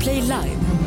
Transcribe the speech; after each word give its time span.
Play 0.00 0.22
Live. 0.22 0.79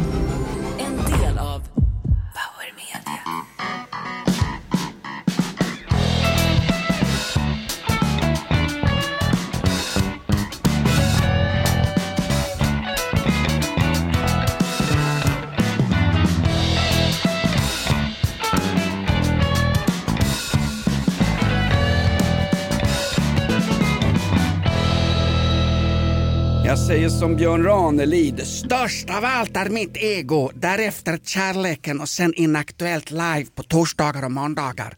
Säger 27.04 27.20
som 27.20 27.35
Björn 27.35 27.63
Ranelid, 27.63 28.47
störst 28.47 29.09
av 29.09 29.25
allt 29.25 29.57
är 29.57 29.70
mitt 29.70 29.98
ego, 29.98 30.52
därefter 30.53 31.20
kärleken 31.23 32.02
och 32.02 32.09
sen 32.09 32.34
Inaktuellt 32.34 33.11
live 33.11 33.45
på 33.55 33.63
torsdagar 33.63 34.25
och 34.25 34.31
måndagar. 34.31 34.94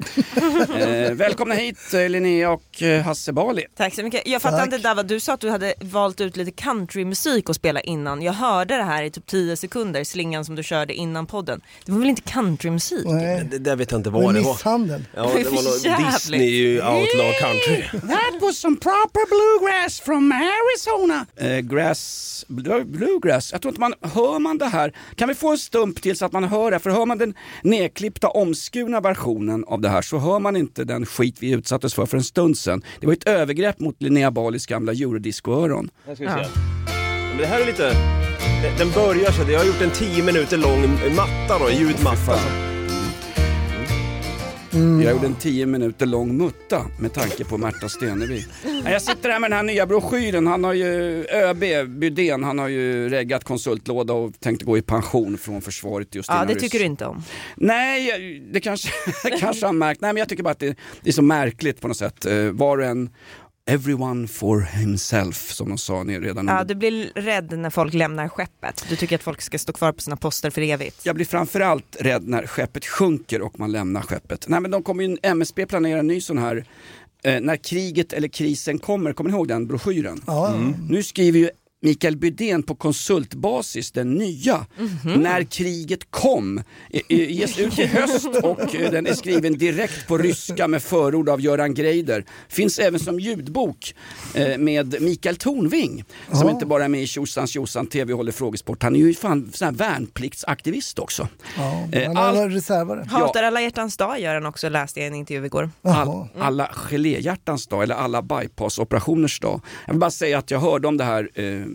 eh, 0.80 1.12
välkomna 1.12 1.56
hit 1.56 1.94
eh, 1.94 2.10
Linnea 2.10 2.52
och 2.52 2.84
eh, 2.84 3.04
Hasse 3.04 3.34
Bali. 3.34 3.66
Tack 3.78 3.96
så 3.96 4.04
mycket. 4.04 4.28
Jag 4.28 4.42
fattar 4.42 4.64
inte 4.64 4.78
Dava, 4.78 5.04
du 5.04 5.20
sa 5.20 5.34
att 5.34 5.40
du 5.40 5.50
hade 5.50 5.74
valt 5.82 6.22
ut 6.22 6.38
lite 6.38 6.52
countrymusik 6.52 7.50
att 7.50 7.56
spela 7.56 7.82
innan. 7.82 8.22
Jag 8.22 8.34
hörde 8.34 8.76
det 8.78 8.84
här 8.84 9.04
i 9.04 9.12
typ 9.12 9.26
10 9.26 9.58
sekunder, 9.58 10.04
slingan 10.04 10.46
som 10.46 10.56
du 10.56 10.64
körde 10.64 10.94
innan 10.94 11.26
podden. 11.26 11.62
Det 11.86 11.92
var 11.92 12.00
väl 12.00 12.10
inte 12.10 12.22
countrymusik? 12.22 13.06
Nej, 13.06 13.48
Det 13.52 13.58
där 13.58 13.76
vet 13.76 13.92
jag 13.92 14.00
inte 14.00 14.10
det 14.10 14.14
var 14.14 14.24
vad 14.24 14.34
det 14.34 14.42
var. 14.42 14.54
misshandel. 14.54 15.06
Ja, 15.16 15.22
det 15.22 15.44
var 15.44 15.64
något. 15.64 16.14
Disney 16.14 16.82
outlaw 16.82 17.34
country. 17.40 18.00
That 18.00 18.42
was 18.42 18.58
some 18.58 18.76
proper 18.76 19.26
bluegrass 19.30 20.00
from 20.00 20.32
Arizona. 20.32 21.26
Eh, 21.38 21.60
grass, 21.60 21.95
bl- 22.48 22.84
bluegrass, 22.86 23.52
jag 23.52 23.62
tror 23.62 23.70
inte 23.72 23.80
man, 23.80 23.94
hör 24.02 24.40
man 24.40 24.58
det 24.58 24.66
här, 24.66 24.94
kan 25.16 25.28
vi 25.28 25.36
få 25.36 25.52
en 25.52 25.58
stump 25.58 26.02
till 26.02 26.18
så 26.18 26.26
att 26.26 26.32
man 26.32 26.44
hör 26.44 26.72
det? 26.72 26.80
För 26.80 26.90
hör 26.90 27.06
man 27.06 27.18
den 27.18 27.34
nedklippta 27.64 28.28
omskurna 28.30 29.02
versionen 29.02 29.64
av 29.68 29.82
det 29.82 29.90
här 29.90 30.02
så 30.02 30.18
hör 30.18 30.40
man 30.40 30.56
inte 30.56 30.84
den 30.84 31.06
skit 31.06 31.36
vi 31.40 31.52
utsattes 31.52 31.94
för 31.94 32.06
för 32.06 32.18
en 32.18 32.24
stund 32.24 32.58
sedan. 32.58 32.84
Det 33.00 33.06
var 33.08 33.14
ett 33.14 33.28
övergrepp 33.28 33.80
mot 33.80 34.02
Linnea 34.02 34.32
Balis 34.32 34.66
gamla 34.66 34.92
eurodisco-öron. 34.92 35.90
Här 36.08 36.16
ska 36.16 36.24
vi 36.24 36.30
se. 36.30 36.50
Men 37.30 37.38
det 37.38 37.46
här 37.46 37.62
är 37.62 37.66
lite... 37.66 37.94
den- 38.78 38.92
börjar 38.92 39.32
så, 39.32 39.52
jag 39.52 39.60
har 39.60 39.66
gjort 39.66 39.82
en 39.82 39.92
10 39.92 40.24
minuter 40.24 40.58
lång 40.58 40.82
matta 41.16 41.60
då, 41.60 41.68
en 41.70 42.75
ljudmatta. 44.76 45.04
Jag 45.04 45.14
gjorde 45.14 45.26
en 45.28 45.36
10 45.36 45.66
minuter 45.66 46.06
lång 46.06 46.38
mutta 46.38 46.86
med 47.00 47.14
tanke 47.14 47.44
på 47.46 47.58
Märta 47.58 47.90
Stenevi. 47.90 48.46
Jag 48.86 49.02
sitter 49.02 49.30
här 49.30 49.40
med 49.40 49.52
den 49.52 49.58
här 49.58 49.64
nya 49.64 49.86
broschyren. 49.86 50.48
Han 50.48 50.64
har 50.64 50.74
ju, 50.74 51.26
ÖB 51.34 51.90
Bydén, 52.00 52.44
han 52.44 52.60
har 52.60 52.68
ju 52.68 53.10
reggat 53.10 53.44
konsultlåda 53.44 54.14
och 54.14 54.40
tänkte 54.40 54.66
gå 54.66 54.78
i 54.78 54.82
pension 54.82 55.38
från 55.38 55.62
försvaret 55.62 56.16
just 56.16 56.30
Ja, 56.30 56.46
det 56.48 56.54
ryss- 56.54 56.60
tycker 56.62 56.80
du 56.80 56.86
inte 56.86 57.06
om. 57.06 57.24
Nej, 57.56 58.42
det 58.54 58.60
kanske, 58.60 58.90
kanske 59.40 59.66
han 59.66 59.78
märkt. 59.78 60.02
Nej, 60.02 60.14
men 60.14 60.18
jag 60.20 60.30
tycker 60.30 60.44
bara 60.44 60.50
att 60.52 60.60
det, 60.60 60.76
det 61.02 61.10
är 61.10 61.14
så 61.14 61.22
märkligt 61.22 61.82
på 61.82 61.88
något 61.88 61.98
sätt. 61.98 62.26
Eh, 62.26 62.36
Var 62.52 62.78
och 62.78 62.84
en, 62.86 63.10
everyone 63.68 64.28
for 64.28 64.60
himself 64.60 65.52
som 65.52 65.70
de 65.70 65.78
sa 65.78 66.04
ner 66.04 66.22
redan 66.22 66.48
Ja, 66.48 66.54
under 66.62 66.76
du 66.76 66.80
blir 66.80 67.12
rädd 67.16 67.60
när 67.60 67.70
folk 67.70 67.94
lämnar 67.94 68.28
skeppet. 68.28 68.86
Du 68.90 68.96
tycker 68.96 69.16
att 69.16 69.24
folk 69.24 69.42
ska 69.42 69.60
stå 69.60 69.74
kvar 69.74 69.92
på 69.92 70.02
sina 70.02 70.16
poster 70.16 70.50
för 70.50 70.62
evigt. 70.62 71.06
Jag 71.06 71.16
blir 71.16 71.26
framförallt 71.26 71.98
rädd 72.00 72.28
när 72.28 72.48
skeppet 72.48 72.86
sjunker 72.86 73.42
och 73.42 73.60
man 73.60 73.72
lämnar 73.72 74.02
skeppet. 74.02 74.46
Nej 74.48 74.60
men 74.62 74.72
de 74.72 74.84
kommer 74.84 75.04
ju, 75.04 75.18
MSB 75.24 75.66
planerar 75.66 76.00
en 76.00 76.08
ny 76.08 76.22
sån 76.22 76.38
här, 76.38 76.66
eh, 77.24 77.42
när 77.42 77.58
kriget 77.58 78.14
eller 78.14 78.28
krisen 78.28 78.80
kommer, 78.80 79.14
kommer 79.14 79.30
ni 79.30 79.36
ihåg 79.36 79.48
den 79.48 79.68
broschyren? 79.68 80.22
Ja, 80.28 80.56
Nu 80.90 81.04
skriver 81.04 81.40
ju 81.40 81.50
Mikael 81.86 82.18
Bydén 82.18 82.64
på 82.64 82.76
konsultbasis, 82.76 83.92
den 83.92 84.14
nya, 84.14 84.66
Mhm. 84.78 85.14
När 85.22 85.44
kriget 85.44 86.12
kom, 86.12 86.58
eh, 86.58 87.02
eh, 87.10 87.32
ges 87.32 87.60
ut 87.60 87.80
i 87.80 87.86
höst 87.98 88.28
och 88.44 88.76
eh, 88.76 88.92
den 88.92 89.08
är 89.08 89.14
skriven 89.14 89.58
direkt 89.58 90.08
på 90.08 90.18
ryska 90.18 90.68
med 90.68 90.84
förord 90.84 91.30
av 91.30 91.42
Göran 91.42 91.74
Greider. 91.74 92.26
Finns 92.50 92.80
även 92.80 93.00
som 93.00 93.20
ljudbok 93.20 93.96
eh, 94.34 94.58
med 94.58 95.02
Mikael 95.02 95.36
Tornving 95.36 96.04
som 96.32 96.48
Ja. 96.48 96.52
inte 96.54 96.66
bara 96.66 96.84
är 96.86 96.90
med 96.90 97.02
i 97.04 97.08
Tjosans 97.08 97.52
Tjosan 97.52 97.88
TV 97.88 98.14
och 98.14 98.18
håller 98.18 98.32
frågesport. 98.32 98.84
Han 98.84 98.96
är 98.96 99.00
ju 99.00 99.14
fan 99.14 99.52
sån 99.54 99.66
här 99.66 99.74
värnpliktsaktivist 99.76 101.00
också. 101.00 101.28
ja. 101.58 101.88
Eh, 101.92 102.08
Han 102.08 102.18
allt- 102.18 102.38
har 102.38 102.50
reservare. 102.50 103.06
Hatar 103.10 103.44
alla 103.44 103.62
hjärtans 103.62 103.98
dag 103.98 104.20
gör 104.20 104.34
han 104.34 104.46
också, 104.46 104.70
läste 104.70 105.00
jag 105.00 105.06
i 105.06 105.08
en 105.08 105.16
intervju 105.16 105.46
igår. 105.46 105.70
All, 105.82 106.28
alla 106.40 106.70
geléhjärtans 106.74 107.68
dag 107.68 107.84
eller 107.84 107.96
alla 107.96 108.22
bypassoperationers 108.22 109.40
dag. 109.40 109.62
Jag 109.86 109.94
vill 109.94 110.00
bara 110.00 110.12
säga 110.12 110.38
att 110.38 110.52
jag 110.52 110.60
hörde 110.60 110.88
om 110.88 110.98
det 110.98 111.04
här 111.04 111.30
eh, 111.34 111.66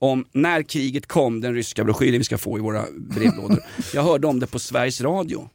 om 0.00 0.24
när 0.32 0.62
kriget 0.62 1.06
kom, 1.06 1.40
den 1.40 1.54
ryska 1.54 1.84
broschyren 1.84 2.18
vi 2.18 2.24
ska 2.24 2.38
få 2.38 2.58
i 2.58 2.60
våra 2.60 2.84
brevlådor. 2.98 3.58
Jag 3.94 4.02
hörde 4.02 4.26
om 4.26 4.40
det 4.40 4.46
på 4.46 4.58
Sveriges 4.58 5.00
Radio. 5.00 5.48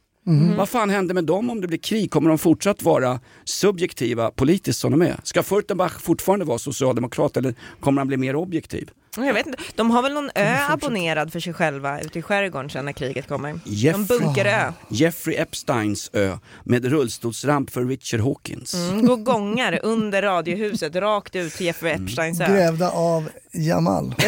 Vad 0.56 0.68
fan 0.68 0.90
händer 0.90 1.14
med 1.14 1.24
dem 1.24 1.50
om 1.50 1.60
det 1.60 1.68
blir 1.68 1.78
krig? 1.78 2.10
Kommer 2.10 2.28
de 2.28 2.38
fortsatt 2.38 2.82
vara 2.82 3.20
subjektiva 3.44 4.30
politiskt 4.30 4.80
som 4.80 4.90
de 4.90 5.02
är? 5.02 5.20
Ska 5.22 5.42
Furtenbach 5.42 6.00
fortfarande 6.00 6.44
vara 6.44 6.58
socialdemokrat 6.58 7.36
eller 7.36 7.54
kommer 7.80 8.00
han 8.00 8.08
bli 8.08 8.16
mer 8.16 8.36
objektiv? 8.36 8.90
Jag 9.16 9.34
vet 9.34 9.46
inte, 9.46 9.58
de 9.74 9.90
har 9.90 10.02
väl 10.02 10.12
någon 10.14 10.30
ö 10.34 10.56
abonnerad 10.68 11.32
för 11.32 11.40
sig 11.40 11.52
själva 11.52 12.00
ute 12.00 12.18
i 12.18 12.22
skärgården 12.22 12.70
sen 12.70 12.84
när 12.84 12.92
kriget 12.92 13.28
kommer. 13.28 13.60
Jeff- 13.64 13.94
En 13.94 14.04
bunkerö. 14.06 14.72
Jeffrey 14.88 15.36
Epsteins 15.36 16.10
ö 16.12 16.36
med 16.64 16.84
rullstolsramp 16.84 17.70
för 17.70 17.84
Richard 17.84 18.20
Hawkins. 18.20 18.74
Mm, 18.74 19.06
går 19.06 19.16
gångar 19.16 19.80
under 19.82 20.22
radiohuset 20.22 20.96
rakt 20.96 21.36
ut 21.36 21.52
till 21.52 21.66
Jeffrey 21.66 21.92
Epsteins 21.92 22.40
ö. 22.40 22.46
Grävda 22.46 22.90
av 22.90 23.28
Jamal. 23.52 24.14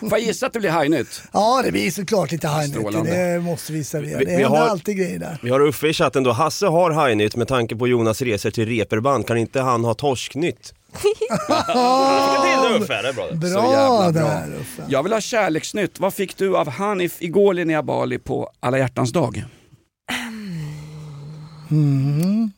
Får 0.00 0.10
jag 0.12 0.20
gissa 0.20 0.46
att 0.46 0.52
det 0.52 0.60
blir 0.60 0.70
hajnytt? 0.70 1.22
Ja, 1.32 1.62
det 1.64 1.72
blir 1.72 1.90
såklart 1.90 2.32
lite 2.32 2.48
hajnytt. 2.48 3.04
Det 3.04 3.40
måste 3.42 3.72
vi 3.72 3.84
servera. 3.84 4.18
Vi- 4.18 4.24
Det 4.24 4.36
vi 4.36 4.42
händer 4.42 4.58
har- 4.58 4.68
alltid 4.68 4.96
grejer 4.96 5.18
där. 5.18 5.38
Vi 5.42 5.50
har 5.50 5.60
Uffe 5.60 5.88
i 5.88 5.92
chatten 5.92 6.22
då, 6.22 6.32
Hasse 6.32 6.66
har 6.66 6.90
hajnytt 6.90 7.36
med 7.36 7.48
tanke 7.48 7.76
på 7.76 7.88
Jonas 7.88 8.22
resor 8.22 8.50
till 8.50 8.66
reperband, 8.68 9.26
kan 9.26 9.36
inte 9.36 9.60
han 9.60 9.84
ha 9.84 9.94
torsknytt? 9.94 10.74
Lycka 10.92 12.42
till 12.42 12.70
nu 12.78 12.84
Uffe, 12.84 13.02
det 13.02 13.08
är 13.08 13.12
bra 13.12 13.26
det. 13.30 13.36
Bra, 13.36 13.48
Så 13.48 13.72
jävla 13.72 14.12
bra. 14.12 14.28
där 14.28 14.54
Uffe. 14.60 14.82
Jag 14.88 15.02
vill 15.02 15.12
ha 15.12 15.20
kärleksnytt. 15.20 16.00
Vad 16.00 16.14
fick 16.14 16.36
du 16.36 16.56
av 16.56 16.68
Hanif 16.68 17.22
igår 17.22 17.54
Linnea 17.54 17.82
Bali 17.82 18.18
på 18.18 18.50
alla 18.60 18.78
hjärtans 18.78 19.12
dag? 19.12 19.44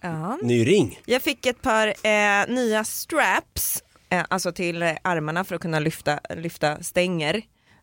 Ja. 0.00 0.38
Ny 0.42 0.64
ring. 0.66 1.00
Jag 1.06 1.22
fick 1.22 1.46
ett 1.46 1.62
par 1.62 1.86
eh, 1.88 2.54
nya 2.54 2.84
straps, 2.84 3.82
eh, 4.08 4.22
alltså 4.28 4.52
till 4.52 4.82
eh, 4.82 4.92
armarna 5.02 5.44
för 5.44 5.54
att 5.54 5.60
kunna 5.62 5.78
lyfta, 5.78 6.20
lyfta 6.36 6.82
stänger. 6.82 7.42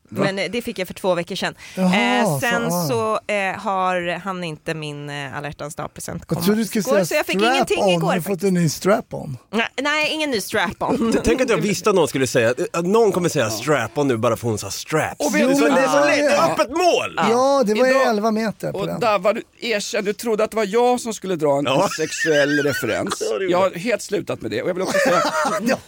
Men 0.10 0.40
eh, 0.40 0.52
det 0.52 0.62
fick 0.62 0.80
jag 0.80 0.88
för 0.88 0.94
två 0.94 1.14
veckor 1.16 1.36
sedan. 1.36 1.56
Jaha, 1.76 2.20
eh, 2.22 2.40
sen 2.40 2.72
så, 2.72 2.88
så 2.88 3.34
eh, 3.34 3.56
har 3.60 4.20
han 4.20 4.44
inte 4.44 4.74
min 4.74 5.10
eh, 5.10 5.38
alla 5.38 5.48
hjärtans 5.48 5.76
dag-present 5.76 6.22
Jag 6.22 6.28
kommit 6.28 6.46
trodde 6.46 6.62
du 6.62 6.66
skulle 6.66 6.84
säga 6.84 7.06
så 7.06 7.14
jag 7.16 7.26
fick 7.26 7.36
ingenting 7.36 7.84
on. 7.84 7.90
igår. 7.90 8.08
Har 8.08 8.16
du 8.16 8.22
fått 8.22 8.44
en 8.44 8.54
ny 8.54 8.70
strap-on? 8.70 9.38
Nej, 9.52 9.68
Nej, 9.82 10.10
ingen 10.14 10.32
ny 10.32 10.42
strap-on. 10.42 11.14
Tänk 11.24 11.42
att 11.42 11.50
jag 11.50 11.58
visste 11.58 11.90
att 11.90 11.96
någon 11.96 12.08
skulle 12.08 12.28
säga, 12.28 12.54
att 12.74 12.86
någon 12.86 13.12
kommer 13.12 13.30
säga 13.30 13.50
strap-on 13.50 14.08
nu 14.08 14.18
bara 14.18 14.38
för 14.38 14.48
hon 14.48 14.58
sa 14.58 14.70
straps. 14.72 15.16
Och 15.26 15.32
det 15.34 15.40
är 15.40 15.48
vet 15.48 15.58
så, 15.58 15.64
du- 15.66 15.72
det 15.72 15.80
är 15.82 15.88
så 15.88 15.98
Ja. 15.98 16.06
lätt, 16.06 16.18
det 16.18 16.36
är 16.36 16.52
öppet 16.52 16.70
mål! 16.70 17.14
Ja, 17.30 17.64
det 17.66 17.74
var 17.74 17.86
ju 17.88 17.92
Idag- 17.92 18.08
11 18.08 18.32
meter 18.32 18.72
på 18.72 18.78
Och 18.80 18.88
den. 18.88 19.00
Dava, 19.00 19.34
du 19.34 19.42
erkänn, 19.60 20.06
du 20.06 20.14
trodde 20.14 20.44
att 20.44 20.52
det 20.52 20.58
var 20.58 20.66
jag 20.66 21.00
som 21.00 21.14
skulle 21.14 21.36
dra 21.36 21.58
en, 21.58 21.66
Ja. 21.66 21.90
sexuell 21.98 22.64
referens. 22.64 23.24
Ja, 23.32 23.42
jag 23.50 23.58
har 23.60 23.72
helt 23.72 24.02
slutat 24.02 24.42
med 24.42 24.52
det. 24.52 24.62
Och 24.64 24.70
jag 24.70 24.74
vill 24.74 24.84
också 24.84 24.98
säga, 25.08 25.22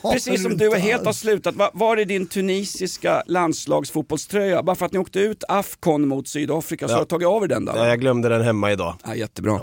precis 0.14 0.44
som 0.44 0.58
du 0.58 0.76
helt 0.76 1.06
har 1.06 1.14
slutat, 1.14 1.56
var, 1.56 1.70
var 1.74 1.98
är 1.98 2.06
din 2.06 2.28
tunisiska 2.28 3.24
landslagsfotbollströja? 4.12 4.64
Bara 4.64 4.76
för 4.76 4.86
att 4.86 4.94
ni 4.94 5.00
åkte 5.00 5.20
ut 5.20 5.44
Afcon 5.48 6.08
mot 6.08 6.28
Sydafrika 6.28 6.88
så 6.88 6.92
Ja. 6.94 6.96
har 6.98 7.02
du 7.04 7.08
tagit 7.08 7.28
av 7.28 7.44
er 7.44 7.48
den 7.48 7.64
Ja, 7.68 7.74
då? 7.74 7.86
jag 7.86 8.00
glömde 8.00 8.30
den 8.30 8.42
hemma 8.42 8.72
idag. 8.72 8.96
Ja, 9.06 9.16
jättebra. 9.16 9.62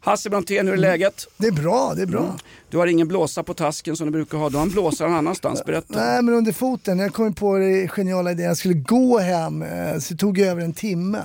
Hasse 0.00 0.30
Brontén, 0.30 0.66
hur 0.66 0.74
är 0.74 0.78
läget? 0.78 1.26
Det 1.36 1.46
är 1.46 1.52
bra, 1.52 1.92
det 1.96 2.02
är 2.02 2.06
bra. 2.06 2.36
Du 2.70 2.76
har 2.78 2.86
ingen 2.86 3.08
blåsa 3.08 3.42
på 3.42 3.54
tasken 3.54 3.96
som 3.96 4.06
du 4.06 4.12
brukar 4.12 4.38
ha, 4.38 4.48
du 4.48 4.56
har 4.56 4.62
en 4.62 4.70
blåsa 4.70 5.04
någon 5.06 5.16
annanstans. 5.16 5.64
Berätta. 5.64 6.04
Nej 6.04 6.22
men 6.22 6.34
under 6.34 6.52
foten, 6.52 6.98
jag 6.98 7.12
kom 7.14 7.34
på 7.34 7.56
det 7.58 7.88
geniala 7.88 8.30
idén, 8.30 8.46
jag 8.46 8.56
skulle 8.56 8.74
gå 8.74 9.18
hem, 9.18 9.62
eh, 9.62 9.98
så 9.98 10.14
det 10.14 10.18
tog 10.20 10.38
över 10.38 10.62
en 10.62 10.72
timme. 10.72 11.22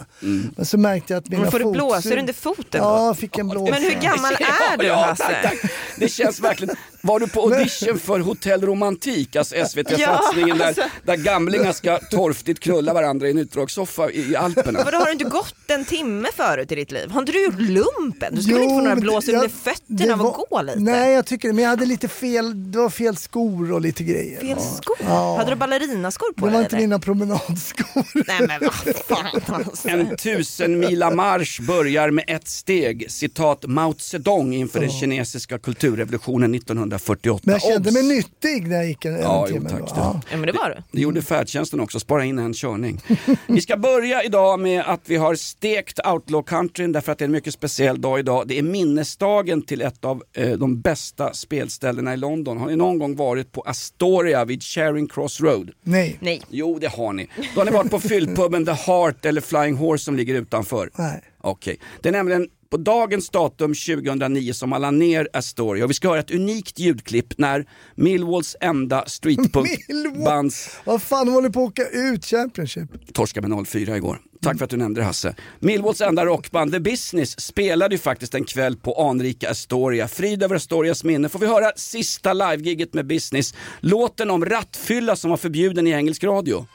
Men 0.56 0.66
så 0.66 0.78
märkte 0.78 1.14
jag 1.14 1.22
att 1.22 1.30
mina 1.30 1.42
Men 1.42 1.52
får 1.52 1.60
du 1.60 1.66
fotsug- 1.66 1.74
blåsor 1.74 2.18
under 2.18 2.34
foten? 2.34 2.82
Ja, 2.84 3.06
jag 3.06 3.18
fick 3.18 3.38
en 3.38 3.48
blåsa. 3.48 3.72
Men 3.72 3.84
hur 3.84 3.92
gammal 4.02 4.34
är 4.74 4.78
du 4.78 4.86
ja, 4.86 4.96
Hasse? 4.96 5.24
tack, 5.24 5.42
tack. 5.62 5.72
Det 6.00 6.10
känns 6.10 6.40
verkligen, 6.40 6.76
var 7.02 7.20
du 7.20 7.28
på 7.28 7.42
audition 7.42 8.00
för 8.00 8.20
Hotell 8.20 8.62
Romantik, 8.62 9.36
alltså 9.36 9.56
SVT-satsningen 9.56 10.58
Ja, 10.60 10.66
alltså. 10.68 10.82
där, 10.82 11.18
där 11.18 11.24
gamlingar 11.24 11.72
ska 11.72 11.98
torftigt 11.98 12.60
krulla 12.74 12.94
varandra 12.94 13.28
i 13.28 13.32
en 13.32 13.38
utdragssoffa 13.38 14.12
i, 14.12 14.32
i 14.32 14.36
Alperna? 14.36 14.84
Vadå, 14.84 14.98
har 14.98 15.06
du 15.06 15.12
inte 15.12 15.24
gått 15.26 15.56
en 15.68 15.86
timme 15.86 16.28
förut 16.36 16.72
i 16.72 16.76
ditt 16.76 16.92
liv? 16.92 17.10
Har 17.10 17.20
inte 17.20 17.32
du 17.32 17.44
gjort 17.46 17.60
lumpen? 17.60 18.36
Du 18.36 18.42
skulle 18.42 18.58
Jo, 18.58 18.64
inte 18.64 18.74
få 18.76 18.82
några 18.82 18.96
blåsor 18.96 19.34
under 19.34 19.50
fötterna 19.50 20.14
av 20.14 20.20
var- 20.20 20.30
att 20.30 20.50
gå 20.50 20.62
lite? 20.62 20.80
Nej 20.80 21.14
jag 21.14 21.26
tycker 21.26 21.48
det, 21.48 21.54
men 21.54 21.64
jag 21.64 21.70
hade 21.70 21.86
lite 21.86 22.08
fel, 22.08 22.72
det 22.72 22.78
var 22.78 22.90
fel 22.90 23.16
skor 23.18 23.72
och 23.72 23.82
lite 23.82 24.04
grejer. 24.04 24.40
Fel 24.40 24.50
Ja. 24.50 24.60
skor? 24.60 24.96
Ja. 25.04 25.38
Hade 25.38 25.50
du 25.50 25.56
ballerinaskor 25.56 26.34
på 26.34 26.46
Det 26.46 26.52
var 26.52 26.60
dig 26.60 26.64
inte 26.64 26.76
eller? 26.76 26.84
mina 26.88 27.00
promenadskor. 27.00 28.06
Nej 28.28 28.48
men 28.48 28.60
vad 28.62 28.96
fan 28.96 29.42
alltså. 29.66 29.88
En 29.90 30.18
tusen 30.18 30.80
mila 30.80 31.12
marsch 31.12 31.62
börjar 31.62 32.12
med 32.12 32.24
ett 32.28 32.48
steg, 32.48 33.12
citat 33.12 33.66
Mao 33.68 33.94
Zedong 33.98 34.54
inför 34.54 34.80
den 34.80 34.90
kinesiska 34.90 35.60
kulturrevolutionen 35.60 36.56
1948. 36.56 37.42
Men 37.44 37.54
jag 37.54 37.62
kände 37.62 37.92
mig 37.92 38.04
nyttig 38.04 38.68
när 38.68 38.76
jag 38.76 38.88
gick 38.88 39.06
en, 39.06 39.16
en 39.16 39.22
Ja, 39.22 39.46
jo, 39.50 39.54
timme. 39.56 39.70
tack, 39.70 39.80
då. 39.80 39.86
du. 39.86 39.92
Ja. 39.96 40.22
Ja 40.32 40.38
men 40.38 40.46
det 40.48 40.52
var 40.52 40.70
du. 40.70 40.84
Det 40.92 41.02
gjorde 41.02 41.22
färdtjänsten 41.22 41.80
också, 41.80 42.00
spara 42.00 42.26
in 42.26 42.40
en 42.40 42.54
körning. 42.56 43.02
Vi 43.48 43.62
ska 43.62 43.78
börja 43.78 44.24
idag 44.24 44.60
med 44.60 44.84
att 44.86 45.02
vi 45.06 45.16
har 45.16 45.36
stekt 45.36 46.00
Outlaw 46.08 46.44
Countryn 46.48 46.92
därför 46.92 47.12
att 47.12 47.18
det 47.18 47.24
är 47.24 47.28
en 47.28 47.32
mycket 47.32 47.54
speciell 47.54 48.02
dag 48.02 48.20
idag. 48.20 48.48
Det 48.48 48.58
är 48.58 48.64
minnesdagen 48.64 49.62
till 49.62 49.82
ett 49.82 50.06
av 50.06 50.24
eh, 50.34 50.52
de 50.52 50.82
bästa 50.82 51.34
spelställena 51.34 52.14
i 52.14 52.18
London. 52.18 52.58
Har 52.58 52.68
ni 52.68 52.76
någon 52.76 53.00
gång 53.00 53.16
varit 53.16 53.52
på 53.52 53.62
Astoria 53.62 54.46
vid 54.46 54.64
Charing 54.64 55.08
Cross 55.08 55.42
Road? 55.42 55.72
Nej. 55.84 56.18
Nej. 56.20 56.42
Jo, 56.50 56.80
det 56.80 56.88
har 56.88 57.14
ni. 57.14 57.28
Då 57.56 57.62
har 57.62 57.66
ni 57.66 57.72
varit 57.72 57.92
på 57.92 58.00
fyllpuben 58.00 58.66
The 58.66 58.72
Heart 58.72 59.26
eller 59.26 59.42
Flying 59.42 59.76
Horse 59.76 60.04
som 60.04 60.16
ligger 60.16 60.36
utanför. 60.36 60.90
Nej. 60.96 61.22
Okej. 61.46 61.80
Det 62.02 62.10
är 62.10 62.14
nämligen 62.14 62.48
på 62.70 62.78
dagens 62.78 63.30
datum 63.30 63.74
2009 63.74 64.54
som 64.54 64.70
man 64.70 64.82
la 64.82 64.92
ner 64.92 65.28
Astoria 65.34 65.84
och 65.84 65.90
vi 65.90 65.94
ska 65.94 66.10
höra 66.10 66.20
ett 66.20 66.32
unikt 66.32 66.80
ljudklipp 66.80 67.38
när 67.38 67.66
Millwalls 67.96 68.56
enda 68.62 69.04
streetpunkbands 69.08 70.78
Vad 70.86 71.02
fan, 71.02 71.28
håller 71.28 71.50
på 71.50 71.64
att 71.64 71.70
åka 71.70 71.84
ut 71.92 72.26
Championship. 72.26 73.14
torskade 73.14 73.48
med 73.48 73.58
0-4 73.58 73.96
igår. 73.96 74.22
Tack 74.42 74.58
för 74.58 74.66
att 74.66 74.72
du 74.72 74.78
nämnde 74.78 75.02
det 75.02 75.06
Hasse. 75.06 75.36
Millwalls 75.60 76.02
enda 76.02 76.26
rockband 76.26 76.72
The 76.72 76.80
Business 76.80 77.40
spelade 77.42 77.96
ju 77.96 78.00
faktiskt 78.00 78.36
en 78.36 78.44
kväll 78.44 78.76
på 78.78 79.10
anrika 79.10 79.50
Astoria. 79.50 80.08
Frid 80.08 80.44
över 80.44 80.56
Astorias 80.56 81.04
minne. 81.04 81.30
Får 81.30 81.40
vi 81.40 81.48
höra 81.48 81.72
sista 81.76 82.34
livegiget 82.34 82.94
med 82.94 83.08
Business. 83.08 83.54
Låten 83.80 84.32
om 84.32 84.46
rattfylla 84.46 85.16
som 85.16 85.30
var 85.30 85.38
förbjuden 85.38 85.88
i 85.88 85.92
engelsk 85.92 86.24
radio. 86.24 86.66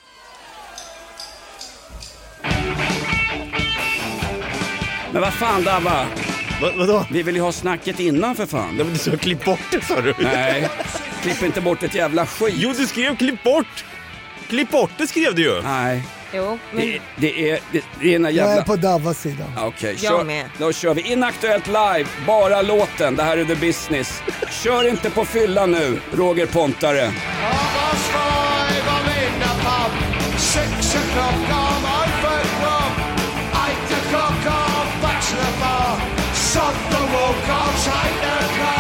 Men 5.13 5.23
vad 5.23 5.33
fan 5.33 5.65
Dabba, 5.65 6.07
Va, 6.63 6.71
vadå? 6.77 7.07
vi 7.11 7.23
vill 7.23 7.35
ju 7.37 7.43
ha 7.43 7.53
snacket 7.53 8.01
innan 8.01 8.35
för 8.37 8.47
fan. 8.47 8.69
Nej 8.77 8.85
men 8.85 8.93
du 8.93 8.99
sa 8.99 9.17
klipp 9.17 9.45
bort 9.45 9.59
det 9.71 9.85
sa 9.85 10.01
du. 10.01 10.15
Nej, 10.19 10.69
klipp 11.23 11.43
inte 11.43 11.61
bort 11.61 11.83
ett 11.83 11.95
jävla 11.95 12.27
skit. 12.27 12.55
Jo 12.59 12.73
du 12.79 12.87
skrev 12.87 13.17
klipp 13.17 13.43
bort! 13.43 13.85
Klipp 14.49 14.71
bort 14.71 14.91
det 14.99 15.07
skrev 15.07 15.35
du 15.35 15.43
ju! 15.43 15.63
Nej, 15.63 16.03
Jo, 16.35 16.59
men 16.73 16.87
det, 16.87 17.01
det 17.17 17.51
är, 17.51 17.61
det, 17.73 17.85
det 18.01 18.11
är 18.13 18.15
ena 18.17 18.31
Jag 18.31 18.45
är 18.47 18.49
jävla... 18.51 18.65
på 18.65 18.77
Davas 18.77 19.21
sida. 19.21 19.45
Ja, 19.57 19.67
Okej, 19.67 19.97
Jag 20.01 20.13
kör, 20.19 20.25
med. 20.25 20.45
då 20.59 20.73
kör 20.73 20.95
vi. 20.95 21.03
Inaktuellt 21.13 21.67
live, 21.67 22.05
bara 22.27 22.63
låten. 22.63 23.17
Det 23.17 23.23
här 23.23 23.37
är 23.37 23.45
the 23.45 23.55
business. 23.55 24.23
Kör 24.51 24.89
inte 24.89 25.11
på 25.11 25.25
fylla 25.25 25.67
nu, 25.67 26.01
Roger 26.13 26.47
Pontare. 26.47 27.11
Schlepper, 35.31 35.97
Sonderwog 36.35 37.37
auf 37.49 37.85
Scheiterkreis. 37.85 38.80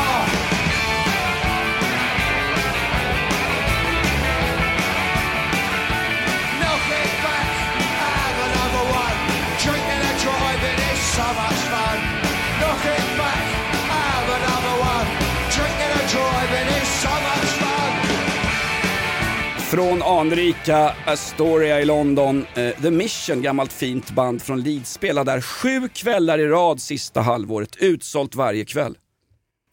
Från 19.71 20.03
anrika 20.03 20.95
Astoria 21.07 21.81
i 21.81 21.85
London. 21.85 22.47
Eh, 22.57 22.83
The 22.83 22.91
Mission, 22.91 23.43
gammalt 23.43 23.73
fint 23.73 24.11
band 24.11 24.43
från 24.43 24.61
Leeds, 24.63 24.93
spelade 24.93 25.33
där 25.33 25.41
sju 25.41 25.89
kvällar 25.89 26.39
i 26.39 26.47
rad 26.47 26.81
sista 26.81 27.21
halvåret. 27.21 27.77
Utsålt 27.77 28.35
varje 28.35 28.65
kväll. 28.65 28.97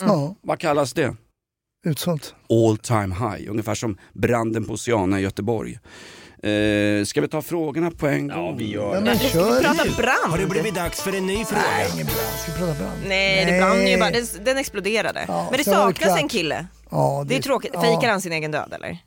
Ja, 0.02 0.36
Vad 0.42 0.60
kallas 0.60 0.94
det? 0.94 1.16
utsålt. 1.86 2.36
All 2.50 2.78
time 2.78 3.16
high, 3.16 3.50
ungefär 3.52 3.76
som 3.76 3.98
branden 4.14 4.66
på 4.66 4.74
Oceana 4.74 5.20
i 5.20 5.24
Göteborg. 5.24 5.80
Eh, 6.44 7.04
ska 7.06 7.22
vi 7.22 7.28
ta 7.28 7.42
frågorna 7.42 7.92
på 7.92 8.08
en 8.08 8.28
gång? 8.28 8.38
Ja 8.48 8.56
vi 8.58 8.72
gör 8.72 8.94
Ja, 8.94 9.00
det. 9.00 9.06
men 9.06 9.18
ska 9.20 9.44
vi 9.44 9.62
prata 9.64 9.84
brand? 9.98 10.32
Har 10.32 10.38
det 10.38 10.46
blivit 10.46 10.76
dags 10.76 11.02
för 11.02 11.16
en 11.18 11.28
ny 11.28 11.46
fråga? 11.46 11.62
Nej, 11.78 11.90
ingen 11.94 12.06
brand. 12.06 12.20
Ska 12.44 12.52
vi 12.52 12.58
prata 12.58 12.74
brand? 12.80 13.00
Nej, 13.08 13.46
det 13.46 13.60
brann 13.60 13.88
ju 13.88 13.98
bara, 14.00 14.12
den, 14.12 14.26
den 14.44 14.58
exploderade. 14.58 15.26
Ja, 15.28 15.44
men 15.44 15.52
det 15.52 15.58
det 15.58 15.64
saknas 15.64 16.20
en 16.22 16.30
kille. 16.30 16.68
Ja, 16.92 17.24
Det 17.28 17.36
är 17.38 17.42
tråkigt. 17.42 17.72
ja. 17.74 17.82
Fejkar 17.82 18.10
han 18.10 18.22
sin 18.22 18.34
egen 18.34 18.52
död 18.52 18.74
eller? 18.76 18.98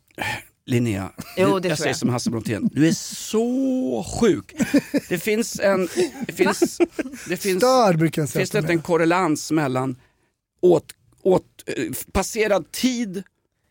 Linnea, 0.70 1.10
Jo, 1.36 1.46
du- 1.54 1.60
det 1.60 1.68
jag 1.68 1.76
tror 1.76 1.76
säger 1.76 1.88
jag. 1.88 1.96
som 1.96 2.08
Hasse 2.08 2.30
Brontén, 2.30 2.68
du 2.72 2.88
är 2.88 2.92
så 2.92 4.06
sjuk. 4.20 4.52
Det 5.08 5.18
finns 5.18 5.60
en, 5.60 5.88
det 6.26 6.32
finns, 6.32 6.78
det 7.28 7.36
finns, 7.36 7.58
Stör 7.58 7.94
brukar 7.94 8.22
jag 8.22 8.28
säga. 8.28 8.40
finns 8.40 8.50
det 8.50 8.58
inte 8.58 8.72
en 8.72 8.82
korrelans 8.82 9.50
mellan 9.50 9.96
åt, 10.62 10.84
åt, 11.22 11.44
eh, 11.66 11.84
passerad 12.12 12.72
tid 12.72 13.22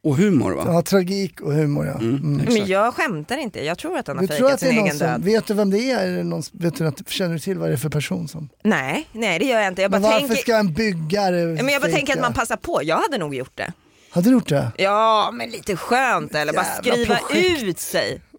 och 0.04 0.18
humor 0.18 0.52
va? 0.52 0.64
Ja, 0.68 0.82
tragik 0.82 1.42
och 1.42 1.54
humor 1.54 1.86
ja. 1.86 1.94
Mm, 1.94 2.16
Mm. 2.16 2.54
Men 2.54 2.68
jag 2.68 2.94
skämtar 2.94 3.38
inte, 3.38 3.66
jag 3.66 3.78
tror 3.78 3.98
att 3.98 4.08
han 4.08 4.18
har 4.18 4.28
fejkat 4.28 4.60
sin 4.60 4.70
egen 4.72 4.90
som, 4.98 5.08
död. 5.08 5.24
vet 5.24 5.46
du 5.48 5.54
vem 5.54 5.70
det 5.72 5.92
är? 5.92 6.08
är 6.08 6.18
det 6.18 6.24
någon, 6.24 6.44
vet 6.52 6.76
du, 6.76 6.88
att- 6.88 7.10
känner 7.10 7.34
du 7.34 7.40
till 7.40 7.58
vad 7.58 7.70
det 7.70 7.74
är 7.74 7.78
för 7.78 7.90
person 7.90 8.28
som? 8.28 8.50
Nej, 8.64 9.08
nej 9.12 9.40
det 9.40 9.46
gör 9.46 9.60
jag 9.60 9.68
inte. 9.68 9.82
Jag 9.82 9.92
bara 9.92 10.02
Men 10.02 10.12
varför 10.12 10.28
tänker... 10.28 10.42
ska 10.42 10.56
en 10.58 10.74
byggare 10.74 11.46
Men 11.46 11.58
jag 11.70 11.82
bara 11.82 11.82
fejka? 11.82 11.98
tänker 11.98 12.14
att 12.14 12.22
man 12.22 12.34
passar 12.34 12.56
på, 12.56 12.80
jag 12.84 12.98
hade 12.98 13.18
nog 13.18 13.36
gjort 13.36 13.56
det. 13.58 13.74
Hade 14.12 14.30
du 14.30 14.34
gjort 14.34 14.50
det? 14.50 14.72
Ja, 14.78 15.30
men 15.34 15.50
lite 15.50 15.76
skönt 15.76 16.36
eller 16.36 16.54
bara 16.54 16.66
Jävla 16.84 16.94
skriva 16.96 17.16
projekt. 17.16 17.64
ut 17.64 17.80
sig. 17.80 18.22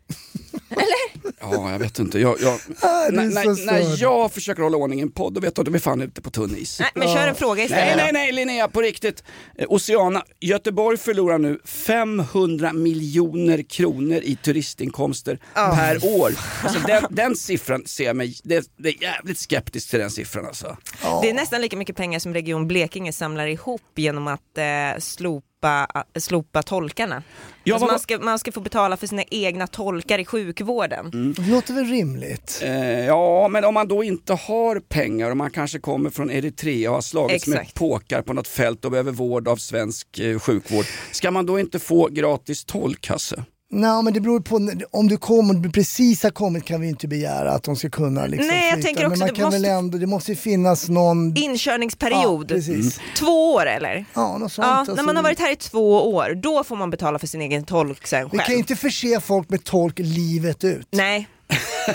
Ja, 1.41 1.71
jag 1.73 1.79
vet 1.79 1.99
inte. 1.99 2.19
Jag, 2.21 2.37
jag, 2.41 2.55
Ah, 2.81 3.09
när, 3.11 3.25
när, 3.25 3.67
när 3.67 4.03
jag 4.03 4.33
försöker 4.33 4.63
hålla 4.63 4.77
ordning 4.77 4.99
i 4.99 5.03
en 5.03 5.11
podd, 5.11 5.35
då 5.35 5.41
vet 5.41 5.55
du 5.55 5.61
att 5.61 5.67
de 5.67 5.75
är 5.75 5.79
fan 5.79 6.03
ute 6.03 6.23
på 6.23 6.31
tunn 6.31 6.57
is. 6.57 6.81
Nej, 6.81 6.89
men 6.95 7.09
kör 7.09 7.29
en 7.29 7.35
fråga 7.35 7.63
istället 7.65 7.97
Nej, 7.97 8.13
nej, 8.13 8.13
nej 8.13 8.33
Linnea, 8.33 8.69
på 8.69 8.81
riktigt. 8.81 9.25
Eh, 9.59 9.67
Oceana, 9.69 10.23
Göteborg 10.41 10.97
förlorar 10.99 11.39
nu 11.39 11.61
500 11.65 12.73
miljoner 12.73 13.63
kronor 13.63 14.21
i 14.23 14.37
turistinkomster 14.37 15.39
per 15.55 16.21
år. 16.21 16.33
Alltså 16.63 16.79
den, 16.87 17.05
den 17.11 17.37
siffran 17.37 17.83
ser 17.87 18.05
jag 18.05 18.17
mig, 18.17 18.37
det, 18.45 18.71
det 18.77 18.89
är 18.89 19.03
jävligt 19.03 19.39
skeptisk 19.39 19.91
till 19.91 19.99
den 19.99 20.11
siffran 20.11 20.47
alltså. 20.47 20.77
Det 21.23 21.31
är 21.31 21.35
nästan 21.35 21.61
lika 21.61 21.77
mycket 21.77 21.97
pengar 21.97 22.19
som 22.19 22.35
Region 22.35 22.69
Blekinge 22.69 23.13
samlar 23.13 23.47
ihop 23.47 23.83
genom 23.97 24.27
att 24.27 24.59
eh, 24.59 24.99
slopa, 24.99 25.47
eh, 25.69 26.21
slopa 26.21 26.62
tolkarna. 26.62 27.23
Ja, 27.65 27.75
alltså 27.75 27.87
man, 27.87 27.99
ska, 27.99 28.19
man 28.19 28.39
ska 28.39 28.53
få 28.53 28.61
betala 28.61 28.97
för 28.97 29.07
sina 29.07 29.23
egna 29.23 29.67
tolkar 29.67 30.19
i 30.19 30.25
sjukvården. 30.25 31.35
Det 31.37 31.51
låter 31.51 31.75
väl 31.75 31.85
rimligt? 31.85 32.61
Eh, 32.65 33.07
ja, 33.07 33.49
men 33.49 33.65
om 33.65 33.75
man 33.75 33.89
då 33.89 34.05
inte 34.05 34.33
har 34.35 34.81
pengar 34.81 35.31
och 35.31 35.37
man 35.37 35.51
kanske 35.51 35.79
kommer 35.79 36.11
från 36.11 36.31
Eritrea 36.31 36.91
och 36.91 36.95
har 36.95 37.03
slagits 37.03 37.47
med 37.47 37.75
påkar 37.75 38.23
på 38.23 38.33
något 38.33 38.49
fält 38.49 38.85
och 38.85 38.91
behöver 38.91 39.12
vård 39.12 39.49
av 39.49 39.57
svensk 39.57 40.19
eh, 40.19 40.39
sjukvård. 40.39 40.85
Ska 41.12 41.31
man 41.31 41.47
då 41.47 41.61
inte 41.61 41.79
få 41.79 42.09
gratis 42.09 42.65
tolk, 42.65 43.09
Hasse? 43.09 43.45
Nej 43.73 44.03
men 44.03 44.13
det 44.13 44.21
beror 44.21 44.41
på, 44.41 44.71
om 44.91 45.09
du 45.09 45.17
kommer, 45.17 45.69
precis 45.71 46.23
har 46.23 46.31
kommit 46.31 46.65
kan 46.65 46.81
vi 46.81 46.89
inte 46.89 47.09
begära 47.09 47.50
att 47.53 47.62
de 47.62 47.77
ska 47.77 47.91
kunna 47.91 48.27
liksom 48.27 48.47
Nej, 48.49 48.65
jag 48.65 48.75
flytta. 48.75 48.87
tänker 48.87 49.03
Men 49.03 49.12
också 49.12 49.19
man 49.21 49.29
det 49.29 49.35
kan 49.35 49.45
måste- 49.45 49.61
väl 49.61 49.71
ändå, 49.71 49.99
det 49.99 50.07
måste 50.07 50.33
ju 50.33 50.37
finnas 50.37 50.89
någon... 50.89 51.37
Inkörningsperiod, 51.37 52.50
Ja, 52.50 52.55
precis. 52.55 53.00
två 53.17 53.53
år 53.55 53.67
eller? 53.67 54.05
Ja, 54.15 54.39
något 54.39 54.53
sånt. 54.53 54.67
Ja, 54.67 54.73
alltså. 54.75 54.95
när 54.95 55.03
man 55.03 55.17
har 55.17 55.23
varit 55.23 55.39
här 55.41 55.53
i 55.53 55.57
två 55.57 56.15
år, 56.15 56.35
då 56.43 56.65
får 56.65 56.77
man 56.77 56.91
betala 56.91 57.19
för 57.19 57.27
sin 57.27 57.41
egen 57.43 57.65
tolk 57.65 58.07
sen 58.07 58.25
Vi 58.25 58.31
själv. 58.39 58.47
kan 58.47 58.55
ju 58.55 58.59
inte 58.59 58.77
förse 58.77 59.21
folk 59.21 59.50
med 59.50 59.65
tolk 59.65 59.99
livet 59.99 60.65
ut. 60.65 60.87
Nej, 60.91 61.29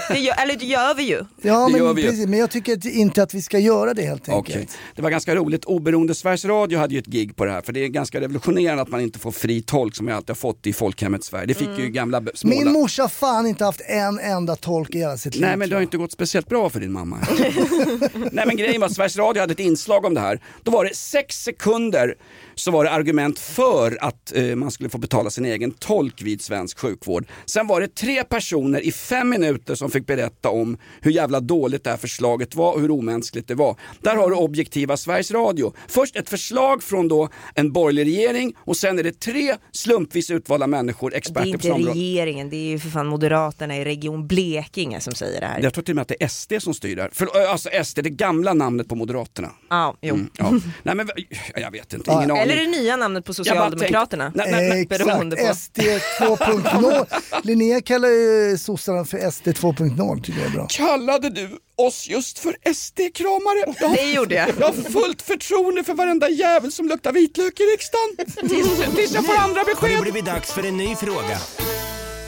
det 0.09 0.19
gör, 0.19 0.35
eller 0.41 0.55
det 0.55 0.65
gör 0.65 0.93
vi 0.95 1.03
ju. 1.03 1.25
Ja, 1.41 1.67
men, 1.67 1.95
vi 1.95 2.01
ju. 2.01 2.07
precis, 2.09 2.27
men 2.27 2.39
jag 2.39 2.51
tycker 2.51 2.87
inte 2.87 3.23
att 3.23 3.33
vi 3.33 3.41
ska 3.41 3.59
göra 3.59 3.93
det 3.93 4.01
helt 4.01 4.29
enkelt. 4.29 4.55
Okej. 4.55 4.67
Det 4.95 5.01
var 5.01 5.09
ganska 5.09 5.35
roligt. 5.35 5.65
Oberoende 5.65 6.15
Sveriges 6.15 6.45
Radio 6.45 6.79
hade 6.79 6.93
ju 6.93 6.99
ett 6.99 7.05
gig 7.05 7.35
på 7.35 7.45
det 7.45 7.51
här. 7.51 7.61
För 7.61 7.73
det 7.73 7.79
är 7.83 7.87
ganska 7.87 8.21
revolutionerande 8.21 8.81
att 8.81 8.89
man 8.89 9.01
inte 9.01 9.19
får 9.19 9.31
fri 9.31 9.61
tolk 9.61 9.95
som 9.95 10.07
jag 10.07 10.15
alltid 10.15 10.29
har 10.29 10.35
fått 10.35 10.67
i 10.67 10.73
folkhemmet 10.73 11.23
Sverige. 11.23 11.45
Det 11.45 11.53
fick 11.53 11.67
Mm. 11.67 11.81
ju 11.81 11.89
gamla 11.89 12.21
B- 12.21 12.31
Min 12.43 12.53
Småland. 12.53 12.71
morsa 12.73 13.01
har 13.03 13.09
fan 13.09 13.47
inte 13.47 13.65
haft 13.65 13.81
en 13.81 14.19
enda 14.19 14.55
tolk 14.55 14.95
i 14.95 14.97
hela 14.99 15.17
sitt 15.17 15.35
liv. 15.35 15.41
Nej 15.41 15.57
men 15.57 15.69
det 15.69 15.75
har 15.75 15.81
inte 15.81 15.97
gått 15.97 16.11
speciellt 16.11 16.49
bra 16.49 16.69
för 16.69 16.79
din 16.79 16.91
mamma. 16.91 17.17
Nej 18.31 18.45
men 18.47 18.57
grejen 18.57 18.81
var 18.81 18.87
att 18.87 18.93
Sveriges 18.93 19.17
Radio 19.17 19.39
hade 19.41 19.53
ett 19.53 19.59
inslag 19.59 20.05
om 20.05 20.13
det 20.13 20.19
här. 20.21 20.39
Då 20.63 20.71
var 20.71 20.85
det 20.85 20.95
sex 20.95 21.43
sekunder 21.43 22.15
så 22.55 22.71
var 22.71 22.83
det 22.83 22.91
argument 22.91 23.39
för 23.39 23.97
att 24.01 24.35
eh, 24.35 24.55
man 24.55 24.71
skulle 24.71 24.89
få 24.89 24.97
betala 24.97 25.29
sin 25.29 25.45
egen 25.45 25.71
tolk 25.71 26.21
vid 26.21 26.41
svensk 26.41 26.79
sjukvård. 26.79 27.25
Sen 27.45 27.67
var 27.67 27.81
det 27.81 27.95
tre 27.95 28.23
personer 28.23 28.81
i 28.81 28.91
fem 28.91 29.29
minuter 29.29 29.75
som 29.75 29.91
fick 29.91 30.05
berätta 30.07 30.49
om 30.49 30.77
hur 31.01 31.11
jävla 31.11 31.39
dåligt 31.39 31.83
det 31.83 31.89
här 31.89 31.97
förslaget 31.97 32.55
var 32.55 32.73
och 32.73 32.81
hur 32.81 32.91
omänskligt 32.91 33.47
det 33.47 33.55
var. 33.55 33.75
Där 34.01 34.15
har 34.15 34.29
du 34.29 34.35
objektiva 34.35 34.97
Sveriges 34.97 35.31
Radio. 35.31 35.73
Först 35.87 36.15
ett 36.15 36.29
förslag 36.29 36.83
från 36.83 37.07
då 37.07 37.29
en 37.55 37.71
borgerlig 37.71 38.05
regering 38.05 38.53
och 38.57 38.77
sen 38.77 38.99
är 38.99 39.03
det 39.03 39.19
tre 39.19 39.55
slumpvis 39.71 40.31
utvalda 40.31 40.67
människor, 40.67 41.09
Det 41.09 41.15
är 41.15 41.17
experter 41.17 41.41
på 41.41 41.47
inte 41.55 41.71
området. 41.71 41.95
regeringen, 41.95 42.49
det 42.49 42.55
är 42.55 42.69
ju 42.69 42.79
för 42.79 42.89
fan 42.89 43.07
Moderaterna 43.07 43.77
i 43.77 43.85
Region 43.85 44.27
Blekinge 44.27 44.99
som 45.01 45.13
säger 45.13 45.41
det 45.41 45.47
här. 45.47 45.59
Jag 45.63 45.73
tror 45.73 45.83
till 45.83 45.91
och 45.91 45.95
med 45.95 46.01
att 46.01 46.07
det 46.07 46.23
är 46.23 46.27
SD 46.27 46.53
som 46.59 46.73
styr 46.73 46.95
där. 46.95 47.09
För, 47.13 47.47
alltså 47.47 47.69
SD, 47.83 47.99
det 48.03 48.09
gamla 48.09 48.53
namnet 48.53 48.89
på 48.89 48.95
Moderaterna. 48.95 49.51
Ja, 49.69 49.97
jo. 50.01 50.15
Mm, 50.15 50.29
ja. 50.37 50.51
Nej 50.83 50.95
men 50.95 51.09
jag 51.55 51.71
vet 51.71 51.93
inte, 51.93 52.11
ingen 52.11 52.31
aning. 52.31 52.44
Eller 52.51 52.55
det 52.55 52.67
nya 52.67 52.95
namnet 52.95 53.25
på 53.25 53.33
Socialdemokraterna. 53.33 54.31
tänkte- 54.31 54.51
Nej, 54.51 54.69
nej, 54.69 54.81
Eh, 54.81 54.87
beroende 54.87 55.35
på. 55.35 55.41
Exakt, 55.41 55.57
SD 55.57 55.79
2.0. 56.19 57.05
Linnea 57.43 57.81
kallar 57.81 58.09
ju 58.09 58.57
sossarna 58.57 59.05
för 59.05 59.17
SD 59.31 59.47
2.0, 59.53 60.21
tycker 60.23 60.39
jag 60.39 60.47
är 60.49 60.53
bra. 60.53 60.67
Kallade 60.69 61.29
du 61.29 61.49
oss 61.77 62.07
just 62.09 62.39
för 62.39 62.55
SD-kramare? 62.73 63.73
Jag 63.79 63.87
har, 63.87 63.95
Det 63.95 64.11
gjorde 64.11 64.35
jag. 64.35 64.49
jag 64.59 64.65
har 64.67 64.73
fullt 64.91 65.21
förtroende 65.21 65.83
för 65.83 65.93
varenda 65.93 66.29
jävel 66.29 66.71
som 66.71 66.87
luktar 66.87 67.11
vitlök 67.11 67.59
i 67.59 67.63
riksdagen. 67.63 68.49
Tills, 68.49 68.95
tills 68.95 69.11
jag 69.13 69.25
får 69.25 69.35
andra 69.37 69.59
Har 69.59 69.65
det 69.65 69.75
besked. 69.81 70.01
blivit 70.01 70.25
dags 70.25 70.51
för 70.53 70.63
en 70.67 70.77
ny 70.77 70.95
fråga? 70.95 71.37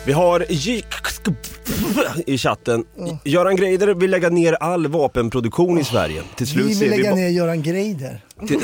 Vi 0.08 0.14
har 0.14 0.46
J- 0.50 0.84
i 2.26 2.38
chatten. 2.38 2.84
Göran 3.26 3.56
Greider 3.56 3.88
vill 3.94 4.12
lägga 4.12 4.30
ner 4.30 4.54
all 4.54 4.88
vapenproduktion 4.88 5.80
i 5.80 5.84
Sverige. 5.84 6.24
Till 6.36 6.46
Vi 6.46 6.52
slut, 6.52 6.66
vill 6.68 6.78
ser 6.78 6.86
vi, 6.90 6.98
lägga 6.98 7.10
ba- 7.10 7.16
ner 7.16 7.30
Göran 7.30 7.62
Greider. 7.64 8.22
till, 8.48 8.60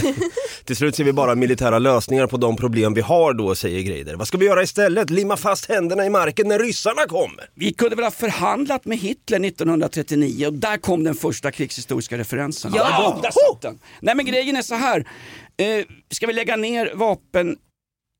till 0.65 0.75
slut 0.75 0.95
ser 0.95 1.03
vi 1.03 1.13
bara 1.13 1.35
militära 1.35 1.79
lösningar 1.79 2.27
på 2.27 2.37
de 2.37 2.55
problem 2.55 2.93
vi 2.93 3.01
har 3.01 3.33
då, 3.33 3.55
säger 3.55 3.81
Greider. 3.81 4.15
Vad 4.15 4.27
ska 4.27 4.37
vi 4.37 4.45
göra 4.45 4.63
istället? 4.63 5.09
Limma 5.09 5.37
fast 5.37 5.65
händerna 5.69 6.05
i 6.05 6.09
marken 6.09 6.47
när 6.47 6.59
ryssarna 6.59 7.05
kommer? 7.07 7.45
Vi 7.55 7.73
kunde 7.73 7.95
väl 7.95 8.03
ha 8.05 8.11
förhandlat 8.11 8.85
med 8.85 8.97
Hitler 8.97 9.45
1939 9.45 10.47
och 10.47 10.53
där 10.53 10.77
kom 10.77 11.03
den 11.03 11.15
första 11.15 11.51
krigshistoriska 11.51 12.17
referensen. 12.17 12.71
Ja. 12.75 13.19
Där 13.23 13.31
satt 13.31 13.61
den. 13.61 13.79
Nej 14.01 14.15
men 14.15 14.25
grejen 14.25 14.55
är 14.57 14.61
så 14.61 14.75
här. 14.75 14.99
Eh, 15.57 15.85
ska 16.11 16.27
vi 16.27 16.33
lägga 16.33 16.55
ner 16.55 16.91
vapen 16.95 17.55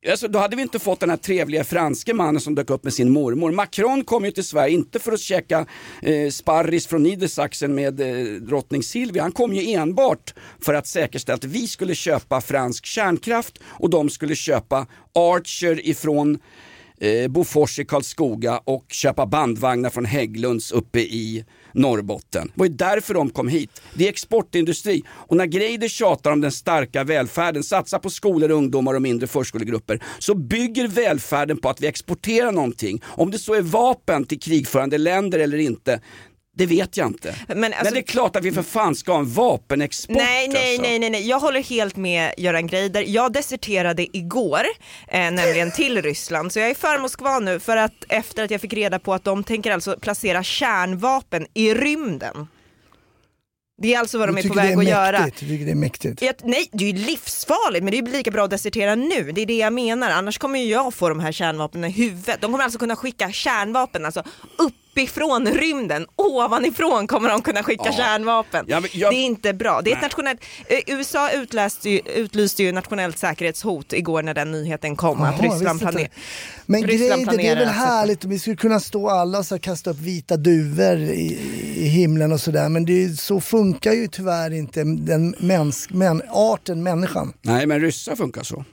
Alltså, 0.09 0.27
då 0.27 0.39
hade 0.39 0.55
vi 0.55 0.61
inte 0.61 0.79
fått 0.79 0.99
den 0.99 1.09
här 1.09 1.17
trevliga 1.17 1.63
franske 1.63 2.13
mannen 2.13 2.41
som 2.41 2.55
dök 2.55 2.69
upp 2.69 2.83
med 2.83 2.93
sin 2.93 3.11
mormor. 3.11 3.51
Macron 3.51 4.03
kom 4.03 4.25
ju 4.25 4.31
till 4.31 4.43
Sverige, 4.43 4.73
inte 4.73 4.99
för 4.99 5.11
att 5.11 5.19
käka 5.19 5.65
eh, 6.01 6.29
sparris 6.29 6.87
från 6.87 7.03
Niedersachsen 7.03 7.75
med 7.75 8.01
eh, 8.01 8.25
drottning 8.41 8.83
Silvia. 8.83 9.21
Han 9.21 9.31
kom 9.31 9.53
ju 9.53 9.73
enbart 9.73 10.33
för 10.59 10.73
att 10.73 10.87
säkerställa 10.87 11.35
att 11.35 11.43
vi 11.43 11.67
skulle 11.67 11.95
köpa 11.95 12.41
fransk 12.41 12.85
kärnkraft 12.85 13.59
och 13.65 13.89
de 13.89 14.09
skulle 14.09 14.35
köpa 14.35 14.87
Archer 15.13 15.87
ifrån 15.87 16.39
eh, 17.03 17.27
Bofors 17.27 17.79
i 17.79 17.85
Karlskoga 17.85 18.61
och 18.63 18.85
köpa 18.89 19.25
bandvagnar 19.25 19.89
från 19.89 20.05
Hägglunds 20.05 20.71
uppe 20.71 20.99
i 20.99 21.45
Norrbotten. 21.73 22.47
Det 22.47 22.59
var 22.59 22.65
ju 22.65 22.73
därför 22.73 23.13
de 23.13 23.29
kom 23.29 23.47
hit. 23.47 23.81
Det 23.93 24.05
är 24.05 24.09
exportindustri. 24.09 25.03
Och 25.09 25.37
när 25.37 25.45
Greider 25.45 25.87
tjatar 25.87 26.31
om 26.31 26.41
den 26.41 26.51
starka 26.51 27.03
välfärden, 27.03 27.63
satsa 27.63 27.99
på 27.99 28.09
skolor, 28.09 28.51
ungdomar 28.51 28.93
och 28.93 29.01
mindre 29.01 29.27
förskolegrupper, 29.27 30.03
så 30.19 30.35
bygger 30.35 30.87
välfärden 30.87 31.57
på 31.57 31.69
att 31.69 31.81
vi 31.81 31.87
exporterar 31.87 32.51
någonting. 32.51 33.01
Om 33.05 33.31
det 33.31 33.39
så 33.39 33.53
är 33.53 33.61
vapen 33.61 34.25
till 34.25 34.39
krigförande 34.39 34.97
länder 34.97 35.39
eller 35.39 35.57
inte, 35.57 36.01
det 36.55 36.65
vet 36.65 36.97
jag 36.97 37.07
inte. 37.07 37.35
Men 37.47 37.59
Men, 37.59 37.73
alltså- 37.73 37.93
det 37.93 37.99
är 37.99 38.03
klart 38.03 38.35
att 38.35 38.43
vi 38.43 38.51
för 38.51 38.63
fan 38.63 38.95
ska 38.95 39.11
ha 39.11 39.19
en 39.19 39.33
vapenexport. 39.33 40.15
Nej, 40.15 40.47
nej, 40.47 40.69
alltså. 40.71 40.81
nej, 40.81 40.99
nej, 40.99 41.09
nej, 41.09 41.27
jag 41.27 41.39
håller 41.39 41.63
helt 41.63 41.95
med 41.95 42.33
Göran 42.37 42.67
Greider. 42.67 43.03
Jag 43.07 43.33
deserterade 43.33 44.17
igår, 44.17 44.61
eh, 45.07 45.19
nämligen 45.19 45.71
till 45.71 46.01
Ryssland, 46.01 46.51
så 46.51 46.59
jag 46.59 46.69
är 46.69 46.75
för 46.75 46.99
Moskva 46.99 47.39
nu 47.39 47.59
för 47.59 47.77
att 47.77 48.05
efter 48.09 48.43
att 48.43 48.51
jag 48.51 48.61
fick 48.61 48.73
reda 48.73 48.99
på 48.99 49.13
att 49.13 49.23
de 49.23 49.43
tänker 49.43 49.71
alltså 49.71 49.99
placera 49.99 50.43
kärnvapen 50.43 51.47
i 51.53 51.73
rymden. 51.73 52.47
Det 53.81 53.93
är 53.93 53.99
alltså 53.99 54.17
vad 54.17 54.29
de 54.29 54.37
är 54.37 54.47
på 54.47 54.53
väg 54.53 54.71
är 54.73 54.77
att 54.77 54.85
göra. 54.85 55.25
Du 55.25 55.31
tycker 55.31 55.65
det 55.65 55.71
är 55.71 55.75
mäktigt. 55.75 56.21
Jag, 56.21 56.35
nej, 56.43 56.69
det 56.71 56.85
är 56.85 56.93
ju 56.93 57.05
livsfarligt 57.05 57.83
men 57.83 57.91
det 57.91 57.97
är 57.97 58.01
ju 58.05 58.11
lika 58.11 58.31
bra 58.31 58.43
att 58.43 58.49
desertera 58.49 58.95
nu. 58.95 59.31
Det 59.31 59.41
är 59.41 59.45
det 59.45 59.57
jag 59.57 59.73
menar. 59.73 60.11
Annars 60.11 60.37
kommer 60.37 60.59
ju 60.59 60.65
jag 60.65 60.93
få 60.93 61.09
de 61.09 61.19
här 61.19 61.31
kärnvapnen 61.31 61.83
i 61.83 61.89
huvudet. 61.91 62.41
De 62.41 62.51
kommer 62.51 62.63
alltså 62.63 62.79
kunna 62.79 62.95
skicka 62.95 63.31
kärnvapen 63.31 64.05
alltså 64.05 64.23
uppifrån 64.93 65.47
rymden. 65.47 66.05
Ovanifrån 66.15 67.07
kommer 67.07 67.29
de 67.29 67.41
kunna 67.41 67.63
skicka 67.63 67.83
Ja. 67.85 67.91
kärnvapen. 67.91 68.65
Ja, 68.67 68.79
men 68.79 68.89
jag- 68.93 69.11
Det 69.13 69.15
är 69.17 69.25
inte 69.25 69.53
bra. 69.53 69.81
Det 69.81 69.91
är 69.91 70.01
nationellt, 70.01 70.39
eh, 70.67 70.79
USA 70.87 71.31
utläste 71.31 71.89
ju, 71.89 72.01
utlyste 72.15 72.63
ju 72.63 72.71
nationellt 72.71 73.17
säkerhetshot 73.17 73.93
igår 73.93 74.23
när 74.23 74.33
den 74.33 74.51
nyheten 74.51 74.95
kom 74.95 75.21
att 75.21 75.35
Jaha, 75.41 75.53
Ryssland 75.55 75.79
planerar. 75.79 76.09
Men 76.65 76.83
Ryssland 76.83 77.09
Greider, 77.09 77.25
det 77.25 77.31
är 77.31 77.55
planerar 77.55 77.59
väl 77.59 77.67
att 77.67 77.75
härligt 77.75 78.23
om 78.23 78.29
vi 78.29 78.39
skulle 78.39 78.55
kunna 78.55 78.79
stå 78.79 79.09
alla 79.09 79.37
och 79.39 79.45
så 79.45 79.59
kasta 79.59 79.89
upp 79.89 79.99
vita 79.99 80.37
duvor 80.37 80.97
i, 80.97 81.39
i 81.75 81.87
himlen 81.87 82.31
och 82.31 82.39
sådär. 82.39 82.69
Men 82.69 82.85
det 82.85 83.03
är, 83.03 83.09
så 83.09 83.41
funkar 83.41 83.93
ju 83.93 84.07
tyvärr 84.07 84.53
inte 84.53 84.83
den 84.83 85.35
mäns, 85.39 85.89
män, 85.89 86.21
arten 86.29 86.83
människan. 86.83 87.33
Nej, 87.41 87.65
men 87.67 87.79
ryssar 87.79 88.15
funkar 88.15 88.43
så. 88.43 88.65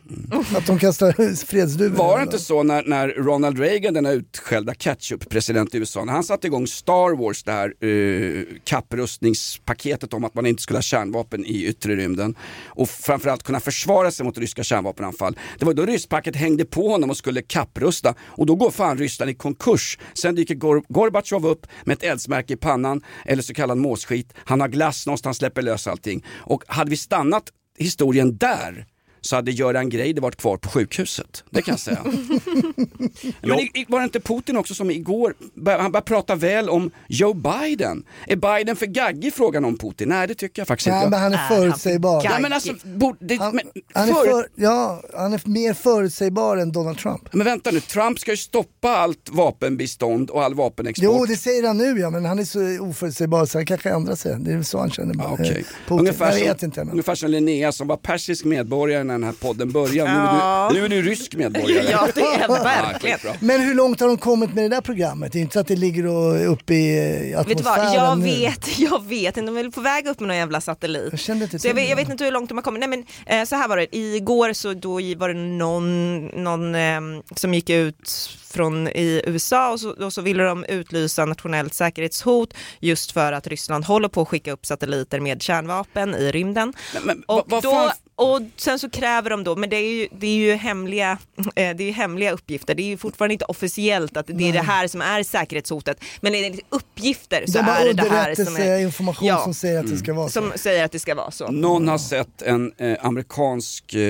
Att 0.56 0.66
de 0.66 0.78
kastar 0.78 1.12
fredsduvor. 1.46 1.96
Var 1.96 2.16
det 2.18 2.22
inte 2.22 2.38
så 2.38 2.62
när, 2.62 2.82
när 2.86 3.08
Ronald 3.08 3.58
Reagan, 3.58 3.94
den 3.94 4.06
här 4.06 4.12
utskällda 4.12 4.74
ketchup-president 4.74 5.74
i 5.74 5.78
USA, 5.78 6.04
han 6.10 6.24
satte 6.24 6.46
igång 6.46 6.66
Star 6.66 7.16
Wars, 7.16 7.42
det 7.42 7.52
här 7.52 7.84
uh, 7.84 8.44
kapprustningspaketet 8.64 10.14
om 10.14 10.24
att 10.24 10.34
man 10.34 10.46
inte 10.46 10.62
skulle 10.62 10.76
ha 10.76 10.82
kärnvapen 10.82 11.44
i 11.44 11.64
yttre 11.64 11.96
rymden 11.96 12.34
och 12.66 12.88
framförallt 12.88 13.42
kunna 13.42 13.60
försvara 13.60 14.10
sig 14.10 14.26
mot 14.26 14.38
ryska 14.38 14.62
kärnvapenanfall. 14.62 15.38
Det 15.58 15.64
var 15.64 15.74
då 15.74 15.86
rysspacket 15.86 16.36
hängde 16.36 16.64
på 16.64 16.88
honom 16.88 17.10
och 17.10 17.16
skulle 17.16 17.42
kapprusta 17.42 18.14
och 18.20 18.46
då 18.46 18.54
går 18.54 18.70
fan 18.70 18.98
Ryssland 18.98 19.30
i 19.30 19.34
konkurs. 19.34 19.98
Sen 20.14 20.34
dyker 20.34 20.54
Gor- 20.54 20.84
Gorbatjov 20.88 21.46
upp 21.46 21.66
med 21.84 21.94
ett 21.96 22.02
eldsmärke 22.02 22.52
i 22.52 22.56
pannan 22.56 23.02
eller 23.24 23.42
så 23.42 23.54
kallad 23.54 23.78
måsskit. 23.78 24.32
Han 24.36 24.60
har 24.60 24.68
glass 24.68 25.06
någonstans, 25.06 25.36
släpper 25.36 25.62
lös 25.62 25.86
allting. 25.86 26.24
Och 26.36 26.62
hade 26.66 26.90
vi 26.90 26.96
stannat 26.96 27.44
historien 27.78 28.36
där 28.36 28.86
så 29.20 29.36
hade 29.36 29.50
Göran 29.50 29.88
Greider 29.88 30.22
varit 30.22 30.36
kvar 30.36 30.56
på 30.56 30.68
sjukhuset. 30.68 31.44
Det 31.50 31.62
kan 31.62 31.72
jag 31.72 31.80
säga. 31.80 31.98
Men 33.40 33.58
var 33.88 33.98
det 33.98 34.04
inte 34.04 34.20
Putin 34.20 34.56
också 34.56 34.74
som 34.74 34.90
igår, 34.90 35.34
han 35.66 35.92
började 35.92 36.00
prata 36.00 36.34
väl 36.34 36.68
om 36.68 36.90
Joe 37.08 37.34
Biden? 37.34 38.04
Är 38.26 38.36
Biden 38.36 38.76
för 38.76 38.86
gaggig 38.86 39.34
frågan 39.34 39.64
om 39.64 39.78
Putin? 39.78 40.08
Nej 40.08 40.28
det 40.28 40.34
tycker 40.34 40.60
jag 40.60 40.68
faktiskt 40.68 40.88
Nej, 40.88 40.96
inte. 40.96 41.10
men 41.10 41.20
han 41.20 41.32
är 41.32 41.48
förutsägbar. 41.48 42.22
Ja, 42.24 42.38
men 42.40 42.52
alltså, 42.52 42.72
det, 43.20 43.36
Han, 43.36 43.56
men, 43.56 43.64
han, 43.94 44.08
är 44.08 44.12
för, 44.12 44.24
för, 44.24 44.48
ja, 44.54 45.02
han 45.14 45.32
är 45.32 45.40
mer 45.44 45.74
förutsägbar 45.74 46.56
än 46.56 46.72
Donald 46.72 46.98
Trump. 46.98 47.32
men 47.32 47.44
vänta 47.44 47.70
nu, 47.70 47.80
Trump 47.80 48.18
ska 48.18 48.30
ju 48.30 48.36
stoppa 48.36 48.88
allt 48.96 49.28
vapenbistånd 49.30 50.30
och 50.30 50.42
all 50.42 50.54
vapenexport. 50.54 51.04
Jo, 51.04 51.26
det 51.26 51.36
säger 51.36 51.66
han 51.66 51.76
nu 51.76 51.98
ja, 52.00 52.10
men 52.10 52.24
han 52.24 52.38
är 52.38 52.44
så 52.44 52.84
oförutsägbar 52.84 53.46
så 53.46 53.58
han 53.58 53.66
kanske 53.66 53.90
ändrar 53.90 54.14
sig. 54.14 54.36
Det 54.40 54.52
är 54.52 54.62
så 54.62 54.78
han 54.78 54.90
känner. 54.90 55.14
Ja, 55.18 55.24
eh, 55.24 55.32
okej. 55.32 55.64
Putin. 55.88 55.98
Ungefär, 55.98 56.38
jag 56.38 56.44
vet 56.44 56.60
som, 56.60 56.66
inte. 56.66 56.80
Men... 56.84 56.90
ungefär 56.90 57.14
som 57.14 57.30
Linnea 57.30 57.72
som 57.72 57.88
var 57.88 57.96
persisk 57.96 58.44
medborgare 58.44 59.04
när 59.10 59.18
den 59.18 59.24
här 59.24 59.32
podden 59.32 59.72
började. 59.72 60.10
Nu, 60.12 60.16
Ja. 60.18 60.70
är, 60.70 60.74
du, 60.74 60.80
nu 60.88 60.98
är 60.98 61.02
du 61.02 61.10
rysk 61.10 61.34
medborgare. 61.34 61.86
Ja, 61.90 62.08
det 62.14 62.20
är 62.20 62.40
Ja, 62.48 62.62
verkligen. 62.62 63.18
skitbra. 63.18 63.36
Men 63.40 63.60
hur 63.60 63.74
långt 63.74 64.00
har 64.00 64.06
de 64.08 64.16
kommit 64.18 64.54
med 64.54 64.64
det 64.64 64.68
där 64.68 64.80
programmet? 64.80 65.32
Det 65.32 65.38
är 65.38 65.40
inte 65.40 65.52
så 65.52 65.60
att 65.60 65.66
det 65.66 65.76
ligger 65.76 66.06
och, 66.06 66.52
uppe 66.52 66.74
i 66.74 67.30
eh, 67.32 67.40
atmosfären 67.40 67.46
Vet 67.48 67.58
du 67.58 67.62
vad, 67.64 67.94
jag 68.08 68.18
nu. 68.18 68.24
vet, 68.24 68.78
jag 68.78 69.04
vet 69.04 69.36
inte, 69.36 69.40
de 69.52 69.56
är 69.58 69.62
väl 69.62 69.72
på 69.72 69.80
väg 69.80 70.06
upp 70.06 70.20
med 70.20 70.28
någon 70.28 70.36
jävla 70.36 70.60
satellit. 70.60 71.08
Jag 71.10 71.20
kände 71.20 71.44
inte 71.44 71.58
Så 71.58 71.68
jag, 71.68 71.74
vet, 71.74 71.88
jag 71.88 71.96
vet 71.96 72.08
inte 72.08 72.24
hur 72.24 72.32
långt 72.32 72.48
de 72.48 72.58
har 72.58 72.62
kommit. 72.62 72.80
Nej 72.80 72.88
men 72.88 73.04
eh, 73.40 73.44
så 73.46 73.56
här 73.56 73.68
var 73.68 73.76
det, 73.76 73.96
igår 73.96 74.52
så 74.52 74.74
då 74.74 74.92
var 74.92 75.28
det 75.28 75.34
någon, 75.34 76.26
någon 76.26 76.74
eh, 76.74 77.00
som 77.36 77.54
gick 77.54 77.70
ut 77.70 78.30
från 78.50 78.88
i 78.88 79.22
USA 79.26 79.72
och 79.72 79.80
så, 79.80 79.90
och 79.90 80.12
så 80.12 80.22
ville 80.22 80.42
de 80.44 80.64
utlysa 80.64 81.24
nationellt 81.24 81.74
säkerhetshot 81.74 82.54
just 82.80 83.12
för 83.12 83.32
att 83.32 83.46
Ryssland 83.46 83.84
håller 83.84 84.08
på 84.08 84.22
att 84.22 84.28
skicka 84.28 84.52
upp 84.52 84.66
satelliter 84.66 85.20
med 85.20 85.42
kärnvapen 85.42 86.14
i 86.14 86.32
rymden. 86.32 86.72
Men, 86.94 87.02
men, 87.04 87.22
Och, 87.26 87.34
vad- 87.36 87.50
vad 87.50 87.62
då, 87.62 87.70
fan- 87.70 87.90
och 88.20 88.40
sen 88.56 88.78
så 88.78 88.90
kräver 88.90 89.30
de 89.30 89.44
då, 89.44 89.56
men 89.56 89.70
det 89.70 89.76
är 89.76 89.92
ju, 89.92 90.08
det 90.18 90.26
är 90.26 90.34
ju, 90.34 90.52
hemliga, 90.54 91.18
eh, 91.38 91.46
det 91.54 91.62
är 91.62 91.86
ju 91.86 91.90
hemliga 91.92 92.30
uppgifter, 92.32 92.74
det 92.74 92.82
är 92.82 92.86
ju 92.86 92.96
fortfarande 92.96 93.32
inte 93.32 93.44
officiellt 93.44 94.16
att 94.16 94.26
det 94.26 94.48
är 94.48 94.52
det 94.52 94.58
här 94.62 94.88
som 94.88 95.00
är 95.02 95.22
säkerhetshotet, 95.22 96.00
men 96.20 96.34
enligt 96.34 96.60
uppgifter 96.68 97.44
så 97.46 97.52
De 97.58 97.58
är 97.68 97.84
det 97.84 97.92
det 97.92 98.02
här 98.02 98.34
som 98.34 98.44
är, 98.46 98.48
underrättelseinformation 98.50 99.28
Ja. 99.28 99.38
som 99.44 99.54
säger 99.54 99.80
att 99.80 99.86
det 99.90 99.96
ska 99.96 100.14
vara 100.14 100.28
så. 100.28 100.32
som 100.32 100.52
säger 100.56 100.84
att 100.84 100.92
det 100.92 100.98
ska 100.98 101.14
vara 101.14 101.30
så. 101.30 101.50
Någon 101.50 101.88
har 101.88 101.98
sett 101.98 102.42
en 102.42 102.72
eh, 102.78 102.96
amerikansk... 103.02 103.94
Eh, 103.94 104.00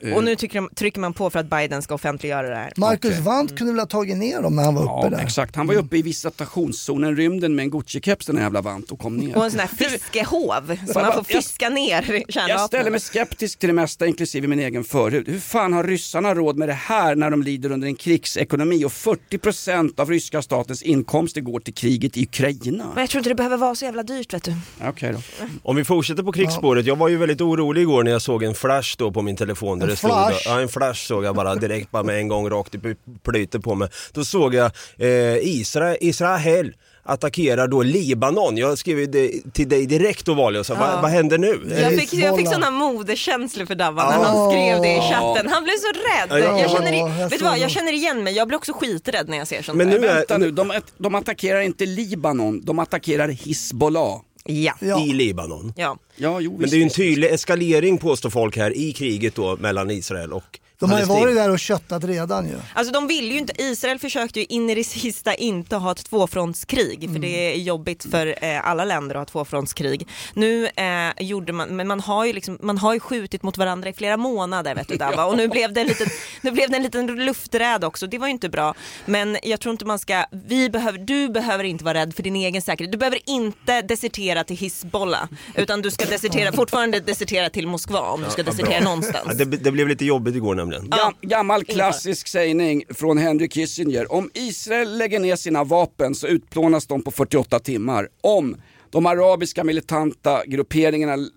eh, 0.00 0.14
Och 0.14 0.24
nu 0.24 0.36
trycker, 0.36 0.60
de, 0.60 0.68
trycker 0.74 1.00
man 1.00 1.12
på 1.12 1.30
för 1.30 1.38
att 1.38 1.46
Biden 1.50 1.82
ska 1.82 1.94
offentliggöra 1.94 2.48
det 2.48 2.56
här. 2.56 2.72
Marcus 2.76 3.10
Okej. 3.10 3.22
Wandt 3.22 3.58
kunde 3.58 3.72
väl 3.72 3.80
ha 3.80 3.86
tagit 3.86 4.16
ner 4.16 4.42
dem 4.42 4.56
när 4.56 4.62
han 4.62 4.74
var 4.74 4.82
uppe 4.82 4.92
Ja, 4.92 5.08
där. 5.16 5.24
exakt. 5.24 5.56
Han 5.56 5.66
var 5.66 5.74
ju 5.74 5.80
uppe 5.80 5.96
i 5.96 6.02
visitationszonen, 6.02 7.16
rymden 7.16 7.54
med 7.54 7.62
en 7.62 7.70
Gucci-keps 7.72 8.26
den 8.26 8.36
här 8.36 8.42
jävla 8.44 8.60
vant 8.60 8.90
och 8.92 8.98
kom 8.98 9.16
ner. 9.16 9.36
Och 9.36 9.44
en 9.44 9.50
sån 9.50 9.60
här 9.60 9.66
fiskehov, 9.66 10.76
så 10.92 10.98
man 11.00 11.12
får 11.12 11.24
fiska 11.24 11.68
ner 11.68 12.02
kärnvapnen. 12.02 12.48
Jag 12.48 12.60
ställer 12.60 12.90
mig 12.90 13.00
skeptisk 13.00 13.51
till 13.56 13.66
det 13.68 13.72
mesta, 13.72 14.06
inklusive 14.06 14.48
min 14.48 14.58
egen 14.58 14.84
förhud. 14.84 15.28
Hur 15.28 15.38
fan 15.38 15.72
har 15.72 15.84
ryssarna 15.84 16.34
råd 16.34 16.56
med 16.56 16.68
det 16.68 16.72
här 16.72 17.14
när 17.14 17.30
de 17.30 17.42
lider 17.42 17.72
under 17.72 17.88
en 17.88 17.94
krigsekonomi 17.94 18.84
och 18.84 18.90
40% 18.92 20.00
av 20.00 20.10
ryska 20.10 20.42
statens 20.42 20.82
inkomster 20.82 21.40
går 21.40 21.60
till 21.60 21.74
kriget 21.74 22.16
i 22.16 22.22
Ukraina? 22.22 22.84
Men 22.94 23.00
jag 23.02 23.10
tror 23.10 23.18
inte 23.20 23.30
det 23.30 23.34
behöver 23.34 23.56
vara 23.56 23.74
så 23.74 23.84
jävla 23.84 24.02
dyrt 24.02 24.34
vet 24.34 24.44
du. 24.44 24.54
Okej 24.84 25.12
då. 25.12 25.46
Om 25.62 25.76
vi 25.76 25.84
fortsätter 25.84 26.22
på 26.22 26.32
krigsspåret, 26.32 26.86
jag 26.86 26.96
var 26.96 27.08
ju 27.08 27.16
väldigt 27.16 27.40
orolig 27.40 27.82
igår 27.82 28.02
när 28.02 28.10
jag 28.10 28.22
såg 28.22 28.42
en 28.42 28.54
flash 28.54 28.94
då 28.98 29.10
på 29.12 29.22
min 29.22 29.36
telefon 29.36 29.78
där 29.78 29.86
En 29.86 29.90
det 29.90 29.96
stod, 29.96 30.10
flash? 30.10 30.42
ja 30.44 30.60
en 30.60 30.68
flash 30.68 31.06
såg 31.06 31.24
jag 31.24 31.34
bara 31.36 31.54
direkt 31.54 31.90
bara 31.90 32.02
med 32.02 32.18
en 32.18 32.28
gång 32.28 32.50
rakt 32.50 32.74
i 32.74 32.78
plytet 33.22 33.62
på 33.62 33.74
mig. 33.74 33.88
Då 34.12 34.24
såg 34.24 34.54
jag 34.54 34.70
eh, 34.98 35.36
Israel, 35.42 35.96
Israel 36.00 36.72
attackerar 37.04 37.68
då 37.68 37.82
Libanon. 37.82 38.56
Jag 38.56 38.78
skrev 38.78 39.10
det 39.10 39.52
till 39.52 39.68
dig 39.68 39.86
direkt 39.86 40.28
och 40.28 40.66
sa, 40.66 40.74
vad, 40.74 41.02
vad 41.02 41.10
händer 41.10 41.38
nu? 41.38 41.60
Jag 41.80 42.00
fick, 42.00 42.14
jag 42.14 42.36
fick 42.38 42.48
såna 42.48 42.70
moderkänslor 42.70 43.66
för 43.66 43.74
Dabban 43.74 44.06
när 44.18 44.24
han 44.28 44.50
skrev 44.50 44.82
det 44.82 44.92
i 44.96 45.00
chatten. 45.00 45.48
Han 45.52 45.64
blev 45.64 45.72
så 45.74 45.88
rädd. 45.88 46.42
Ja, 46.44 46.58
Jag 46.60 46.70
känner, 46.70 46.92
i- 46.92 47.28
vet 47.28 47.38
du 47.38 47.44
vad, 47.44 47.58
jag 47.58 47.70
känner 47.70 47.92
igen 47.92 48.24
mig. 48.24 48.34
Jag 48.36 48.48
blir 48.48 48.58
också 48.58 48.72
skiträdd 48.72 49.28
när 49.28 49.38
jag 49.38 49.48
ser 49.48 49.62
sånt 49.62 49.78
Men 49.78 49.90
där. 49.90 49.98
nu 49.98 50.06
är- 50.06 50.14
Vänta 50.14 50.38
nu, 50.38 50.50
de, 50.50 50.72
de 50.98 51.14
attackerar 51.14 51.60
inte 51.60 51.86
Libanon, 51.86 52.60
de 52.64 52.78
attackerar 52.78 53.28
Hizbollah. 53.28 54.20
Ja. 54.44 54.74
Ja. 54.80 55.00
i 55.04 55.12
Libanon. 55.12 55.72
ja. 55.76 55.96
Ja, 56.16 56.40
jo, 56.40 56.56
Men 56.58 56.70
det 56.70 56.76
är 56.76 56.78
ju 56.78 56.82
en 56.84 56.90
tydlig 56.90 57.28
eskalering 57.30 57.98
påstår 57.98 58.30
folk 58.30 58.56
här 58.56 58.76
i 58.76 58.92
kriget 58.92 59.34
då 59.34 59.56
mellan 59.56 59.90
Israel 59.90 60.32
och 60.32 60.58
De 60.82 60.90
har 60.92 60.98
ju 61.00 61.04
varit 61.04 61.34
där 61.34 61.50
och 61.50 61.58
köttat 61.58 62.04
redan 62.04 62.46
ju. 62.48 62.54
Alltså 62.74 62.92
de 62.92 63.06
vill 63.06 63.32
ju 63.32 63.38
inte, 63.38 63.62
Israel 63.62 63.98
försökte 63.98 64.40
ju 64.40 64.46
in 64.46 64.70
i 64.70 64.74
det 64.74 64.84
sista 64.98 65.34
inte 65.34 65.76
ha 65.76 65.92
ett 65.92 66.04
tvåfrontskrig 66.04 66.98
Mm. 67.02 67.14
för 67.14 67.20
det 67.20 67.52
är 67.54 67.56
jobbigt 67.58 68.06
för 68.10 68.44
eh, 68.44 68.68
alla 68.68 68.84
länder 68.84 69.14
att 69.14 69.18
ha 69.20 69.24
tvåfrontskrig. 69.44 70.08
Nu 70.34 70.66
eh, 70.66 71.22
gjorde 71.22 71.52
man, 71.52 71.76
men 71.76 71.88
man 71.88 72.00
har, 72.00 72.24
ju 72.24 72.32
liksom, 72.32 72.58
man 72.62 72.78
har 72.78 72.94
ju 72.94 73.00
skjutit 73.00 73.42
mot 73.42 73.58
varandra 73.58 73.88
i 73.88 73.92
flera 73.92 74.16
månader 74.16 74.74
vet 74.74 74.88
du 74.88 74.96
Dava 75.02 75.24
och 75.24 75.36
nu 75.36 75.48
blev 75.48 75.72
det 75.72 75.80
en 75.80 75.86
liten, 75.86 76.06
nu 76.40 76.50
blev 76.50 76.70
det 76.70 76.76
en 76.76 76.82
liten 76.82 77.06
lufträd 77.06 77.84
också, 77.84 78.06
det 78.06 78.18
var 78.18 78.26
ju 78.26 78.30
inte 78.30 78.48
bra. 78.48 78.74
Men 79.06 79.38
jag 79.42 79.60
tror 79.60 79.72
inte 79.72 79.84
man 79.84 79.98
ska, 79.98 80.24
vi 80.30 80.70
behöver, 80.70 80.98
du 80.98 81.28
behöver 81.28 81.64
inte 81.64 81.84
vara 81.84 81.94
rädd 81.98 82.14
för 82.14 82.22
din 82.22 82.36
egen 82.36 82.62
säkerhet. 82.62 82.92
Du 82.92 82.98
behöver 82.98 83.18
inte 83.26 83.82
desertera 83.82 84.44
till 84.44 84.56
Hizbollah 84.56 85.28
utan 85.54 85.82
du 85.82 85.90
ska 85.90 86.04
desertera, 86.04 86.52
fortfarande 86.52 87.00
desertera 87.00 87.50
till 87.50 87.66
Moskva 87.66 88.00
om 88.00 88.22
du 88.22 88.30
ska 88.30 88.42
desertera 88.42 88.84
någonstans. 88.84 89.26
Ja, 89.26 89.34
det, 89.34 89.44
det 89.44 89.70
blev 89.70 89.88
lite 89.88 90.04
jobbigt 90.04 90.36
igår 90.36 90.54
nämligen. 90.54 90.71
Gam, 90.80 91.14
gammal 91.20 91.64
klassisk 91.64 92.28
sägning 92.28 92.82
från 92.90 93.18
Henry 93.18 93.48
Kissinger. 93.48 94.12
Om 94.12 94.30
Israel 94.34 94.98
lägger 94.98 95.20
ner 95.20 95.36
sina 95.36 95.64
vapen 95.64 96.14
så 96.14 96.26
utplånas 96.26 96.86
de 96.86 97.02
på 97.02 97.10
48 97.10 97.58
timmar. 97.58 98.08
Om 98.20 98.56
de 98.90 99.06
arabiska 99.06 99.64
militanta 99.64 100.46
grupperingarna 100.46 101.12
l- 101.12 101.30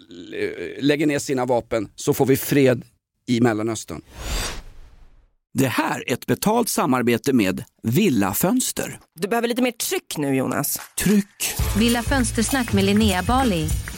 lägger 0.80 1.06
ner 1.06 1.20
sina 1.20 1.46
vapen 1.46 1.88
så 1.96 2.14
får 2.14 2.26
vi 2.26 2.38
fred 2.38 2.84
i 3.28 3.42
Mellanöstern. 3.42 4.02
Det 5.54 5.68
här 5.68 6.10
är 6.10 6.14
ett 6.14 6.26
betalt 6.26 6.70
samarbete 6.70 7.34
med 7.34 7.64
Villa 7.84 8.34
Fönster. 8.34 9.00
Du 9.20 9.28
behöver 9.28 9.48
lite 9.48 9.62
mer 9.62 9.72
tryck 9.72 10.18
nu 10.18 10.36
Jonas. 10.36 10.80
Tryck! 11.04 11.56
Villa 11.78 12.04
Fönstersnack 12.04 12.74
med 12.74 12.84
Linnea 12.84 13.24
Bali. 13.24 13.68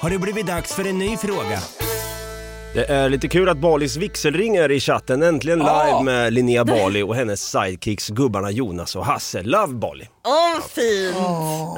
har 0.00 0.10
det 0.10 0.18
blivit 0.18 0.46
dags 0.46 0.74
för 0.74 0.86
en 0.86 0.98
ny 0.98 1.16
fråga. 1.16 1.58
Det 2.74 2.84
är 2.84 3.08
lite 3.08 3.28
kul 3.28 3.48
att 3.48 3.58
Balis 3.58 3.96
vigselring 3.96 4.56
är 4.56 4.70
i 4.70 4.80
chatten. 4.80 5.22
Äntligen 5.22 5.58
live 5.58 5.70
Ja. 5.88 6.02
med 6.02 6.32
Linnea 6.32 6.64
Bali 6.64 7.02
och 7.02 7.14
hennes 7.14 7.40
sidekicks 7.50 8.08
gubbarna 8.08 8.50
Jonas 8.50 8.96
och 8.96 9.06
Hasse. 9.06 9.42
Love 9.42 9.74
Bali. 9.74 10.08
Åh, 10.24 10.62
fin! 10.68 11.14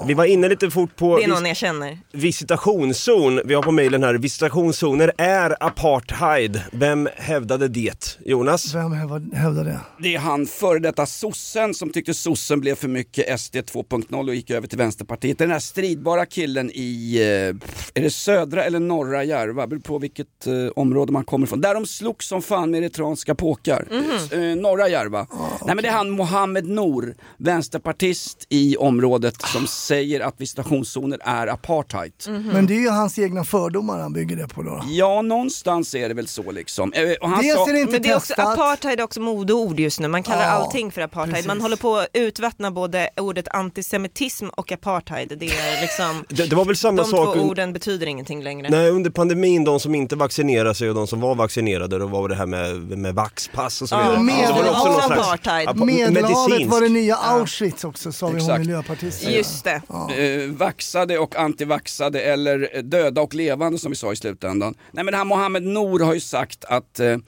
Vi 0.06 0.14
var 0.14 0.24
inne 0.24 0.48
lite 0.48 0.70
fort 0.70 0.96
på 0.96 1.16
Det 1.18 1.24
är 1.24 1.28
någon 1.28 1.46
jag 1.46 1.56
känner. 1.56 1.98
visitationszon. 2.12 3.40
Vi 3.44 3.54
har 3.54 3.62
på 3.62 3.72
mejlen 3.72 4.02
här, 4.02 4.14
visitationszoner 4.14 5.12
är 5.18 5.56
apartheid. 5.60 6.60
Vem 6.72 7.08
hävdade 7.16 7.68
det? 7.68 8.18
Jonas? 8.26 8.74
Vem 8.74 8.92
hävdar 9.32 9.64
det? 9.64 9.80
Det 10.02 10.14
är 10.14 10.18
han 10.18 10.46
före 10.46 10.78
detta 10.78 11.06
sossen 11.06 11.74
som 11.74 11.92
tyckte 11.92 12.14
sossen 12.14 12.60
blev 12.60 12.74
för 12.74 12.88
mycket 12.88 13.40
SD 13.40 13.56
2.0 13.56 14.28
och 14.28 14.34
gick 14.34 14.50
över 14.50 14.68
till 14.68 14.78
Vänsterpartiet. 14.78 15.38
Den 15.38 15.50
här 15.50 15.58
stridbara 15.58 16.26
killen 16.26 16.70
i, 16.74 17.14
eh, 17.20 18.00
är 18.00 18.02
det 18.02 18.10
södra 18.10 18.64
eller 18.64 18.80
norra 18.80 19.24
Järva? 19.24 19.66
Beror 19.66 19.80
på 19.80 19.98
vilket 19.98 20.46
eh, 20.46 20.52
område 20.82 21.12
man 21.12 21.24
kommer 21.24 21.46
ifrån. 21.46 21.60
Där 21.60 21.74
de 21.74 21.86
slogs 21.86 22.28
som 22.28 22.42
fan 22.42 22.70
med 22.70 22.82
eritreanska 22.82 23.34
påkar. 23.34 23.86
Eh, 24.32 24.38
norra 24.40 24.88
Järva. 24.88 25.26
Nej 25.66 25.74
men 25.74 25.76
det 25.82 25.88
är 25.88 25.92
han 25.92 26.10
Mohammed 26.10 26.68
Nour, 26.68 27.14
vänsterpartist 27.36 28.46
i 28.48 28.76
området 28.76 29.42
som 29.42 29.66
säger 29.66 30.20
att 30.20 30.34
visitationszoner 30.40 31.18
är 31.24 31.46
apartheid. 31.46 32.12
Men 32.52 32.66
det 32.66 32.74
är 32.74 32.80
ju 32.80 32.88
hans 32.88 33.18
egna 33.18 33.44
fördomar 33.44 33.98
han 33.98 34.12
bygger 34.12 34.36
det 34.36 34.48
på 34.48 34.62
då. 34.62 34.82
Ja, 34.88 35.22
någonstans 35.22 35.94
är 35.94 36.08
det 36.08 36.14
väl 36.14 36.28
så 36.28 36.50
liksom. 36.52 36.92
Eh, 36.92 37.02
och 37.20 37.28
han 37.28 37.42
Dels 37.42 37.54
sa- 37.54 37.68
är 37.68 37.72
det 37.72 37.80
inte 37.80 37.92
Men 37.92 38.02
det 38.02 38.08
är 38.08 38.16
också, 38.16 38.26
testat. 38.34 38.58
apartheid 38.58 39.00
är 39.00 39.04
också 39.04 39.20
modeord 39.20 39.80
just 39.80 40.00
nu. 40.00 40.08
Man 40.08 40.22
kallar 40.22 40.42
Ja, 40.42 40.48
allting 40.48 40.90
för 40.90 41.00
apartheid. 41.00 41.46
Man 41.46 41.56
precis. 41.56 41.62
håller 41.62 41.76
på 41.76 41.96
att 41.96 42.08
utvattna 42.12 42.70
både 42.70 43.08
ordet 43.16 43.48
antisemitism 43.48 44.48
och 44.48 44.72
apartheid. 44.72 45.32
Det 45.38 45.46
är 45.46 45.80
liksom, 45.80 46.24
Det, 46.36 46.50
det 46.50 46.56
var 46.56 46.64
väl 46.64 46.76
samma 46.76 47.02
de 47.02 47.10
sak... 47.10 47.34
två 47.36 47.40
orden 47.42 47.72
betyder 47.72 48.06
ingenting 48.06 48.42
längre. 48.42 48.68
Nej, 48.70 48.90
under 48.90 49.10
pandemin, 49.10 49.64
de 49.64 49.80
som 49.80 49.94
inte 49.94 50.16
vaccinerade 50.16 50.71
sig 50.74 50.88
och 50.88 50.94
de 50.94 51.06
som 51.06 51.20
var 51.20 51.34
vaccinerade, 51.34 51.98
då 51.98 52.06
var 52.06 52.28
det 52.28 52.34
här 52.34 52.46
med, 52.46 52.98
med 52.98 53.14
vaxpass 53.14 53.82
och 53.82 53.88
så 53.88 53.94
Ja, 53.94 54.00
vidare. 54.20 54.42
och 54.42 54.48
så 54.48 54.54
var 54.54 54.62
det 54.64 54.70
också 54.70 54.84
någon 54.84 54.94
också 54.96 55.06
slags 55.06 55.26
apartheid. 55.28 55.68
apa- 55.68 55.84
Medelhavet 55.84 56.66
var 56.66 56.80
det 56.80 56.88
nya 56.88 57.16
Auschwitz 57.16 57.84
också 57.84 58.12
sa 58.12 58.26
vi 58.26 58.32
hon 58.32 58.40
Exakt. 58.40 58.58
miljöpartisten. 58.60 59.32
Just 59.32 59.64
det. 59.64 59.82
eh, 60.16 60.50
vaxade 60.50 61.18
och 61.18 61.36
antivaxade 61.36 62.20
eller 62.20 62.82
döda 62.82 63.20
och 63.22 63.34
levande 63.34 63.78
som 63.78 63.90
vi 63.92 63.96
sa 63.96 64.12
i 64.12 64.16
slutändan. 64.16 64.74
Nej 64.92 65.04
men 65.04 65.12
det 65.12 65.18
här 65.18 65.24
Mohammed 65.24 65.62
Nour 65.62 66.00
har 66.00 66.14
ju 66.14 66.20
sagt 66.20 66.64
att 66.64 67.00
eh, 67.00 67.06
eh, 67.08 67.18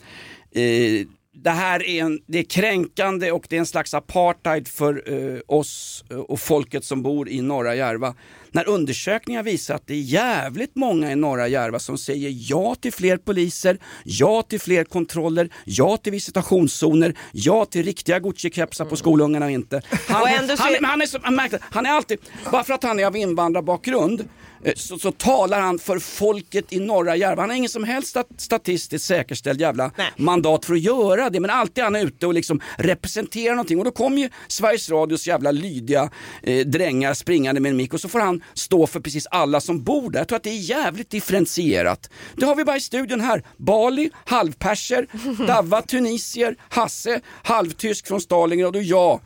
det 1.36 1.50
här 1.50 1.82
är, 1.88 2.02
en, 2.02 2.20
det 2.26 2.38
är 2.38 2.42
kränkande 2.44 3.30
och 3.32 3.44
det 3.48 3.56
är 3.56 3.60
en 3.60 3.66
slags 3.66 3.94
apartheid 3.94 4.68
för 4.68 5.02
eh, 5.34 5.38
oss 5.48 6.04
och 6.28 6.40
folket 6.40 6.84
som 6.84 7.02
bor 7.02 7.28
i 7.28 7.40
norra 7.42 7.74
Järva. 7.74 8.14
När 8.54 8.68
undersökningar 8.68 9.42
visar 9.42 9.74
att 9.74 9.86
det 9.86 9.94
är 9.94 10.00
jävligt 10.00 10.76
många 10.76 11.12
i 11.12 11.16
norra 11.16 11.48
Järva 11.48 11.78
som 11.78 11.98
säger 11.98 12.32
ja 12.50 12.74
till 12.74 12.92
fler 12.92 13.16
poliser, 13.16 13.78
ja 14.04 14.42
till 14.42 14.60
fler 14.60 14.84
kontroller, 14.84 15.48
ja 15.64 15.96
till 15.96 16.12
visitationszoner, 16.12 17.14
ja 17.32 17.64
till 17.64 17.84
riktiga 17.84 18.18
Gucci-kepsar 18.18 18.84
på 18.84 18.96
skolungarna 18.96 19.46
och 19.46 19.50
inte. 19.52 19.82
Han, 20.08 20.22
Och 20.22 20.28
ändå 20.28 20.56
så 20.56 20.62
han, 20.62 20.74
är- 20.74 20.82
han, 20.86 21.00
är 21.02 21.08
han, 21.22 21.34
märkte, 21.36 21.58
han 21.62 21.86
är 21.86 21.90
alltid, 21.90 22.18
bara 22.52 22.64
för 22.64 22.74
att 22.74 22.82
han 22.82 23.00
är 23.00 23.06
av 23.06 23.16
invandrarbakgrund 23.16 24.28
så, 24.76 24.98
så 24.98 25.12
talar 25.12 25.60
han 25.60 25.78
för 25.78 25.98
folket 25.98 26.72
i 26.72 26.80
norra 26.80 27.16
Järva. 27.16 27.42
Han 27.42 27.50
har 27.50 27.56
ingen 27.56 27.70
som 27.70 27.84
helst 27.84 28.08
stat- 28.08 28.26
statistiskt 28.36 29.04
säkerställd 29.06 29.60
jävla 29.60 29.90
Nej. 29.96 30.06
mandat 30.16 30.64
för 30.64 30.74
att 30.74 30.80
göra 30.80 31.30
det. 31.30 31.40
Men 31.40 31.50
alltid 31.50 31.78
är 31.78 31.84
han 31.84 31.96
ute 31.96 32.26
och 32.26 32.34
liksom 32.34 32.60
representerar 32.78 33.54
någonting. 33.54 33.78
Och 33.78 33.84
då 33.84 33.90
kommer 33.90 34.18
ju 34.18 34.28
Sveriges 34.48 34.90
Radios 34.90 35.26
jävla 35.26 35.50
lydiga 35.50 36.10
eh, 36.42 36.66
drängar 36.66 37.14
springande 37.14 37.60
med 37.60 37.70
en 37.70 37.76
mick 37.76 37.94
och 37.94 38.00
så 38.00 38.08
får 38.08 38.20
han 38.20 38.42
stå 38.54 38.86
för 38.86 39.00
precis 39.00 39.26
alla 39.26 39.60
som 39.60 39.82
bor 39.82 40.10
där. 40.10 40.20
Jag 40.20 40.28
tror 40.28 40.36
att 40.36 40.42
det 40.42 40.50
är 40.50 40.70
jävligt 40.70 41.10
differentierat. 41.10 42.10
Det 42.36 42.46
har 42.46 42.56
vi 42.56 42.64
bara 42.64 42.76
i 42.76 42.80
studion 42.80 43.20
här. 43.20 43.42
Bali, 43.56 44.10
halvperser, 44.24 45.06
Davva, 45.46 45.82
tunisier, 45.82 46.56
Hasse, 46.68 47.20
halvtysk 47.42 48.06
från 48.06 48.20
Stalingen 48.20 48.66
och 48.66 48.82
jag. 48.82 49.20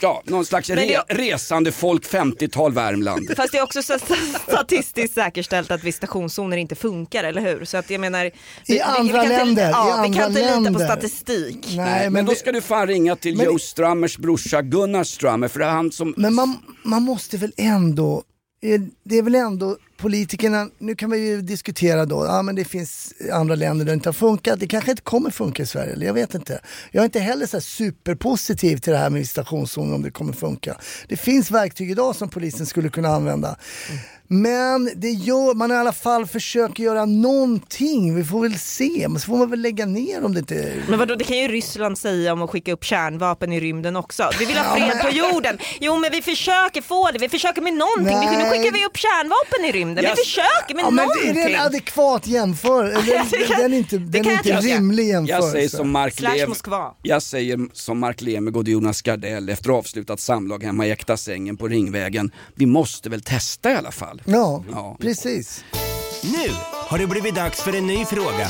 Ja, 0.00 0.22
någon 0.24 0.44
slags 0.44 0.68
Men 0.68 0.76
det- 0.78 0.84
re- 0.84 1.02
resande 1.08 1.72
folk 1.72 2.04
50-tal 2.06 2.72
Värmland. 2.72 3.30
Fast 3.36 3.52
det 3.52 3.58
är 3.58 3.62
också 3.62 3.82
så 3.82 3.98
statistiskt 4.48 5.14
säkerställt 5.14 5.70
att 5.70 5.84
visitationszoner 5.84 6.56
inte 6.56 6.74
funkar, 6.74 7.24
eller 7.24 7.40
hur? 7.40 7.64
Så 7.64 7.76
att 7.76 7.90
jag 7.90 8.00
menar, 8.00 8.30
vi, 8.66 8.80
andra 8.80 9.22
vi, 9.22 9.28
länder, 9.28 9.46
Inte, 9.48 9.60
ja, 9.60 10.06
i 10.06 10.08
vi 10.10 10.14
kan 10.16 10.28
inte 10.28 10.40
lita 10.40 10.54
på 10.54 10.60
länder. 10.60 10.84
statistik. 10.86 11.66
Nej, 11.76 11.76
Men, 12.04 12.12
men, 12.12 12.24
då 12.26 12.34
ska 12.34 12.52
du 12.52 12.60
fan 12.60 12.86
ringa 12.86 13.16
till 13.16 13.36
Men- 13.36 13.46
Joe 13.46 13.58
Strummers 13.58 14.18
brorsa 14.18 14.62
Gunnar 14.62 15.04
Strummer 15.04 15.48
för 15.48 15.58
det 15.60 15.66
är 15.66 15.70
han 15.70 15.92
som... 15.92 16.14
Men 16.16 16.34
man, 16.34 16.58
man 16.82 17.02
måste 17.02 17.36
väl 17.36 17.52
ändå, 17.56 18.22
Eh, 18.62 18.80
det 19.04 19.18
är 19.18 19.22
väl 19.22 19.34
ändå 19.34 19.76
politikerna, 19.96 20.68
nu 20.78 20.94
kan 20.94 21.10
vi 21.10 21.18
ju 21.18 21.42
diskutera 21.42 22.06
då, 22.06 22.24
ja 22.24 22.42
men 22.42 22.54
det 22.54 22.64
finns 22.64 23.12
andra 23.32 23.54
länder 23.54 23.84
där 23.84 23.92
det 23.92 23.94
inte 23.94 24.08
har 24.08 24.14
funkat, 24.14 24.60
det 24.60 24.66
kanske 24.66 24.90
inte 24.90 25.02
kommer 25.02 25.30
funka 25.30 25.62
i 25.62 25.66
Sverige, 25.66 25.92
eller 25.92 26.06
jag 26.06 26.14
vet 26.14 26.34
inte. 26.34 26.60
Jag 26.90 27.00
är 27.00 27.04
inte 27.04 27.20
heller 27.20 27.46
så 27.46 27.56
här 27.56 27.62
superpositiv 27.62 28.76
till 28.76 28.92
det 28.92 28.98
här 28.98 29.10
med 29.10 29.18
visitationszoner 29.18 29.94
om 29.94 30.02
det 30.02 30.10
kommer 30.10 30.32
funka. 30.32 30.76
Det 31.08 31.16
finns 31.16 31.50
verktyg 31.50 31.90
idag 31.90 32.16
som 32.16 32.28
polisen 32.28 32.66
skulle 32.66 32.88
kunna 32.88 33.08
använda. 33.08 33.56
Mm. 33.88 34.00
Men 34.34 34.90
det 34.96 35.10
gör, 35.10 35.54
man 35.54 35.72
i 35.72 35.74
alla 35.74 35.92
fall 35.92 36.26
försöker 36.26 36.82
göra 36.82 37.04
någonting, 37.04 38.14
vi 38.14 38.24
får 38.24 38.42
väl 38.42 38.58
se, 38.58 39.06
men 39.08 39.20
så 39.20 39.26
får 39.26 39.36
man 39.38 39.50
väl 39.50 39.60
lägga 39.60 39.86
ner 39.86 40.24
om 40.24 40.34
det 40.34 40.38
inte 40.38 40.72
Men 40.88 40.98
vadå, 40.98 41.14
det 41.14 41.24
kan 41.24 41.36
ju 41.38 41.48
Ryssland 41.48 41.98
säga 41.98 42.32
om 42.32 42.42
att 42.42 42.50
skicka 42.50 42.72
upp 42.72 42.84
kärnvapen 42.84 43.52
i 43.52 43.60
rymden 43.60 43.96
också. 43.96 44.30
Vi 44.38 44.44
vill 44.44 44.56
ha 44.58 44.76
fred 44.76 45.00
på 45.02 45.10
jorden. 45.10 45.58
Jo 45.80 45.98
men 45.98 46.10
vi 46.12 46.22
försöker 46.22 46.82
få 46.82 47.10
det, 47.10 47.18
vi 47.18 47.28
försöker 47.28 47.62
med 47.62 47.74
någonting. 47.74 48.20
Vi, 48.20 48.36
nu 48.36 48.42
Nej. 48.42 48.50
skickar 48.50 48.72
vi 48.78 48.84
upp 48.86 48.96
kärnvapen 48.96 49.64
i 49.64 49.72
rymden. 49.72 50.04
Jag- 50.04 50.16
Vi 50.16 50.22
försöker 50.22 50.74
med 50.74 50.84
Ja, 50.84 50.90
men 50.90 51.04
någonting. 51.04 51.30
är 51.30 51.34
det 51.48 51.54
en 51.54 51.60
adekvat 51.66 52.26
jämförelse? 52.26 53.36
Den, 53.58 53.72
är 53.72 53.78
inte, 53.78 53.98
det 53.98 54.04
den 54.12 54.24
kan 54.24 54.32
är 54.32 54.36
jag 54.44 54.56
inte 54.62 54.74
rimlig 54.76 55.04
Jag 55.08 55.12
jämförelse. 55.28 55.50
säger 55.52 55.68
som 55.68 55.90
Mark 55.90 56.14
Slash. 56.14 56.46
Moskva. 56.48 56.94
Jag 57.02 57.22
säger 57.22 57.58
som 57.72 57.98
Mark 57.98 58.20
Lemegård 58.20 58.64
och 58.64 58.72
Jonas 58.72 59.02
Gardell 59.02 59.48
efter 59.48 59.70
avslutat 59.70 60.20
samlag 60.20 60.62
hemma 60.64 60.86
i 60.86 60.90
äkta 60.90 61.16
sängen 61.16 61.56
på 61.56 61.68
Ringvägen. 61.68 62.30
Vi 62.54 62.66
måste 62.66 63.10
väl 63.10 63.20
testa 63.22 63.72
i 63.72 63.74
alla 63.74 63.90
fall. 63.90 64.21
Ja, 64.24 64.64
Ja. 64.70 64.96
precis. 65.00 65.64
Nu 66.22 66.50
har 66.88 66.98
det 66.98 67.06
blivit 67.06 67.34
dags 67.34 67.62
för 67.62 67.76
en 67.76 67.86
ny 67.86 68.04
fråga. 68.04 68.48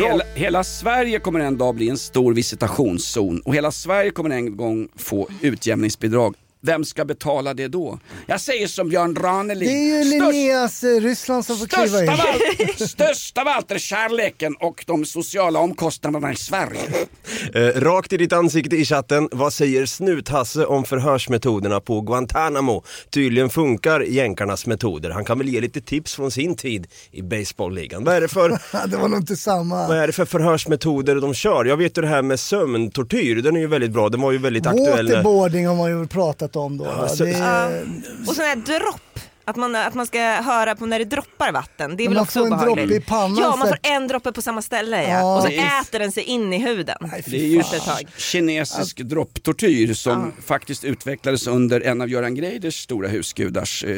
Hela, 0.00 0.24
hela 0.34 0.64
Sverige 0.64 1.18
kommer 1.18 1.40
en 1.40 1.58
dag 1.58 1.74
bli 1.74 1.88
en 1.88 1.98
stor 1.98 2.34
visitationszon 2.34 3.40
och 3.40 3.54
hela 3.54 3.70
Sverige 3.70 4.10
kommer 4.10 4.30
en 4.30 4.56
gång 4.56 4.88
få 4.96 5.28
utjämningsbidrag. 5.40 6.34
Vem 6.66 6.84
ska 6.84 7.04
betala 7.04 7.54
det 7.54 7.68
då? 7.68 7.98
Jag 8.26 8.40
säger 8.40 8.66
som 8.66 8.88
Björn 8.88 9.16
Ranelid. 9.16 9.68
Det 9.68 9.72
är 9.74 10.04
ju 10.04 10.04
Störst- 10.04 10.32
Linneas 10.32 10.84
eh, 10.84 11.00
Ryssland 11.00 11.44
som 11.46 11.56
får 11.58 11.66
kliva 11.66 11.86
Störst 11.88 12.02
in. 12.02 12.08
av, 12.08 12.20
allt, 12.20 12.80
störst 12.90 13.38
av 13.38 13.48
allt 13.48 13.70
är 13.70 13.78
kärleken 13.78 14.54
och 14.60 14.84
de 14.86 15.04
sociala 15.04 15.58
omkostnaderna 15.58 16.32
i 16.32 16.36
Sverige. 16.36 16.80
Eh, 17.54 17.60
rakt 17.80 18.12
i 18.12 18.16
ditt 18.16 18.32
ansikte 18.32 18.76
i 18.76 18.84
chatten, 18.84 19.28
vad 19.32 19.52
säger 19.52 19.86
Snuthasse 19.86 20.66
om 20.66 20.84
förhörsmetoderna 20.84 21.80
på 21.80 22.00
Guantanamo? 22.00 22.82
Tydligen 23.10 23.50
funkar 23.50 24.00
jänkarnas 24.00 24.66
metoder. 24.66 25.10
Han 25.10 25.24
kan 25.24 25.38
väl 25.38 25.48
ge 25.48 25.60
lite 25.60 25.80
tips 25.80 26.14
från 26.14 26.30
sin 26.30 26.56
tid 26.56 26.86
i 27.10 27.22
baseballligan. 27.22 28.04
Vad 28.04 28.14
är 28.14 28.20
det 28.20 28.28
för, 28.28 28.48
det 28.88 28.96
var 28.96 29.08
nog 29.08 29.18
inte 29.20 29.36
samma. 29.36 29.88
vad 29.88 29.96
är 29.98 30.06
det 30.06 30.12
för 30.12 30.24
förhörsmetoder 30.24 31.14
de 31.16 31.34
kör? 31.34 31.64
Jag 31.64 31.76
vet 31.76 31.98
ju 31.98 32.02
det 32.02 32.08
här 32.08 32.22
med 32.22 32.40
sömntortyr, 32.40 33.36
den 33.36 33.56
är 33.56 33.60
ju 33.60 33.66
väldigt 33.66 33.90
bra. 33.90 34.08
Den 34.08 34.20
var 34.20 34.32
ju 34.32 34.38
väldigt 34.38 34.66
aktuell. 34.66 35.06
Waterboarding 35.08 35.66
har 35.66 35.74
man 35.74 35.90
ju 36.00 36.06
pratat 36.06 36.55
om 36.60 36.76
då. 36.78 36.84
va? 36.84 37.08
så- 37.08 37.24
det 37.24 37.30
är, 37.30 37.86
Och 38.28 38.34
sån 38.34 38.44
här 38.44 38.56
dropp. 38.56 39.00
Att 39.48 39.56
man, 39.56 39.74
att 39.74 39.94
man 39.94 40.06
ska 40.06 40.18
höra 40.20 40.74
på 40.74 40.86
när 40.86 40.98
det 40.98 41.04
droppar 41.04 41.52
vatten. 41.52 41.96
Det 41.96 42.02
är 42.02 42.08
Men 42.08 42.12
väl 42.12 42.14
man 42.14 42.22
också 42.22 42.38
får 42.38 42.46
en 42.46 42.52
obehagligt. 42.52 42.76
droppe 42.88 42.94
i 42.94 43.00
pannan, 43.00 43.38
Ja, 43.40 43.56
man 43.56 43.68
får 43.68 43.74
att- 43.74 43.86
en 43.86 44.08
droppe 44.08 44.32
på 44.32 44.42
samma 44.42 44.62
ställe 44.62 45.02
ja. 45.02 45.08
Ja. 45.08 45.36
Och 45.36 45.42
så 45.42 45.48
är- 45.48 45.80
äter 45.82 45.98
den 45.98 46.12
sig 46.12 46.22
in 46.22 46.52
i 46.52 46.58
huden. 46.58 46.96
Nej, 47.00 47.22
Det 47.26 47.36
är 47.36 47.46
ju 47.46 47.58
Efter 47.60 47.76
ett 47.76 47.84
tag. 47.84 48.02
kinesisk 48.18 48.96
dropptortyr 49.00 49.94
som 49.94 50.32
faktiskt 50.46 50.84
utvecklades 50.84 51.46
under 51.46 51.80
en 51.80 52.00
av 52.00 52.08
Göran 52.10 52.34
Greiders 52.34 52.82
stora 52.82 53.08
husgudars 53.08 53.84
eh, 53.84 53.88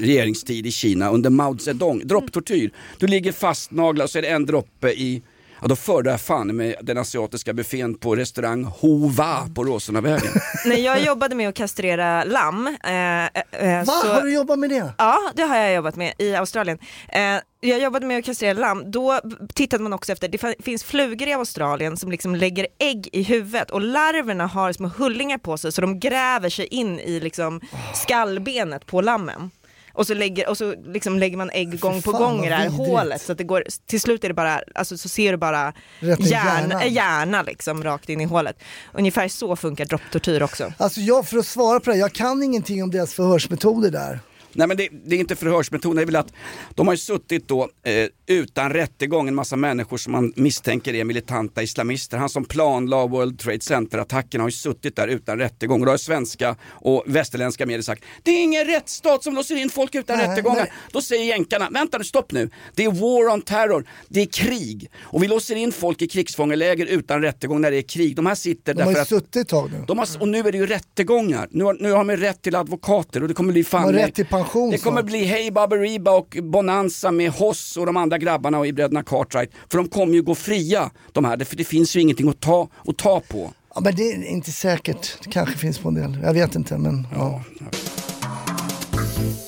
regeringstid 0.00 0.66
i 0.66 0.70
Kina 0.72 1.10
under 1.10 1.30
Mao 1.30 1.58
Zedong. 1.58 2.06
Dropptortyr. 2.06 2.70
Du 2.98 3.06
ligger 3.06 3.32
fastnaglad 3.32 4.04
och 4.04 4.10
så 4.10 4.18
är 4.18 4.22
det 4.22 4.28
en 4.28 4.46
droppe 4.46 4.90
i 4.90 5.22
Ja, 5.62 5.68
då 5.68 5.76
föredrar 5.76 6.12
jag 6.12 6.20
fan 6.20 6.56
med 6.56 6.74
den 6.80 6.98
asiatiska 6.98 7.52
buffén 7.52 7.94
på 7.94 8.16
restaurang 8.16 8.64
Hova 8.64 9.48
på 9.54 9.64
Råsundavägen. 9.64 10.32
När 10.66 10.76
jag 10.76 11.00
jobbade 11.02 11.34
med 11.34 11.48
att 11.48 11.54
kastrera 11.54 12.24
lamm. 12.24 12.76
Eh, 12.84 13.24
eh, 13.24 13.84
Va? 13.84 13.84
så... 13.84 14.12
Har 14.12 14.22
du 14.22 14.34
jobbat 14.34 14.58
med 14.58 14.70
det? 14.70 14.94
Ja, 14.98 15.18
det 15.34 15.42
har 15.42 15.56
jag 15.56 15.74
jobbat 15.74 15.96
med 15.96 16.14
i 16.18 16.34
Australien. 16.34 16.78
Eh, 17.08 17.22
jag 17.60 17.80
jobbade 17.80 18.06
med 18.06 18.18
att 18.18 18.24
kastrera 18.24 18.52
lamm, 18.52 18.90
då 18.90 19.20
tittade 19.54 19.82
man 19.82 19.92
också 19.92 20.12
efter, 20.12 20.28
det 20.28 20.64
finns 20.64 20.84
flugor 20.84 21.28
i 21.28 21.32
Australien 21.32 21.96
som 21.96 22.10
liksom 22.10 22.36
lägger 22.36 22.66
ägg 22.78 23.08
i 23.12 23.22
huvudet 23.22 23.70
och 23.70 23.80
larverna 23.80 24.46
har 24.46 24.72
små 24.72 24.88
hullingar 24.88 25.38
på 25.38 25.56
sig 25.56 25.72
så 25.72 25.80
de 25.80 26.00
gräver 26.00 26.48
sig 26.48 26.66
in 26.66 27.00
i 27.00 27.20
liksom 27.20 27.60
skallbenet 27.94 28.86
på 28.86 29.00
lammen. 29.00 29.50
Och 29.92 30.06
så 30.06 30.14
lägger, 30.14 30.48
och 30.48 30.58
så 30.58 30.74
liksom 30.84 31.18
lägger 31.18 31.36
man 31.36 31.50
ägg 31.50 31.80
gång 31.80 32.02
på 32.02 32.12
gång 32.12 32.44
i 32.44 32.48
det 32.48 32.54
här 32.54 32.68
vidrigt. 32.68 32.88
hålet 32.90 33.22
så 33.22 33.32
att 33.32 33.38
det 33.38 33.44
går, 33.44 33.64
till 33.86 34.00
slut 34.00 34.24
är 34.24 34.28
det 34.28 34.34
bara, 34.34 34.60
alltså 34.74 34.98
så 34.98 35.08
ser 35.08 35.32
du 35.32 35.38
bara 35.38 35.72
Rätt 36.00 36.20
hjärna, 36.20 36.84
hjärnan. 36.84 36.92
hjärna 36.92 37.42
liksom 37.42 37.84
rakt 37.84 38.08
in 38.08 38.20
i 38.20 38.24
hålet. 38.24 38.56
Ungefär 38.92 39.28
så 39.28 39.56
funkar 39.56 39.84
dropptortyr 39.84 40.42
också. 40.42 40.72
Alltså 40.78 41.00
jag, 41.00 41.26
för 41.28 41.38
att 41.38 41.46
svara 41.46 41.80
på 41.80 41.90
det, 41.90 41.96
jag 41.96 42.12
kan 42.12 42.42
ingenting 42.42 42.82
om 42.82 42.90
deras 42.90 43.14
förhörsmetoder 43.14 43.90
där. 43.90 44.20
Nej 44.54 44.68
men 44.68 44.76
det, 44.76 44.88
det 45.04 45.16
är 45.16 45.20
inte 45.20 45.36
förhörsmetoden, 45.36 45.96
det 45.96 46.02
är 46.02 46.06
väl 46.06 46.16
att 46.16 46.32
de 46.74 46.86
har 46.86 46.94
ju 46.94 46.98
suttit 46.98 47.48
då 47.48 47.68
eh, 47.82 48.08
utan 48.26 48.70
rättegång 48.72 49.28
en 49.28 49.34
massa 49.34 49.56
människor 49.56 49.96
som 49.96 50.12
man 50.12 50.32
misstänker 50.36 50.94
är 50.94 51.04
militanta 51.04 51.62
islamister. 51.62 52.18
Han 52.18 52.28
som 52.28 52.44
planlade 52.44 53.08
World 53.08 53.38
Trade 53.38 53.60
Center-attacken 53.60 54.40
har 54.40 54.48
ju 54.48 54.52
suttit 54.52 54.96
där 54.96 55.08
utan 55.08 55.38
rättegång. 55.38 55.80
Och 55.80 55.86
då 55.86 55.92
har 55.92 55.96
svenska 55.96 56.56
och 56.70 57.04
västerländska 57.06 57.66
medier 57.66 57.82
sagt 57.82 58.04
det 58.22 58.30
är 58.30 58.42
ingen 58.42 58.64
rättsstat 58.64 59.24
som 59.24 59.34
låser 59.34 59.56
in 59.56 59.70
folk 59.70 59.94
utan 59.94 60.18
Nej, 60.18 60.28
rättegångar. 60.28 60.56
nej. 60.56 60.72
Då 60.92 61.02
säger 61.02 61.24
jänkarna, 61.24 61.68
vänta 61.70 61.98
nu 61.98 62.04
stopp 62.04 62.32
nu, 62.32 62.50
det 62.74 62.84
är 62.84 62.90
war 62.90 63.32
on 63.34 63.42
terror, 63.42 63.84
det 64.08 64.20
är 64.20 64.26
krig. 64.26 64.90
Och 65.02 65.22
vi 65.22 65.28
låser 65.28 65.56
in 65.56 65.72
folk 65.72 66.02
i 66.02 66.08
krigsfångeläger 66.08 66.86
utan 66.86 67.22
rättegång 67.22 67.60
när 67.60 67.70
det 67.70 67.76
är 67.76 67.82
krig. 67.82 68.16
De 68.16 68.26
här 68.26 68.34
sitter 68.34 68.74
De 68.74 68.84
därför 68.84 69.00
att 69.00 69.08
suttit 69.08 69.36
ett 69.36 69.48
tag 69.48 69.70
nu. 69.72 69.84
de 69.86 69.98
har, 69.98 70.08
och 70.20 70.28
nu 70.28 70.38
är 70.38 70.52
det 70.52 70.58
ju 70.58 70.66
rättegångar. 70.66 71.48
Nu 71.50 71.64
har, 71.64 71.74
nu 71.74 71.92
har 71.92 72.04
de 72.04 72.16
rätt 72.16 72.42
till 72.42 72.54
advokater 72.56 73.22
och 73.22 73.28
det 73.28 73.34
kommer 73.34 73.52
bli 73.52 73.64
fan... 73.64 73.92
De 73.92 73.98
har 73.98 74.06
rätt 74.06 74.14
till 74.14 74.26
pension 74.42 74.70
Det 74.70 74.78
kommer 74.78 75.00
snart. 75.00 75.06
bli 75.06 75.24
Hey 75.24 75.50
Baberiba 75.50 76.10
och 76.10 76.36
Bonanza 76.42 77.10
med 77.10 77.30
Hoss 77.30 77.76
och 77.76 77.86
de 77.86 77.96
andra 77.96 78.18
grabbarna 78.18 78.58
och 78.58 78.66
i 78.66 78.72
bröderna 78.72 79.02
Cartwright. 79.02 79.50
För 79.70 79.78
de 79.78 79.88
kommer 79.88 80.14
ju 80.14 80.22
gå 80.22 80.34
fria 80.34 80.90
de 81.12 81.24
här, 81.24 81.44
för 81.44 81.56
det 81.56 81.64
finns 81.64 81.96
ju 81.96 82.00
ingenting 82.00 82.28
att 82.28 82.40
ta, 82.40 82.68
att 82.86 82.96
ta 82.96 83.20
på. 83.20 83.50
Ja, 83.74 83.80
men 83.80 83.94
det 83.94 84.02
är 84.12 84.24
inte 84.24 84.52
säkert. 84.52 85.18
Det 85.24 85.30
kanske 85.30 85.58
finns 85.58 85.78
på 85.78 85.88
en 85.88 85.94
del. 85.94 86.18
Jag 86.22 86.32
vet 86.34 86.54
inte 86.54 86.78
men 86.78 87.06
ja. 87.14 87.42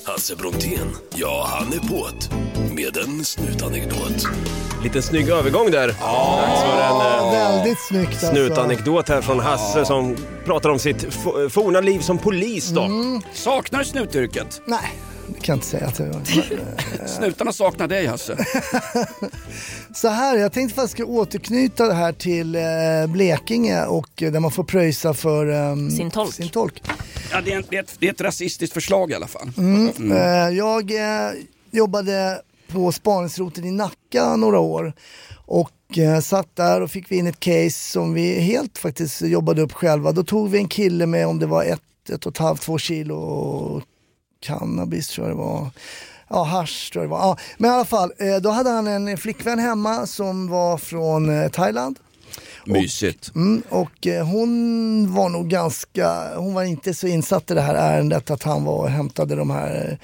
Hasse 0.06 0.36
Brontén, 0.36 0.96
ja 1.14 1.46
han 1.50 1.72
är 1.72 1.76
på't 1.78 2.30
med 2.74 2.96
en 2.96 3.24
snutanekdot. 3.24 4.26
Lite 4.82 5.02
snygg 5.02 5.28
övergång 5.28 5.70
där. 5.70 5.88
Dags 5.88 6.60
för 6.60 6.80
en 6.80 7.24
eh, 7.26 7.32
Väldigt 7.32 7.78
snyggt 7.80 8.08
alltså. 8.08 8.26
snutanekdot 8.26 9.08
här 9.08 9.20
från 9.20 9.40
Hasse 9.40 9.84
som 9.84 10.16
pratar 10.44 10.70
om 10.70 10.78
sitt 10.78 11.14
forna 11.50 11.80
liv 11.80 11.98
som 12.00 12.18
polis 12.18 12.68
då. 12.68 12.82
Mm. 12.82 13.22
Saknar 13.32 13.82
snutyrket? 13.82 14.62
Nej, 14.64 14.98
kan 15.44 15.52
jag 15.52 15.56
inte 15.56 15.66
säga 15.66 15.86
att 15.86 15.98
jag 15.98 16.08
gör. 16.08 17.06
Snutarna 17.06 17.52
saknar 17.52 17.88
dig 17.88 18.06
Hasse. 18.06 18.36
Så 19.94 20.08
här, 20.08 20.36
jag 20.36 20.52
tänkte 20.52 20.74
faktiskt 20.74 21.08
återknyta 21.08 21.88
det 21.88 21.94
här 21.94 22.12
till 22.12 22.54
eh, 22.54 22.62
Blekinge 23.08 23.84
och 23.84 24.22
eh, 24.22 24.32
där 24.32 24.40
man 24.40 24.50
får 24.50 24.64
pröjsa 24.64 25.14
för 25.14 25.46
ehm, 25.46 25.90
Sin 25.90 26.10
tolk. 26.10 26.34
Sin 26.34 26.48
tolk. 26.48 26.82
Ja, 27.32 27.40
det, 27.40 27.52
är 27.52 27.56
en, 27.56 27.64
det, 27.70 27.76
är 27.76 27.82
ett, 27.82 27.96
det 27.98 28.08
är 28.08 28.12
ett 28.12 28.20
rasistiskt 28.20 28.74
förslag 28.74 29.10
i 29.10 29.14
alla 29.14 29.26
fall. 29.26 29.50
Eh, 30.10 30.56
jag 30.56 30.90
eh, 30.90 31.32
jobbade 31.70 32.42
på 32.68 32.92
spaningsroten 32.92 33.64
i 33.64 33.70
Nacka 33.70 34.36
några 34.36 34.58
år 34.58 34.92
och 35.46 35.98
eh, 35.98 36.20
satt 36.20 36.56
där 36.56 36.80
och 36.80 36.90
fick 36.90 37.12
vi 37.12 37.16
in 37.16 37.26
ett 37.26 37.40
case 37.40 37.70
som 37.70 38.14
vi 38.14 38.40
helt 38.40 38.78
faktiskt 38.78 39.22
jobbade 39.22 39.62
upp 39.62 39.72
själva. 39.72 40.12
Då 40.12 40.24
tog 40.24 40.50
vi 40.50 40.58
en 40.58 40.68
kille 40.68 41.06
med 41.06 41.26
om 41.26 41.38
det 41.38 41.46
var 41.46 41.64
ett, 41.64 42.10
ett 42.12 42.26
och 42.26 42.32
ett 42.32 42.38
halvt, 42.38 42.62
två 42.62 42.78
kilo 42.78 43.82
cannabis 44.44 45.08
tror 45.08 45.28
jag 45.28 45.36
det 45.36 45.42
var. 45.42 45.70
Ja, 46.28 46.42
hasch 46.44 46.90
tror 46.92 47.04
jag 47.04 47.10
det 47.10 47.14
var. 47.14 47.20
Ja, 47.20 47.36
men 47.58 47.70
i 47.70 47.74
alla 47.74 47.84
fall, 47.84 48.12
eh, 48.18 48.36
då 48.36 48.50
hade 48.50 48.70
han 48.70 48.86
en 48.86 49.18
flickvän 49.18 49.58
hemma 49.58 50.06
som 50.06 50.48
var 50.48 50.78
från 50.78 51.42
eh, 51.42 51.50
Thailand. 51.50 51.98
Mysigt. 52.66 53.34
Mm, 53.34 53.62
och 53.68 54.06
eh, 54.06 54.26
hon 54.26 55.14
var 55.14 55.28
nog 55.28 55.48
ganska, 55.48 56.36
hon 56.36 56.54
var 56.54 56.62
inte 56.62 56.94
så 56.94 57.06
insatt 57.06 57.50
i 57.50 57.54
det 57.54 57.60
här 57.60 57.74
ärendet 57.74 58.30
att 58.30 58.42
han 58.42 58.64
var 58.64 58.78
och 58.78 58.90
hämtade 58.90 59.34
de 59.36 59.50
här 59.50 59.98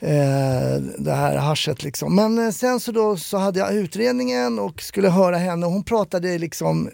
eh, 0.00 0.82
det 0.98 1.12
här 1.12 1.36
haschet 1.36 1.82
liksom. 1.82 2.14
Men 2.14 2.46
eh, 2.46 2.50
sen 2.50 2.80
så 2.80 2.92
då 2.92 3.16
så 3.16 3.36
hade 3.36 3.58
jag 3.58 3.74
utredningen 3.74 4.58
och 4.58 4.82
skulle 4.82 5.08
höra 5.08 5.36
henne 5.36 5.66
och 5.66 5.72
hon 5.72 5.84
pratade 5.84 6.38
liksom 6.38 6.90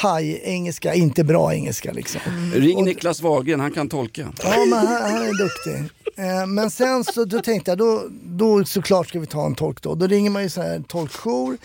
thai-engelska, 0.00 0.94
inte 0.94 1.24
bra 1.24 1.54
engelska 1.54 1.92
liksom. 1.92 2.20
Ring 2.54 2.84
Niklas 2.84 3.20
Wahlgren, 3.22 3.60
han 3.60 3.72
kan 3.72 3.88
tolka. 3.88 4.32
Ja 4.42 4.64
men 4.64 4.78
han, 4.78 4.86
han 4.86 5.22
är 5.22 5.38
duktig. 5.38 5.94
Eh, 6.16 6.46
men 6.46 6.70
sen 6.70 7.04
så 7.04 7.24
då 7.24 7.40
tänkte 7.40 7.70
jag, 7.70 7.78
då, 7.78 8.02
då 8.22 8.64
såklart 8.64 9.08
ska 9.08 9.20
vi 9.20 9.26
ta 9.26 9.46
en 9.46 9.54
tolk 9.54 9.82
då. 9.82 9.94
Då 9.94 10.06
ringer 10.06 10.30
man 10.30 10.42
ju 10.42 10.50
så 10.50 10.62
här 10.62 10.82
tolkjour. 10.88 11.56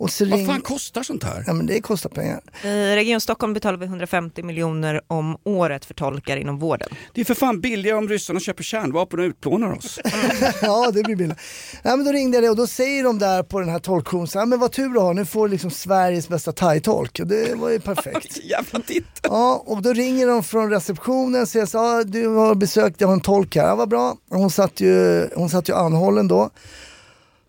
Och 0.00 0.10
så 0.10 0.24
Vad 0.24 0.38
ring... 0.38 0.46
fan 0.46 0.60
kostar 0.60 1.02
sånt 1.02 1.24
här? 1.24 1.44
Ja 1.46 1.52
men 1.52 1.66
det 1.66 1.80
kostar 1.80 2.10
pengar. 2.10 2.40
I 2.64 2.96
Region 2.96 3.20
Stockholm 3.20 3.52
betalar 3.54 3.78
vi 3.78 3.84
150 3.84 4.42
miljoner 4.42 5.00
om 5.06 5.36
året 5.44 5.84
för 5.84 5.94
tolkar 5.94 6.36
inom 6.36 6.58
vården. 6.58 6.88
Det 7.14 7.20
är 7.20 7.24
för 7.24 7.34
fan 7.34 7.60
billigare 7.60 7.98
om 7.98 8.08
ryssarna 8.08 8.40
köper 8.40 8.62
kärnvapen 8.62 9.18
och 9.20 9.24
utplånar 9.24 9.72
oss. 9.72 10.00
ja 10.62 10.90
det 10.94 11.02
blir 11.02 11.16
billigt. 11.16 11.38
Ja, 11.82 11.96
men 11.96 12.06
då 12.06 12.12
ringde 12.12 12.36
jag 12.36 12.44
det 12.44 12.50
och 12.50 12.56
då 12.56 12.66
säger 12.66 13.04
de 13.04 13.18
där 13.18 13.42
på 13.42 13.60
den 13.60 13.68
här 13.68 13.78
tolkjourn, 13.78 14.26
så 14.26 14.38
här, 14.38 14.46
men 14.46 14.58
vad 14.58 14.72
tur 14.72 14.88
du 14.88 15.00
har, 15.00 15.14
nu 15.14 15.24
får 15.24 15.46
du 15.48 15.52
liksom 15.52 15.70
Sveriges 15.70 16.28
bästa 16.28 16.52
thai-tolk. 16.52 17.20
Och 17.20 17.26
Det 17.26 17.54
var 17.54 17.70
ju 17.70 17.80
perfekt. 17.80 18.36
Jävla 18.44 18.80
titel. 18.80 19.04
Ja, 19.22 19.62
och 19.66 19.82
då 19.82 19.92
ringer 19.92 20.26
de 20.26 20.42
från 20.42 20.70
receptionen 20.70 21.42
och 21.42 21.48
säger 21.48 21.66
så 21.66 21.78
ah, 21.78 22.04
du 22.04 22.26
har 22.26 22.54
besökt, 22.54 23.00
jag 23.00 23.08
har 23.08 23.14
en 23.14 23.20
tolk 23.20 23.56
här. 23.56 23.66
Ja, 23.66 23.74
vad 23.76 23.88
bra. 23.88 24.16
Hon 24.30 24.50
satt 24.50 24.80
ju, 24.80 25.28
hon 25.34 25.50
satt 25.50 25.68
ju 25.68 25.74
anhållen 25.74 26.28
då. 26.28 26.50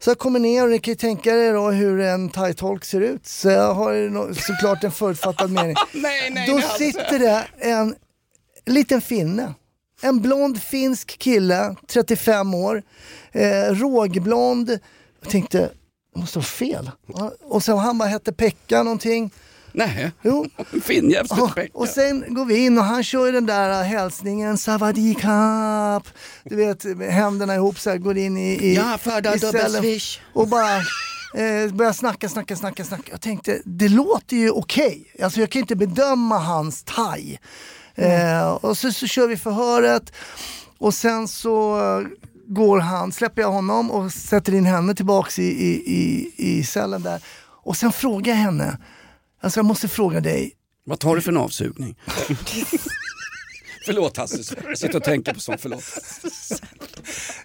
Så 0.03 0.09
jag 0.09 0.17
kommer 0.19 0.39
ner 0.39 0.63
och 0.63 0.69
ni 0.69 0.79
kan 0.79 0.91
ju 0.91 0.95
tänka 0.95 1.31
er 1.35 1.53
då 1.53 1.71
hur 1.71 1.99
en 1.99 2.29
thai-tolk 2.29 2.85
ser 2.85 3.01
ut. 3.01 3.27
Så 3.27 3.49
jag 3.49 3.73
har 3.73 4.33
såklart 4.33 4.83
en 4.83 4.91
förutfattad 4.91 5.51
mening. 5.51 5.75
nej, 5.93 6.29
nej, 6.31 6.47
Då 6.49 6.61
sitter 6.61 7.19
det 7.19 7.47
en 7.59 7.95
liten 8.65 9.01
finne. 9.01 9.53
En 10.01 10.21
blond 10.21 10.61
finsk 10.61 11.17
kille, 11.19 11.75
35 11.87 12.53
år, 12.53 12.83
eh, 13.31 13.63
rågblond. 13.65 14.79
Jag 15.21 15.29
tänkte, 15.29 15.57
det 16.13 16.19
måste 16.19 16.37
vara 16.37 16.45
fel. 16.45 16.91
Och 17.43 17.63
så 17.63 17.75
han 17.75 17.97
bara 17.97 18.09
hette 18.09 18.33
Pekka 18.33 18.83
någonting. 18.83 19.31
Nej, 19.73 20.11
Jo. 20.21 20.45
Finnjävs 20.83 21.29
Ja, 21.37 21.51
ja, 21.55 21.63
och 21.73 21.87
sen 21.87 22.25
går 22.33 22.45
vi 22.45 22.65
in 22.65 22.77
och 22.77 22.83
han 22.83 23.03
kör 23.03 23.25
ju 23.25 23.31
den 23.31 23.45
där 23.45 23.83
hälsningen, 23.83 24.57
savadikap. 24.57 26.07
Du 26.43 26.55
vet, 26.55 26.83
med 26.83 27.13
händerna 27.13 27.55
ihop 27.55 27.79
så 27.79 27.89
här, 27.89 27.97
går 27.97 28.17
in 28.17 28.37
i, 28.37 28.51
i, 28.65 28.75
Ja, 28.75 28.97
föda 29.01 29.35
dubbelswish. 29.35 30.19
och 30.33 30.47
bara 30.47 30.77
eh, 30.77 31.73
börjar 31.73 31.93
snacka, 31.93 32.29
snacka, 32.29 32.55
snacka, 32.55 32.83
snacka. 32.85 33.11
Jag 33.11 33.21
tänkte, 33.21 33.61
det 33.65 33.89
låter 33.89 34.37
ju 34.37 34.49
okej. 34.49 35.13
Alltså 35.23 35.39
jag 35.39 35.49
kan 35.49 35.59
inte 35.61 35.75
bedöma 35.75 36.37
hans 36.37 36.83
thai. 36.83 37.39
Eh, 37.95 38.49
och 38.51 38.77
så, 38.77 38.91
så 38.91 39.07
kör 39.07 39.27
vi 39.27 39.37
förhöret 39.37 40.13
och 40.77 40.93
sen 40.93 41.27
så 41.27 41.79
går 42.47 42.79
han, 42.79 43.11
släpper 43.11 43.41
jag 43.41 43.51
honom 43.51 43.91
och 43.91 44.11
sätter 44.11 44.53
in 44.53 44.65
henne 44.65 44.95
tillbaks 44.95 45.39
i, 45.39 45.43
i, 45.43 45.71
i, 45.95 46.31
i 46.37 46.63
cellen 46.63 47.01
där. 47.03 47.21
Och 47.63 47.77
sen 47.77 47.91
frågar 47.91 48.33
jag 48.33 48.39
henne, 48.39 48.77
alltså 49.41 49.59
jag 49.59 49.65
måste 49.65 49.87
fråga 49.87 50.21
dig, 50.21 50.53
Vad 50.83 50.99
tar 50.99 51.15
du 51.15 51.21
för 51.21 51.31
en 51.31 51.37
avsugning? 51.37 51.97
förlåt 53.85 54.17
Hasse, 54.17 54.55
jag 54.67 54.77
sitter 54.77 54.95
och 54.95 55.03
tänker 55.03 55.33
på 55.33 55.39
sånt, 55.39 55.61
förlåt. 55.61 55.83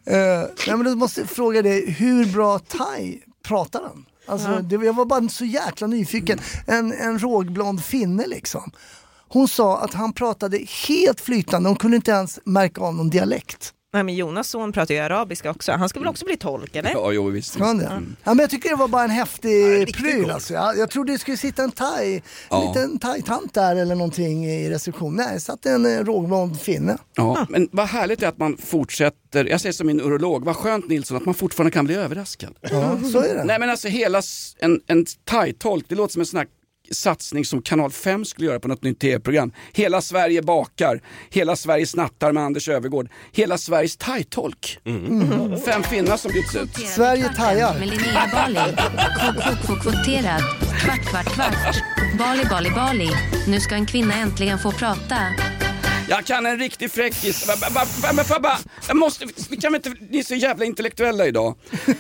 Eh, 0.05 0.51
nej 0.67 0.77
men 0.77 0.85
då 0.85 0.97
måste 0.97 1.21
jag 1.21 1.31
fråga 1.31 1.63
dig, 1.63 1.91
hur 1.91 2.27
bra 2.33 2.59
thai 2.59 3.21
pratar 3.43 3.83
han? 3.83 4.07
Alltså, 4.27 4.63
det, 4.63 4.75
jag 4.75 4.93
var 4.93 5.05
bara 5.05 5.29
så 5.29 5.45
jäkla 5.45 5.87
nyfiken. 5.87 6.39
En, 6.67 6.93
en 6.93 7.19
rågblond 7.19 7.85
finne 7.85 8.27
liksom. 8.27 8.71
Hon 9.29 9.49
sa 9.49 9.79
att 9.79 9.95
han 9.95 10.13
pratade 10.13 10.59
helt 10.89 11.21
flytande, 11.21 11.69
hon 11.69 11.77
kunde 11.77 11.97
inte 11.97 12.11
ens 12.11 12.39
märka 12.45 12.81
av 12.81 12.95
någon 12.95 13.11
dialekt. 13.11 13.73
Nej, 13.97 14.03
men 14.05 14.15
Jonas 14.15 14.49
son 14.49 14.73
pratar 14.73 14.95
ju 14.95 15.01
arabiska 15.01 15.51
också, 15.51 15.73
han 15.73 15.89
ska 15.89 16.01
väl 16.01 16.09
också 16.09 16.25
bli 16.25 16.37
tolk 16.37 16.77
eller? 16.77 16.91
Ja, 16.91 17.13
jo 17.13 17.27
visst. 17.31 17.53
Ska 17.53 17.65
han 17.65 17.79
det? 17.79 17.85
Ja, 18.25 18.35
men 18.35 18.39
jag 18.39 18.51
tycker 18.51 18.69
det 18.69 18.75
var 18.77 18.89
bara 18.89 19.05
en 19.05 19.11
häftig 19.11 19.95
pryl 19.95 20.31
alltså. 20.31 20.55
jag, 20.55 20.79
jag 20.79 20.91
trodde 20.91 21.13
det 21.13 21.19
skulle 21.19 21.37
sitta 21.37 21.63
en 21.63 21.71
thai, 21.71 22.15
en 22.15 22.23
Ja. 22.51 22.69
liten 22.75 22.99
thai-tant 22.99 23.55
där 23.55 23.77
eller 23.77 23.95
någonting 23.95 24.47
i 24.47 24.71
receptionen. 24.71 25.17
Nej, 25.17 25.35
det 25.35 25.41
satt 25.41 25.67
en 25.67 25.87
eh, 25.87 26.05
rågblond 26.05 26.61
finne. 26.61 26.99
Ja, 27.15 27.47
men 27.49 27.69
vad 27.73 27.87
härligt 27.87 28.21
det 28.21 28.27
är 28.27 28.31
att 28.31 28.39
man 28.39 28.57
fortsätter, 28.57 29.45
jag 29.45 29.61
säger 29.61 29.73
som 29.73 29.87
min 29.87 30.01
urolog, 30.01 30.45
vad 30.45 30.57
skönt 30.57 30.89
Nilsson 30.89 31.17
att 31.17 31.25
man 31.25 31.35
fortfarande 31.35 31.71
kan 31.71 31.85
bli 31.85 31.95
överraskad. 31.95 32.55
Ja, 32.61 32.99
så 33.13 33.19
är 33.21 33.35
det. 33.35 33.45
Nej 33.45 33.59
men 33.59 33.71
alltså 33.71 33.89
hela, 33.89 34.23
en, 34.59 34.81
en 34.87 35.07
thai-tolk, 35.25 35.85
det 35.89 35.95
låter 35.95 36.13
som 36.13 36.21
en 36.21 36.27
sån 36.27 36.39
här 36.39 36.47
satsning 36.93 37.45
som 37.45 37.63
kanal 37.63 37.91
5 37.91 38.25
skulle 38.25 38.47
göra 38.47 38.61
på 38.61 38.69
något 38.69 38.83
nytt 38.83 38.99
tv-program. 38.99 39.53
Hela 39.73 40.03
Sverige 40.03 40.43
bakar, 40.43 41.01
hela 41.31 41.57
Sverige 41.57 41.87
snattar 41.87 42.33
med 42.33 42.43
Anders 42.43 42.69
Övergård, 42.69 43.09
hela 43.33 43.59
Sveriges 43.59 43.97
thai-tolk. 43.97 44.79
Fem 45.65 45.83
finnar 45.83 46.17
som 46.17 46.33
bjuds 46.33 46.57
ut. 46.57 46.89
Sverige 46.89 47.29
thajar. 47.29 47.79
Med 47.79 47.89
Linnea 47.89 48.31
Bali. 48.33 48.77
KK 49.67 49.77
kvoterad. 49.83 50.43
Kvart, 50.81 51.11
kvart, 51.11 51.35
kvart. 51.35 51.77
Bali, 52.19 52.45
Bali, 52.51 52.71
Bali. 52.71 53.11
Nu 53.49 53.61
ska 53.61 53.75
en 53.75 53.87
kvinna 53.87 54.15
äntligen 54.15 54.59
få 54.59 54.73
prata. 54.73 55.19
Jag 56.09 56.25
kan 56.25 56.47
en 56.47 56.59
riktig 56.59 56.91
fräckis. 56.91 57.49
Men 58.15 58.25
får 58.25 58.37
jag 58.89 58.97
måste, 58.97 59.27
vi 59.51 59.57
kan 59.57 59.75
inte, 59.75 59.95
ni 60.11 60.19
är 60.19 60.23
så 60.23 60.35
jävla 60.35 60.65
intellektuella 60.65 61.27
idag. 61.27 61.55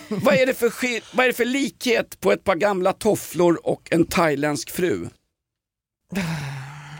vad, 0.08 0.34
är 0.34 0.46
det 0.46 0.54
för, 0.54 0.72
vad 1.16 1.24
är 1.24 1.28
det 1.28 1.36
för 1.36 1.44
likhet 1.44 2.20
på 2.20 2.32
ett 2.32 2.44
par 2.44 2.54
gamla 2.54 2.92
tofflor 2.92 3.60
och 3.62 3.88
en 3.90 4.06
thailändsk 4.06 4.70
fru? 4.70 5.08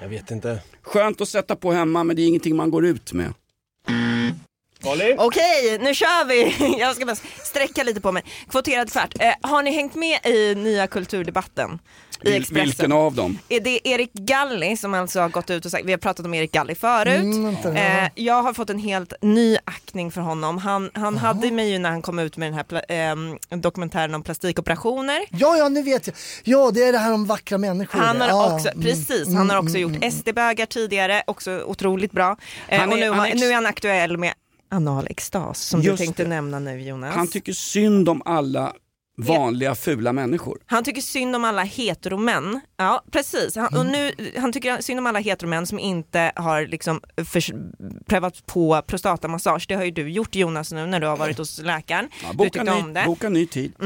Jag 0.00 0.08
vet 0.08 0.30
inte. 0.30 0.62
Skönt 0.82 1.20
att 1.20 1.28
sätta 1.28 1.56
på 1.56 1.72
hemma 1.72 2.04
men 2.04 2.16
det 2.16 2.22
är 2.22 2.26
ingenting 2.26 2.56
man 2.56 2.70
går 2.70 2.86
ut 2.86 3.12
med. 3.12 3.34
Okej, 5.18 5.78
nu 5.80 5.94
kör 5.94 6.24
vi! 6.24 6.56
Jag 6.80 6.96
ska 6.96 7.06
bara 7.06 7.16
sträcka 7.44 7.82
lite 7.82 8.00
på 8.00 8.12
mig. 8.12 8.22
Kvoterad 8.50 8.92
kvart. 8.92 9.14
Eh, 9.20 9.32
har 9.42 9.62
ni 9.62 9.70
hängt 9.74 9.94
med 9.94 10.26
i 10.26 10.54
nya 10.54 10.86
kulturdebatten? 10.86 11.78
I 12.22 12.28
Vil- 12.28 12.36
Expressen? 12.40 12.64
vilken 12.64 12.92
av 12.92 13.14
dem? 13.14 13.38
Är 13.48 13.60
det 13.60 13.88
Erik 13.88 14.12
Galli 14.12 14.76
som 14.76 14.94
alltså 14.94 15.20
har 15.20 15.28
gått 15.28 15.50
ut 15.50 15.64
och 15.64 15.70
sagt, 15.70 15.84
vi 15.84 15.90
har 15.92 15.98
pratat 15.98 16.26
om 16.26 16.34
Erik 16.34 16.52
Galli 16.52 16.74
förut. 16.74 17.20
Mm, 17.20 17.44
vänta, 17.44 17.68
ja. 17.74 17.76
eh, 18.04 18.10
jag 18.14 18.42
har 18.42 18.54
fått 18.54 18.70
en 18.70 18.78
helt 18.78 19.12
ny 19.22 19.56
aktning 19.64 20.10
för 20.10 20.20
honom. 20.20 20.58
Han, 20.58 20.90
han 20.94 21.16
hade 21.18 21.50
mig 21.50 21.70
ju 21.70 21.78
när 21.78 21.90
han 21.90 22.02
kom 22.02 22.18
ut 22.18 22.36
med 22.36 22.46
den 22.48 22.54
här 22.54 22.64
pla- 22.64 22.84
ehm, 22.88 23.38
dokumentären 23.60 24.14
om 24.14 24.22
plastikoperationer. 24.22 25.18
Ja, 25.30 25.56
ja, 25.56 25.68
nu 25.68 25.82
vet 25.82 26.06
jag. 26.06 26.16
Ja, 26.44 26.70
det 26.70 26.82
är 26.84 26.92
det 26.92 26.98
här 26.98 27.12
om 27.12 27.26
vackra 27.26 27.58
människor. 27.58 27.98
Han 27.98 28.20
har 28.20 28.28
ja, 28.28 28.54
också, 28.54 28.68
mm, 28.68 28.82
precis, 28.82 29.26
mm, 29.26 29.36
han 29.36 29.50
har 29.50 29.56
också 29.58 29.76
mm, 29.76 29.80
gjort 29.94 30.12
SD-bögar 30.12 30.66
tidigare, 30.66 31.22
också 31.26 31.62
otroligt 31.66 32.12
bra. 32.12 32.36
Eh, 32.68 32.80
Han 32.80 32.88
är- 32.88 32.92
och 32.92 32.98
nu, 33.00 33.08
han 33.08 33.18
har- 33.18 33.26
är 33.26 33.30
ex- 33.30 33.40
nu 33.40 33.48
är 33.48 33.54
han 33.54 33.66
aktuell 33.66 34.16
med 34.16 34.32
anal 34.76 35.06
extas 35.10 35.60
som 35.60 35.80
Just 35.82 35.98
du 35.98 36.04
tänkte 36.04 36.22
det. 36.22 36.28
nämna 36.28 36.58
nu 36.58 36.82
Jonas. 36.82 37.14
Han 37.14 37.28
tycker 37.28 37.52
synd 37.52 38.08
om 38.08 38.22
alla 38.24 38.72
vanliga 39.18 39.74
fula 39.74 40.12
människor. 40.12 40.58
Han 40.66 40.84
tycker 40.84 41.00
synd 41.02 41.36
om 41.36 41.44
alla 41.44 41.62
heteromän. 41.62 42.60
Ja 42.76 43.02
precis. 43.10 43.56
Han, 43.56 43.76
och 43.78 43.86
nu, 43.86 44.12
han 44.38 44.52
tycker 44.52 44.80
synd 44.80 44.98
om 45.00 45.06
alla 45.06 45.18
heteromän 45.18 45.66
som 45.66 45.78
inte 45.78 46.32
har 46.36 46.66
liksom 46.66 47.00
förs- 47.24 47.52
prövat 48.06 48.46
på 48.46 48.82
prostatamassage. 48.86 49.64
Det 49.68 49.74
har 49.74 49.84
ju 49.84 49.90
du 49.90 50.08
gjort 50.10 50.34
Jonas 50.34 50.72
nu 50.72 50.86
när 50.86 51.00
du 51.00 51.06
har 51.06 51.16
varit 51.16 51.38
hos 51.38 51.58
läkaren. 51.58 52.08
Ja, 52.22 52.28
du 52.30 52.36
boka, 52.36 52.50
tyckte 52.50 52.72
om 52.72 52.86
ny, 52.88 52.92
det. 52.94 53.02
boka 53.06 53.28
ny 53.28 53.46
tid. 53.46 53.72
Ta 53.78 53.84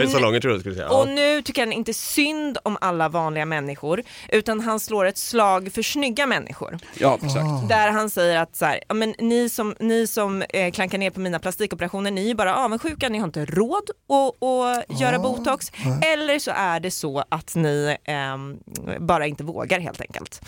i 0.00 0.02
Och 0.02 0.06
nu- 0.06 0.12
salonger 0.12 0.40
tror 0.40 0.52
jag 0.52 0.56
du 0.58 0.60
skulle 0.60 0.74
säga. 0.74 0.88
Och 0.88 1.08
Ja. 1.08 1.12
nu 1.14 1.42
tycker 1.42 1.62
han 1.62 1.72
inte 1.72 1.94
synd 1.94 2.58
om 2.62 2.78
alla 2.80 3.08
vanliga 3.08 3.44
människor 3.46 4.02
utan 4.28 4.60
han 4.60 4.80
slår 4.80 5.04
ett 5.04 5.18
slag 5.18 5.72
för 5.72 5.82
snygga 5.82 6.26
människor. 6.26 6.78
Ja, 6.98 7.14
exakt. 7.22 7.68
Där 7.68 7.90
han 7.90 8.10
säger 8.10 8.38
att 8.38 8.56
så 8.56 8.64
här, 8.64 8.80
men 8.94 9.14
ni 9.18 9.48
som, 9.48 9.74
ni 9.80 10.06
som 10.06 10.42
eh, 10.42 10.72
klankar 10.72 10.98
ner 10.98 11.10
på 11.10 11.20
mina 11.20 11.38
plastikoperationer, 11.38 12.10
ni 12.10 12.30
är 12.30 12.34
bara 12.34 12.56
avundsjuka, 12.56 13.08
ni 13.08 13.18
har 13.18 13.26
inte 13.26 13.44
råd 13.44 13.90
att, 13.90 14.42
att 14.64 15.00
göra 15.00 15.18
botox. 15.18 15.72
Eller 16.14 16.38
så 16.38 16.50
är 16.54 16.80
det 16.80 16.90
så 16.90 17.24
att 17.28 17.54
ni 17.54 17.96
ehm, 18.04 18.58
bara 19.00 19.26
inte 19.26 19.44
vågar 19.44 19.80
helt 19.80 20.00
enkelt. 20.00 20.40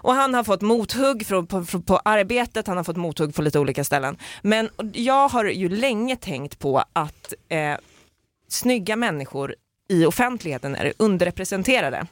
Och 0.00 0.14
han 0.14 0.34
har 0.34 0.44
fått 0.44 0.60
mothugg 0.60 1.26
från, 1.26 1.46
på, 1.46 1.64
på, 1.64 1.80
på 1.80 2.00
arbetet, 2.04 2.66
han 2.66 2.76
har 2.76 2.84
fått 2.84 2.96
mothugg 2.96 3.34
på 3.34 3.42
lite 3.42 3.58
olika 3.58 3.84
ställen. 3.84 4.16
Men 4.42 4.68
jag 4.92 5.28
har 5.28 5.44
ju 5.44 5.68
länge 5.68 6.16
tänkt 6.16 6.58
på 6.58 6.84
att 6.92 7.34
eh, 7.48 7.76
snygga 8.48 8.96
människor 8.96 9.54
i 9.88 10.06
offentligheten 10.06 10.76
är 10.76 10.92
underrepresenterade. 10.96 12.06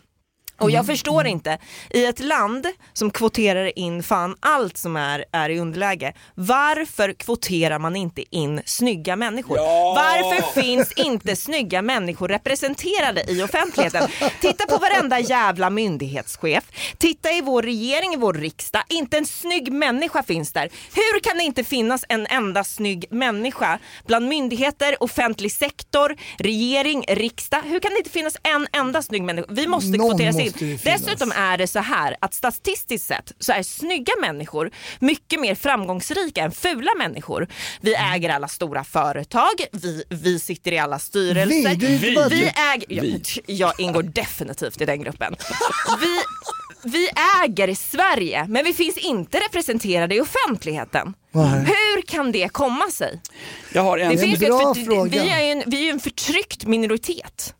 Och 0.58 0.70
jag 0.70 0.86
förstår 0.86 1.26
inte, 1.26 1.58
i 1.90 2.04
ett 2.06 2.20
land 2.20 2.66
som 2.92 3.10
kvoterar 3.10 3.78
in 3.78 4.02
fan 4.02 4.36
allt 4.40 4.76
som 4.76 4.96
är, 4.96 5.24
är 5.32 5.50
i 5.50 5.58
underläge, 5.58 6.12
varför 6.34 7.12
kvoterar 7.12 7.78
man 7.78 7.96
inte 7.96 8.36
in 8.36 8.62
snygga 8.66 9.16
människor? 9.16 9.56
Varför 9.94 10.60
finns 10.62 10.92
inte 10.92 11.36
snygga 11.36 11.82
människor 11.82 12.28
representerade 12.28 13.24
i 13.32 13.42
offentligheten? 13.42 14.08
Titta 14.40 14.66
på 14.66 14.78
varenda 14.78 15.20
jävla 15.20 15.70
myndighetschef, 15.70 16.64
titta 16.98 17.32
i 17.32 17.40
vår 17.40 17.62
regering, 17.62 18.14
i 18.14 18.16
vår 18.16 18.34
riksdag, 18.34 18.82
inte 18.88 19.18
en 19.18 19.26
snygg 19.26 19.72
människa 19.72 20.22
finns 20.22 20.52
där. 20.52 20.68
Hur 20.94 21.20
kan 21.20 21.36
det 21.36 21.44
inte 21.44 21.64
finnas 21.64 22.04
en 22.08 22.26
enda 22.26 22.64
snygg 22.64 23.06
människa 23.10 23.78
bland 24.06 24.28
myndigheter, 24.28 25.02
offentlig 25.02 25.52
sektor, 25.52 26.16
regering, 26.38 27.04
riksdag? 27.08 27.62
Hur 27.64 27.80
kan 27.80 27.90
det 27.90 27.98
inte 27.98 28.10
finnas 28.10 28.36
en 28.42 28.66
enda 28.72 29.02
snygg 29.02 29.22
människa? 29.22 29.46
Vi 29.50 29.66
måste 29.66 29.98
kvoteras 29.98 30.38
in. 30.38 30.45
Finnas. 30.52 30.82
Dessutom 30.82 31.32
är 31.36 31.58
det 31.58 31.66
så 31.66 31.78
här 31.78 32.16
att 32.20 32.34
statistiskt 32.34 33.06
sett 33.08 33.32
så 33.38 33.52
är 33.52 33.62
snygga 33.62 34.12
människor 34.20 34.70
mycket 34.98 35.40
mer 35.40 35.54
framgångsrika 35.54 36.40
än 36.42 36.52
fula 36.52 36.90
människor. 36.98 37.48
Vi 37.80 37.94
Mm. 37.94 38.12
äger 38.12 38.30
alla 38.30 38.48
stora 38.48 38.84
företag, 38.84 39.52
vi, 39.72 40.04
vi 40.08 40.38
sitter 40.38 40.72
i 40.72 40.78
alla 40.78 40.98
styrelser. 40.98 41.74
Vi? 41.76 42.14
Bara 42.14 42.28
vi 42.28 42.40
du. 42.40 42.46
äger, 42.46 42.86
jag, 42.88 43.20
jag 43.46 43.80
ingår 43.80 44.02
definitivt 44.02 44.80
i 44.80 44.84
den 44.84 45.02
gruppen. 45.02 45.36
Vi, 46.00 46.18
vi 46.90 47.08
äger 47.44 47.74
Sverige 47.74 48.46
men 48.48 48.64
vi 48.64 48.72
finns 48.72 48.96
inte 48.96 49.38
representerade 49.40 50.14
i 50.14 50.20
offentligheten. 50.20 51.14
Nej. 51.32 51.44
Hur 51.66 52.02
kan 52.02 52.32
det 52.32 52.48
komma 52.52 52.90
sig? 52.90 53.20
Jag 53.72 53.82
har 53.82 53.98
en, 53.98 54.16
Det 54.16 54.26
ju 54.26 54.36
bra 54.36 54.74
ett, 54.76 54.86
fråga. 54.86 55.22
vi, 55.22 55.28
är 55.28 55.40
en, 55.52 55.62
vi 55.66 55.88
är 55.88 55.92
en 55.92 56.00
förtryckt 56.00 56.66
minoritet. 56.66 57.54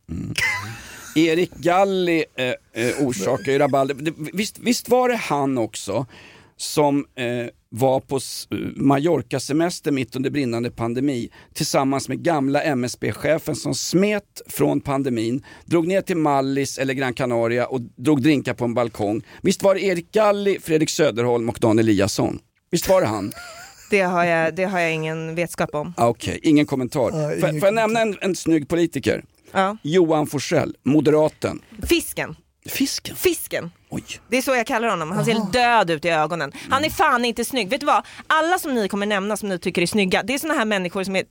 Erik 1.17 1.51
Galli 1.55 2.25
eh, 2.37 2.47
eh, 2.85 3.07
orsakar 3.07 3.53
ju 3.53 3.59
rabalder. 3.59 3.97
Visst, 4.33 4.59
visst 4.59 4.89
var 4.89 5.09
det 5.09 5.17
han 5.17 5.59
också 5.59 6.07
som 6.57 6.99
eh, 7.15 7.47
var 7.69 8.01
på 8.01 8.17
s- 8.17 8.49
Mallorca-semester 8.77 9.91
mitt 9.93 10.17
under 10.17 10.31
brinnande 10.31 10.71
pandemi 10.71 11.31
tillsammans 11.55 12.09
med 12.09 12.23
gamla 12.23 12.63
MSB-chefen 12.63 13.55
som 13.57 13.75
smet 13.75 14.43
från 14.47 14.81
pandemin, 14.81 15.45
drog 15.65 15.87
ner 15.87 16.01
till 16.03 16.17
Mallis 16.17 16.79
eller 16.79 16.95
Gran 16.95 17.15
Canaria 17.15 17.67
och 17.67 17.81
drog 17.81 18.23
drinkar 18.23 18.55
på 18.55 18.65
en 18.65 18.75
balkong. 18.75 19.23
Visst 19.43 19.63
var 19.63 19.75
det 19.75 19.81
Erik 19.85 20.13
Galli, 20.13 20.59
Fredrik 20.61 20.91
Söderholm 20.91 21.49
och 21.49 21.59
Dan 21.61 21.79
Eliasson? 21.79 22.39
Visst 22.71 22.89
var 22.89 23.01
det 23.01 23.07
han? 23.07 23.33
Det 23.91 24.01
har 24.01 24.25
jag, 24.25 24.55
det 24.55 24.65
har 24.65 24.81
jag 24.81 24.93
ingen 24.95 25.35
vetskap 25.35 25.75
om. 25.75 25.95
Ah, 25.97 26.09
Okej, 26.09 26.41
ingen 26.43 26.67
kommentar. 26.67 27.33
Ingen 27.39 27.61
Får 27.61 27.67
jag 27.67 27.75
nämna 27.75 28.01
en, 28.01 28.17
en 28.21 28.37
snygg 28.37 28.69
politiker? 28.69 29.25
Ja. 29.57 29.77
Johan 29.83 30.27
Forsell, 30.27 30.77
moderaten. 30.83 31.63
Fisken. 31.89 32.37
Fisken? 32.69 33.17
Fisken. 33.17 33.71
Oj. 33.91 34.03
Det 34.29 34.37
är 34.37 34.43
så 34.43 34.55
jag 34.55 34.67
kallar 34.67 34.89
honom. 34.89 35.11
Han 35.11 35.25
ser 35.25 35.33
helt 35.33 35.53
död 35.53 35.91
ut 35.91 36.05
i 36.05 36.09
ögonen. 36.09 36.53
Han 36.71 36.85
är 36.85 36.91
fan 36.91 37.25
inte 37.25 37.45
snygg. 37.45 37.69
Vet 37.69 37.81
du 37.81 37.87
vad? 37.87 38.07
Alla 38.27 38.59
som 38.59 38.75
ni 38.75 38.89
kommer 38.89 39.07
nämna 39.07 39.37
som 39.37 39.49
ni 39.49 39.59
tycker 39.59 39.83
är 39.83 39.87
snygga, 39.87 40.23
det 40.23 40.35
är 40.35 40.39
såna 40.39 40.55
här 40.55 40.65
människor 40.65 41.05
som 41.05 41.17
är, 41.17 41.25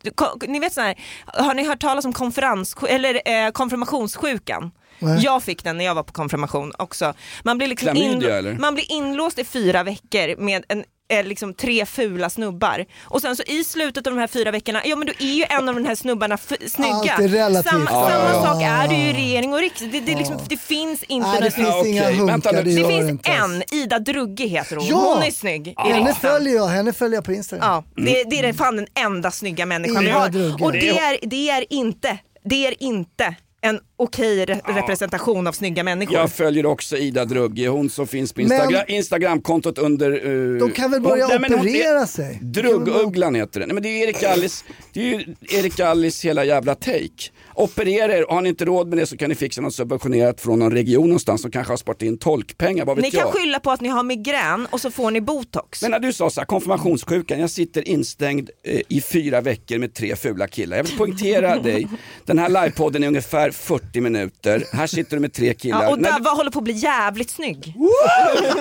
ni 0.47 0.59
vet 0.59 0.73
såna 0.73 0.87
här, 0.87 0.95
har 1.25 1.53
ni 1.53 1.67
hört 1.67 1.79
talas 1.79 2.05
om 2.05 2.13
konferens, 2.13 2.75
eller 2.89 3.45
eh, 3.45 3.51
konfirmationssjukan? 3.51 4.71
Nej. 4.99 5.19
Jag 5.23 5.43
fick 5.43 5.63
den 5.63 5.77
när 5.77 5.85
jag 5.85 5.95
var 5.95 6.03
på 6.03 6.13
konfirmation 6.13 6.71
också. 6.77 7.13
Man 7.43 7.57
blir, 7.57 7.67
liksom 7.67 7.85
Klamydia, 7.85 8.37
eller? 8.37 8.53
man 8.53 8.75
blir 8.75 8.91
inlåst 8.91 9.39
i 9.39 9.43
fyra 9.43 9.83
veckor 9.83 10.41
med 10.41 10.65
en 10.67 10.83
eh, 11.07 11.23
liksom 11.25 11.53
tre 11.53 11.85
fula 11.85 12.29
snubbar 12.29 12.85
och 13.03 13.21
sen 13.21 13.35
så 13.35 13.43
i 13.43 13.63
slutet 13.63 14.07
av 14.07 14.13
de 14.13 14.19
här 14.19 14.27
fyra 14.27 14.51
veckorna, 14.51 14.81
ja 14.85 14.95
men 14.95 15.07
då 15.07 15.13
är 15.19 15.33
ju 15.33 15.45
en 15.49 15.69
av 15.69 15.75
de 15.75 15.85
här 15.85 15.95
snubbarna 15.95 16.37
snygga. 16.67 16.93
Allt 16.93 17.19
är 17.19 17.27
relativt. 17.27 17.71
Samma, 17.71 17.89
Ja, 17.91 18.09
samma 18.09 18.25
ja, 18.25 18.33
ja. 18.33 18.43
sak 18.45 18.61
är 18.63 18.87
det 18.87 18.95
ju 18.95 19.09
i 19.09 19.13
regering 19.13 19.53
och 19.53 19.59
riksdag. 19.59 19.89
Det, 19.91 19.99
det, 19.99 20.15
liksom, 20.15 20.37
det 20.49 20.57
finns 20.57 21.03
inte 21.03 21.27
Nej, 21.29 21.41
det 21.41 21.51
finns 21.51 21.85
inga 21.85 22.03
Vänta 22.11 22.49
hunkar, 22.49 22.53
det, 22.63 22.75
det 22.75 22.87
finns 22.87 23.09
inte. 23.09 23.31
en, 23.31 23.63
Ida 23.71 23.99
Drugge 23.99 24.45
heter 24.47 24.75
hon. 24.75 24.85
Ja! 24.87 25.13
Hon 25.15 25.23
är 25.23 25.31
snygg 25.31 25.67
i 25.67 25.73
Henne 25.77 26.13
följer 26.13 26.55
jag, 26.55 26.67
henne 26.67 26.93
följer 26.93 27.17
jag 27.17 27.25
på 27.25 27.33
Instagram. 27.33 27.65
Ja, 27.95 28.03
det, 28.03 28.23
det 28.23 28.39
är 28.39 28.43
den- 28.43 28.53
fan 28.53 28.75
den 28.75 28.87
enda 28.99 29.31
snygga 29.31 29.65
människan 29.65 30.03
vi 30.03 30.09
har. 30.09 30.63
Och 30.63 30.71
det 30.71 30.89
är, 30.99 31.17
det 31.27 31.49
är 31.49 31.65
inte, 31.69 32.17
det 32.43 32.67
är 32.67 32.83
inte 32.83 33.35
en 33.61 33.79
okej 33.97 34.45
re- 34.45 34.61
representation 34.75 35.47
av 35.47 35.51
snygga 35.51 35.83
människor. 35.83 36.15
Jag 36.17 36.31
följer 36.31 36.65
också 36.65 36.97
Ida 36.97 37.25
Drugge, 37.25 37.67
hon 37.67 37.89
som 37.89 38.07
finns 38.07 38.33
på 38.33 38.41
Men- 38.41 38.51
Instagram, 38.51 38.83
Instagramkontot 38.87 39.77
under... 39.77 40.11
eh, 40.11 40.59
De 40.59 40.71
kan 40.71 40.91
väl 40.91 41.01
börja 41.01 41.23
hon- 41.25 41.29
nej, 41.29 41.39
men 41.39 41.51
hon- 41.59 41.67
operera 41.67 42.07
sig? 42.07 42.39
Druggugglan 42.41 43.35
heter 43.35 43.59
det. 43.59 43.65
Nej, 43.65 43.73
men 43.73 43.83
det 43.83 43.89
är 43.89 44.03
Erik 44.07 44.21
Gallis, 44.21 44.63
det 44.93 44.99
är 44.99 45.03
ju 45.19 45.35
Erik 45.59 45.75
Gallis 45.75 46.25
hela 46.25 46.43
jävla 46.45 46.75
take. 46.75 47.31
Operera 47.53 48.17
er, 48.17 48.25
har 48.29 48.41
ni 48.41 48.49
inte 48.49 48.65
råd 48.65 48.87
med 48.87 48.97
det 48.97 49.05
så 49.05 49.17
kan 49.17 49.29
ni 49.29 49.35
fixa 49.35 49.61
något 49.61 49.73
subventionerat 49.75 50.41
från 50.41 50.59
någon 50.59 50.71
region 50.71 51.07
någonstans 51.07 51.41
som 51.41 51.51
kanske 51.51 51.73
har 51.73 51.77
sparat 51.77 52.01
in 52.01 52.17
tolkpengar, 52.17 52.85
vad 52.85 52.95
vet 52.95 53.05
Ni 53.05 53.11
kan 53.11 53.19
jag. 53.19 53.29
skylla 53.33 53.59
på 53.59 53.71
att 53.71 53.81
ni 53.81 53.89
har 53.89 54.03
migrän 54.03 54.67
och 54.69 54.81
så 54.81 54.91
får 54.91 55.11
ni 55.11 55.21
botox. 55.21 55.81
Men 55.81 55.91
när 55.91 55.99
du 55.99 56.13
sa 56.13 56.29
så 56.29 56.41
här, 56.41 56.45
konfirmationssjukan, 56.45 57.39
jag 57.39 57.49
sitter 57.49 57.87
instängd 57.87 58.49
eh, 58.63 58.81
i 58.87 59.01
fyra 59.01 59.41
veckor 59.41 59.77
med 59.77 59.93
tre 59.93 60.15
fula 60.15 60.47
killar. 60.47 60.77
Jag 60.77 60.83
vill 60.83 60.97
poängtera 60.97 61.59
dig, 61.59 61.87
den 62.25 62.39
här 62.39 62.49
livepodden 62.49 63.03
är 63.03 63.07
ungefär 63.07 63.51
40 63.51 63.94
minuter. 64.03 64.63
Här 64.71 64.87
sitter 64.87 65.15
du 65.15 65.19
med 65.19 65.33
tre 65.33 65.53
killar. 65.53 65.83
Ja, 65.83 65.89
och 65.91 65.99
När 65.99 66.11
Davva 66.11 66.29
håller 66.29 66.51
på 66.51 66.59
att 66.59 66.63
bli 66.63 66.73
jävligt 66.73 67.29
snygg. 67.29 67.73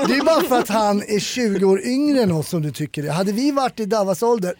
Det 0.08 0.14
är 0.14 0.24
bara 0.24 0.40
för 0.42 0.58
att 0.58 0.68
han 0.68 1.02
är 1.02 1.18
20 1.20 1.64
år 1.64 1.80
yngre 1.86 2.22
än 2.22 2.32
oss 2.32 2.48
som 2.48 2.62
du 2.62 2.70
tycker 2.70 3.02
det. 3.02 3.12
Hade 3.12 3.32
vi 3.32 3.50
varit 3.50 3.80
i 3.80 3.84
Davas 3.86 4.22
ålder, 4.22 4.54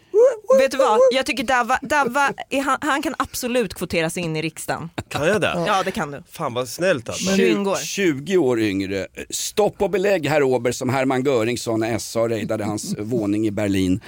Vet 0.59 0.71
du 0.71 0.77
vad? 0.77 0.99
Jag 1.13 1.27
tycker 1.27 1.45
Davva 1.89 2.31
är, 2.51 2.61
han, 2.63 2.79
han 2.81 3.03
kan 3.03 3.15
absolut 3.19 3.75
kvoteras 3.75 4.17
in 4.17 4.37
i 4.37 4.43
riksdagen. 4.43 4.91
Kan 5.09 5.27
jag 5.29 5.41
det? 5.41 5.65
Ja 5.67 5.83
det 5.85 5.91
kan 5.91 6.11
du. 6.11 6.23
Fan 6.31 6.55
vad 6.55 6.69
snällt 6.69 7.09
alltså. 7.09 7.31
Men- 7.31 7.39
Tju- 7.39 7.55
20 7.55 7.71
år. 7.71 7.77
20 7.77 8.37
år 8.37 8.61
yngre. 8.61 9.07
Stopp 9.31 9.83
och 9.83 9.91
belägg 9.91 10.27
herr 10.29 10.43
Ober 10.43 10.73
som 10.73 10.89
Hermann 10.89 11.25
Göring 11.25 11.59
sa 11.59 11.77
när 11.77 11.99
SA 11.99 12.29
raidade 12.29 12.65
hans 12.65 12.95
våning 12.99 13.47
i 13.47 13.51
Berlin. 13.51 14.01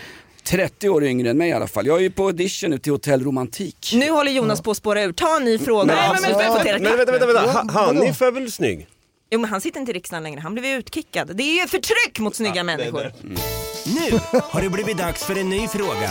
30 0.46 0.88
år 0.88 1.04
yngre 1.04 1.30
än 1.30 1.38
mig 1.38 1.48
i 1.48 1.52
alla 1.52 1.66
fall. 1.66 1.86
Jag 1.86 1.96
är 1.96 2.02
ju 2.02 2.10
på 2.10 2.26
audition 2.26 2.70
nu 2.70 2.78
till 2.78 2.92
Hotell 2.92 3.24
Romantik. 3.24 3.90
Nu 3.94 4.10
håller 4.10 4.32
Jonas 4.32 4.60
på 4.60 4.70
att 4.70 4.76
spåra 4.76 5.02
ur. 5.02 5.12
Ta 5.12 5.36
en 5.36 5.44
ny 5.44 5.58
fråga. 5.58 5.84
Men, 5.84 5.96
Nej, 5.96 6.08
men, 6.22 6.32
men, 6.36 6.54
kvotera 6.54 6.78
men 6.78 6.96
vänta, 6.96 7.12
vänta, 7.12 7.26
vänta. 7.26 7.72
Hanif 7.72 8.22
är 8.22 8.30
väl 8.30 8.52
snygg? 8.52 8.86
Jo 9.30 9.40
men 9.40 9.50
han 9.50 9.60
sitter 9.60 9.80
inte 9.80 9.92
i 9.92 9.94
riksdagen 9.94 10.22
längre, 10.22 10.40
han 10.40 10.54
blev 10.54 10.64
utkickad. 10.66 11.36
Det 11.36 11.42
är 11.42 11.60
ju 11.62 11.68
förtryck 11.68 12.18
mot 12.18 12.34
snygga 12.36 12.64
människor. 12.64 13.12
Nu 13.84 14.18
har 14.42 14.62
det 14.62 14.68
blivit 14.70 14.98
dags 14.98 15.24
för 15.24 15.38
en 15.38 15.48
ny 15.50 15.68
fråga. 15.68 16.10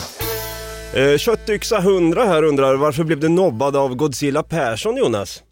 Eh, 0.94 1.18
Köttyxa 1.18 1.78
100 1.78 2.26
här 2.26 2.44
undrar 2.44 2.76
varför 2.76 3.04
blev 3.04 3.20
du 3.20 3.30
nobbad 3.30 3.76
av 3.76 3.96
Godzilla 3.96 4.44
Persson 4.44 4.98
Jonas? 4.98 5.44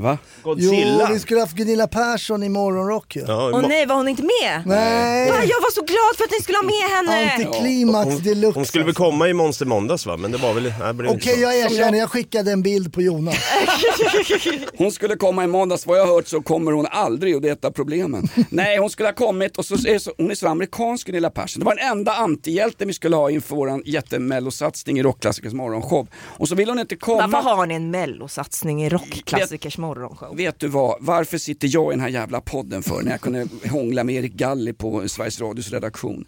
Va? 0.00 0.18
Godzilla? 0.42 1.06
jo 1.08 1.14
vi 1.14 1.20
skulle 1.20 1.40
haft 1.40 1.56
Gunilla 1.56 1.86
Persson 1.86 2.42
i 2.42 2.48
morgonrock 2.48 3.16
ju. 3.16 3.24
Ja, 3.28 3.50
Åh 3.54 3.68
nej, 3.68 3.86
var 3.86 3.94
hon 3.94 4.08
inte 4.08 4.22
med? 4.22 4.62
Nej, 4.66 5.30
Va, 5.30 5.36
jag 5.36 5.60
var 5.60 5.70
så 5.70 5.80
glad 5.80 6.16
för 6.16 6.24
att 6.24 6.30
ni 6.30 6.42
skulle 6.42 6.58
ha 6.58 6.62
med 6.62 6.96
henne! 6.96 7.32
antiklimax 7.32 8.18
deluxe. 8.18 8.58
hon 8.58 8.66
skulle 8.66 8.84
väl 8.84 8.88
alltså. 8.88 9.02
komma 9.02 9.28
i 9.28 9.32
Monster 9.32 9.66
Måndags 9.66 10.06
va? 10.06 10.16
Men 10.16 10.32
det 10.32 10.38
var 10.38 10.54
väl... 10.54 10.72
Okej 11.08 11.34
så. 11.34 11.40
jag 11.40 11.58
erkänner, 11.58 11.98
jag 11.98 12.10
skickade 12.10 12.52
en 12.52 12.62
bild 12.62 12.92
på 12.92 13.02
Jonas. 13.02 13.36
Hon 14.76 14.92
skulle 14.92 15.16
komma 15.16 15.44
i 15.44 15.46
måndags, 15.46 15.86
vad 15.86 15.98
jag 15.98 16.06
har 16.06 16.14
hört 16.14 16.28
så 16.28 16.42
kommer 16.42 16.72
hon 16.72 16.86
aldrig 16.90 17.36
och 17.36 17.42
det 17.42 17.48
är 17.48 17.52
ett 17.52 17.64
av 17.64 17.70
problemen. 17.70 18.28
Nej, 18.48 18.78
hon 18.78 18.90
skulle 18.90 19.08
ha 19.08 19.14
kommit 19.14 19.58
och 19.58 19.64
så 19.64 19.74
är 19.74 19.98
så, 19.98 20.12
hon 20.18 20.30
är 20.30 20.34
så 20.34 20.48
amerikansk 20.48 21.06
Gunilla 21.06 21.30
Persson. 21.30 21.60
Det 21.60 21.66
var 21.66 21.74
den 21.74 21.90
enda 21.90 22.12
antihjälten 22.12 22.88
vi 22.88 22.94
skulle 22.94 23.16
ha 23.16 23.30
inför 23.30 23.56
våran 23.56 23.82
jättemellosatsning 23.86 24.98
i 24.98 25.02
Rockklassikers 25.02 25.52
morgonshow. 25.52 26.08
Och 26.14 26.48
så 26.48 26.54
vill 26.54 26.68
hon 26.68 26.78
inte 26.78 26.96
komma. 26.96 27.26
Varför 27.26 27.50
har 27.50 27.66
ni 27.66 27.74
en 27.74 27.90
mellosatsning 27.90 28.84
i 28.84 28.88
rockklassikers 28.88 29.78
morgonshow? 29.78 29.89
Vet 30.36 30.58
du 30.58 30.68
vad, 30.68 30.96
varför 31.00 31.38
sitter 31.38 31.68
jag 31.72 31.92
i 31.92 31.94
den 31.94 32.00
här 32.00 32.08
jävla 32.08 32.40
podden 32.40 32.82
för 32.82 33.02
när 33.02 33.10
jag 33.10 33.20
kunde 33.20 33.46
hångla 33.70 34.04
med 34.04 34.14
Erik 34.14 34.32
Galli 34.32 34.72
på 34.72 35.08
Sveriges 35.08 35.40
Radios 35.40 35.70
redaktion? 35.70 36.24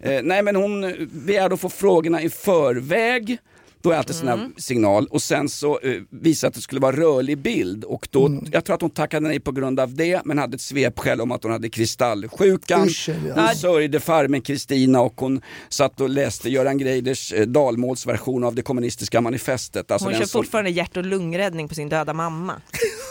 Eh, 0.00 0.22
nej 0.22 0.42
men 0.42 0.56
hon 0.56 0.94
begärde 1.12 1.54
att 1.54 1.60
få 1.60 1.68
frågorna 1.68 2.22
i 2.22 2.30
förväg. 2.30 3.38
Då 3.82 3.90
är 3.90 3.96
alltid 3.96 4.16
sån 4.16 4.28
här 4.28 4.50
signal 4.56 5.06
och 5.10 5.22
sen 5.22 5.48
så 5.48 5.78
eh, 5.80 5.92
visade 6.10 6.48
att 6.48 6.54
det 6.54 6.60
skulle 6.60 6.80
vara 6.80 6.96
rörlig 6.96 7.38
bild 7.38 7.84
och 7.84 8.08
då, 8.10 8.40
jag 8.52 8.64
tror 8.64 8.74
att 8.74 8.80
hon 8.82 8.90
tackade 8.90 9.28
nej 9.28 9.40
på 9.40 9.52
grund 9.52 9.80
av 9.80 9.94
det 9.94 10.20
men 10.24 10.38
hade 10.38 10.54
ett 10.54 10.60
svepskäl 10.60 11.20
om 11.20 11.32
att 11.32 11.42
hon 11.42 11.52
hade 11.52 11.68
kristallsjukan. 11.68 12.86
Usch, 12.88 13.08
ja. 13.08 13.14
Hon 13.46 13.54
sörjde 13.56 14.00
farmen 14.00 14.40
Kristina 14.40 15.00
och 15.00 15.14
hon 15.20 15.40
satt 15.68 16.00
och 16.00 16.08
läste 16.08 16.50
Göran 16.50 16.78
Greiders 16.78 17.32
eh, 17.32 17.46
dalmålsversion 17.46 18.44
av 18.44 18.54
det 18.54 18.62
kommunistiska 18.62 19.20
manifestet. 19.20 19.90
Alltså 19.90 20.08
Hon 20.08 20.14
kör 20.18 20.24
som- 20.24 20.42
fortfarande 20.42 20.70
hjärt 20.70 20.96
och 20.96 21.04
lungräddning 21.04 21.68
på 21.68 21.74
sin 21.74 21.88
döda 21.88 22.12
mamma. 22.14 22.54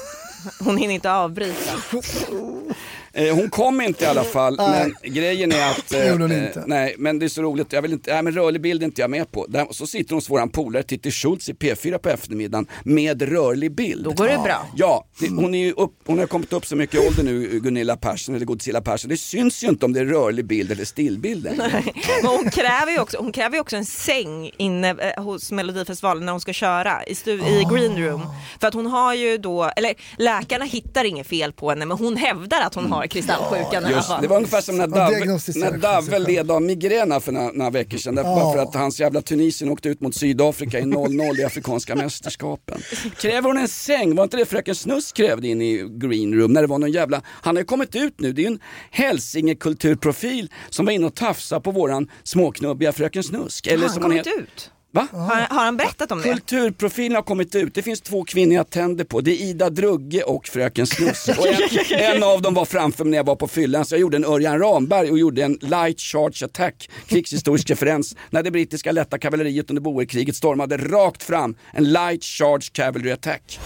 Hon 0.60 0.78
hinner 0.78 0.94
inte 0.94 1.12
avbryta. 1.12 1.72
Eh, 3.18 3.36
hon 3.36 3.50
kom 3.50 3.82
inte 3.82 4.04
i 4.04 4.08
alla 4.08 4.24
fall, 4.24 4.56
Nej. 4.58 4.94
men 5.04 5.14
grejen 5.14 5.52
är 5.52 5.72
att... 5.72 5.90
Det 5.90 6.08
gjorde 6.08 6.24
hon 6.24 6.32
eh, 6.32 6.46
inte. 6.46 6.64
nej, 6.68 6.96
men 6.98 7.20
det 7.20 7.26
är 7.26 7.30
så 7.30 7.42
roligt. 7.42 7.74
Jag 7.74 7.82
vill 7.82 7.94
inte, 7.94 8.14
nej, 8.14 8.24
men 8.24 8.34
rörlig 8.34 8.62
bild 8.62 8.82
är 8.82 8.86
inte 8.86 9.02
jag 9.02 9.10
med 9.10 9.32
på. 9.32 9.46
Där, 9.48 9.68
så 9.72 9.88
sitter 9.88 10.10
hon 10.10 10.18
hos 10.18 10.30
våran 10.30 10.50
polare 10.50 10.84
Titti 10.84 11.12
Schultz 11.12 11.50
i 11.50 11.54
P4 11.54 11.98
på 11.98 12.10
eftermiddagen 12.10 12.68
med 12.84 13.22
rörlig 13.22 13.76
bild. 13.76 14.04
Då 14.04 14.12
går 14.12 14.28
det 14.28 14.38
bra. 14.44 14.68
Ja, 14.76 15.06
det, 15.20 15.30
hon, 15.30 15.56
är 15.56 15.66
ju 15.66 15.72
upp, 15.72 15.94
hon 16.06 16.20
har 16.20 16.28
kommit 16.28 16.54
upp 16.54 16.66
så 16.66 16.76
mycket 16.76 16.96
i 16.96 17.08
ålder 17.08 17.24
nu, 17.24 17.60
Gunilla 17.60 17.98
Persson, 17.98 18.36
eller 18.36 18.46
Godzilla 18.46 18.82
Persson. 18.82 19.10
Det 19.10 19.18
syns 19.18 19.64
ju 19.64 19.68
inte 19.68 19.86
om 19.86 19.94
det 19.94 20.00
är 20.00 20.06
rörlig 20.06 20.46
bild 20.46 20.72
eller 20.72 20.86
stillbild 20.86 21.44
längre. 21.44 21.84
Men 22.22 22.32
hon 22.32 22.50
kräver 22.50 22.92
ju 22.92 23.00
också, 23.00 23.18
hon 23.18 23.32
kräver 23.32 23.60
också 23.60 23.76
en 23.76 23.86
säng 23.86 24.52
inne 24.58 24.90
eh, 24.90 25.24
hos 25.24 25.52
Melodifestivalen 25.52 26.26
när 26.26 26.32
hon 26.32 26.42
ska 26.42 26.54
köra 26.54 27.04
i, 27.04 27.14
stu- 27.14 27.48
i 27.48 27.76
green 27.76 27.98
room. 28.06 28.22
För 28.60 28.68
att 28.68 28.74
hon 28.74 28.86
har 28.86 29.14
ju 29.14 29.38
då, 29.38 29.64
eller 29.76 29.94
läkarna 30.18 30.66
hittar 30.66 31.04
inget 31.04 31.28
fel 31.28 31.54
på 31.54 31.70
henne 31.70 31.86
men 31.86 31.98
hon 31.98 32.18
hävdar 32.18 32.62
att 32.62 32.76
hon 32.76 32.92
har 32.92 33.07
kristallsjukan 33.08 33.86
alla 33.86 33.96
Just, 33.96 34.10
det 34.22 34.28
var 34.28 34.38
ungefär 34.38 34.62
som 34.62 34.78
när 34.78 34.88
Ja, 34.88 34.96
Davve, 34.96 35.16
diagnostiserar 35.16 35.72
när 36.12 36.20
led 36.20 36.52
av 36.52 36.62
migrän 36.62 37.22
för 37.22 37.32
några, 37.32 37.52
några 37.52 37.70
veckor 37.72 37.98
sedan. 37.98 38.16
Därför, 38.16 38.30
Ja. 38.30 38.36
Bara 38.36 38.54
för 38.54 38.60
att 38.64 38.76
hans 38.76 39.00
jävla 39.00 39.22
Tunisien 39.22 39.72
åkte 39.72 39.90
ut 39.90 40.02
mot 40.02 40.16
Sydafrika 40.16 40.80
i 40.80 40.84
0-0 40.84 41.40
i 41.40 41.44
Afrikanska 41.44 41.96
mästerskapen. 41.96 42.82
Kräver 43.22 43.48
hon 43.48 43.58
en 43.58 43.68
säng? 43.68 44.16
Var 44.16 44.24
inte 44.24 44.38
det 44.38 44.46
fröken 44.46 44.76
Snusk 44.76 45.16
krävde 45.16 45.48
in 45.48 45.62
i 45.62 45.88
green 45.90 46.34
room 46.34 46.54
när 46.54 46.62
det 46.62 46.68
var 46.68 46.80
någon 46.80 46.92
jävla... 46.92 47.22
Han 47.26 47.56
har 47.56 47.62
ju 47.62 47.66
kommit 47.66 47.96
ut 47.96 48.20
nu, 48.20 48.34
det 48.34 48.42
är 48.42 48.44
ju 48.44 48.48
en 48.52 48.60
hälsingekulturprofil 48.92 50.52
som 50.70 50.86
var 50.86 50.94
inne 50.94 51.06
och 51.06 51.16
tafsade 51.16 51.62
på 51.62 51.72
våran 51.72 52.12
småknubbiga 52.24 52.92
fröken 52.94 53.24
Snusk. 53.24 53.72
Har 53.72 53.78
han 53.78 53.90
som 53.90 54.04
hon 54.04 54.12
kommit 54.12 54.28
het- 54.28 54.38
ut? 54.40 54.72
Va? 54.92 55.08
Har, 55.12 55.56
har 55.56 55.66
han 55.66 55.78
berättat 55.78 56.12
om 56.12 56.22
det? 56.22 56.30
Kulturprofilen 56.30 57.16
har 57.16 57.24
kommit 57.24 57.56
ut. 57.56 57.74
Det 57.74 57.82
finns 57.82 58.02
två 58.02 58.24
kvinnor 58.24 58.56
jag 58.56 58.70
tänder 58.70 59.04
på. 59.06 59.22
Det 59.22 59.32
är 59.32 59.46
Ida 59.46 59.70
Drugge 59.70 60.24
och 60.24 60.48
Fröken 60.48 60.88
Snusk. 60.88 61.30
Och 61.40 61.48
en, 61.48 62.16
en 62.16 62.24
av 62.24 62.42
dem 62.42 62.54
var 62.54 62.66
framför 62.66 63.04
mig 63.04 63.12
när 63.12 63.18
jag 63.18 63.26
var 63.26 63.36
på 63.36 63.48
fyllan 63.48 63.86
så 63.86 63.96
jag 63.96 64.02
gjorde 64.02 64.18
en 64.18 64.26
Örjan 64.26 64.60
Ramberg 64.60 65.12
och 65.12 65.20
gjorde 65.20 65.44
en 65.44 65.58
light 65.62 66.00
charge 66.00 66.46
attack, 66.46 66.90
krigshistorisk 67.08 67.70
referens, 67.70 68.16
när 68.30 68.44
det 68.44 68.52
brittiska 68.52 68.92
lätta 68.92 69.18
kavalleriet 69.18 69.70
under 69.70 69.82
boerkriget 69.82 70.36
stormade 70.36 70.78
rakt 70.78 71.24
fram. 71.24 71.56
En 71.74 71.84
light 71.84 72.24
charge 72.24 72.70
cavalry 72.72 73.12
attack. 73.12 73.60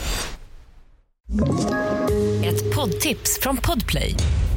Ett 2.46 2.76
poddtips 2.76 3.40
från 3.42 3.58
Podplay. 3.58 4.16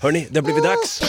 Hörni, 0.00 0.26
det 0.30 0.38
har 0.38 0.42
blivit 0.44 0.64
dags. 0.64 1.02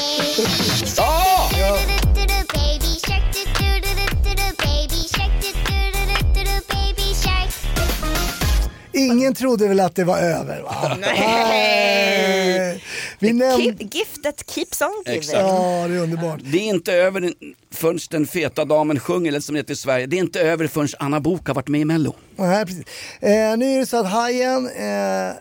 Ingen 8.93 9.33
trodde 9.33 9.67
väl 9.67 9.79
att 9.79 9.95
det 9.95 10.03
var 10.03 10.17
över 10.17 10.61
va? 10.61 10.97
Nej. 11.01 12.83
Vi 13.19 13.29
näm- 13.31 13.57
Keep, 13.61 13.75
gift 13.95 14.23
that 14.23 14.43
keeps 14.49 14.81
on 14.81 15.03
giving. 15.05 15.19
Exakt. 15.19 15.37
Ja, 15.39 15.85
det 15.87 15.95
är 15.95 15.99
underbart. 15.99 16.39
Det 16.43 16.57
är 16.57 16.63
inte 16.63 16.93
över 16.93 17.19
den- 17.21 17.33
förrän 17.73 17.99
den 18.09 18.27
feta 18.27 18.65
damen 18.65 18.99
sjunger, 18.99 19.27
eller 19.29 19.39
som 19.39 19.55
det 19.55 19.59
heter 19.59 19.73
i 19.73 19.75
Sverige. 19.75 20.05
Det 20.05 20.15
är 20.15 20.19
inte 20.19 20.41
över 20.41 20.67
förrän 20.67 20.87
Anna 20.99 21.19
Book 21.19 21.47
har 21.47 21.55
varit 21.55 21.67
med 21.67 21.81
i 21.81 21.85
Mello. 21.85 22.15
Nej, 22.35 22.65
precis. 22.65 22.83
Eh, 23.21 23.29
nu 23.57 23.75
är 23.75 23.79
det 23.79 23.85
så 23.85 23.97
att 23.99 24.11
Hajen, 24.11 24.67
eh, 24.67 25.31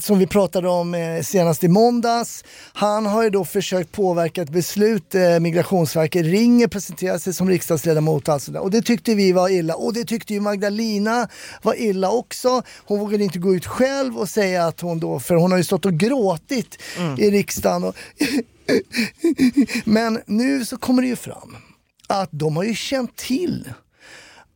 som 0.00 0.18
vi 0.18 0.26
pratade 0.26 0.68
om 0.68 0.94
eh, 0.94 1.22
senast 1.22 1.64
i 1.64 1.68
måndags, 1.68 2.44
han 2.72 3.06
har 3.06 3.22
ju 3.22 3.30
då 3.30 3.44
försökt 3.44 3.92
påverka 3.92 4.42
ett 4.42 4.50
beslut. 4.50 5.14
Eh, 5.14 5.40
Migrationsverket 5.40 6.26
ringer, 6.26 6.68
presenterar 6.68 7.18
sig 7.18 7.34
som 7.34 7.48
riksdagsledamot 7.48 8.28
och 8.28 8.34
allt 8.34 8.42
sådär. 8.42 8.60
Och 8.60 8.70
det 8.70 8.82
tyckte 8.82 9.14
vi 9.14 9.32
var 9.32 9.48
illa. 9.48 9.74
Och 9.74 9.94
det 9.94 10.04
tyckte 10.04 10.34
ju 10.34 10.40
Magdalena 10.40 11.28
var 11.62 11.74
illa 11.80 12.10
också. 12.10 12.62
Hon 12.86 12.98
vågade 12.98 13.24
inte 13.24 13.38
gå 13.38 13.54
ut 13.54 13.66
själv 13.66 14.18
och 14.18 14.28
säga 14.28 14.66
att 14.66 14.80
hon 14.80 15.00
då, 15.00 15.20
för 15.20 15.34
hon 15.34 15.50
har 15.50 15.58
ju 15.58 15.64
stått 15.64 15.86
och 15.86 15.94
gråtit 15.94 16.78
i 17.18 17.30
riksdagen. 17.30 17.84
Och 17.84 17.96
Men 19.84 20.20
nu 20.26 20.64
så 20.64 20.76
kommer 20.76 21.02
det 21.02 21.08
ju 21.08 21.16
fram 21.16 21.56
att 22.06 22.28
de 22.32 22.56
har 22.56 22.64
ju 22.64 22.74
känt 22.74 23.16
till 23.16 23.72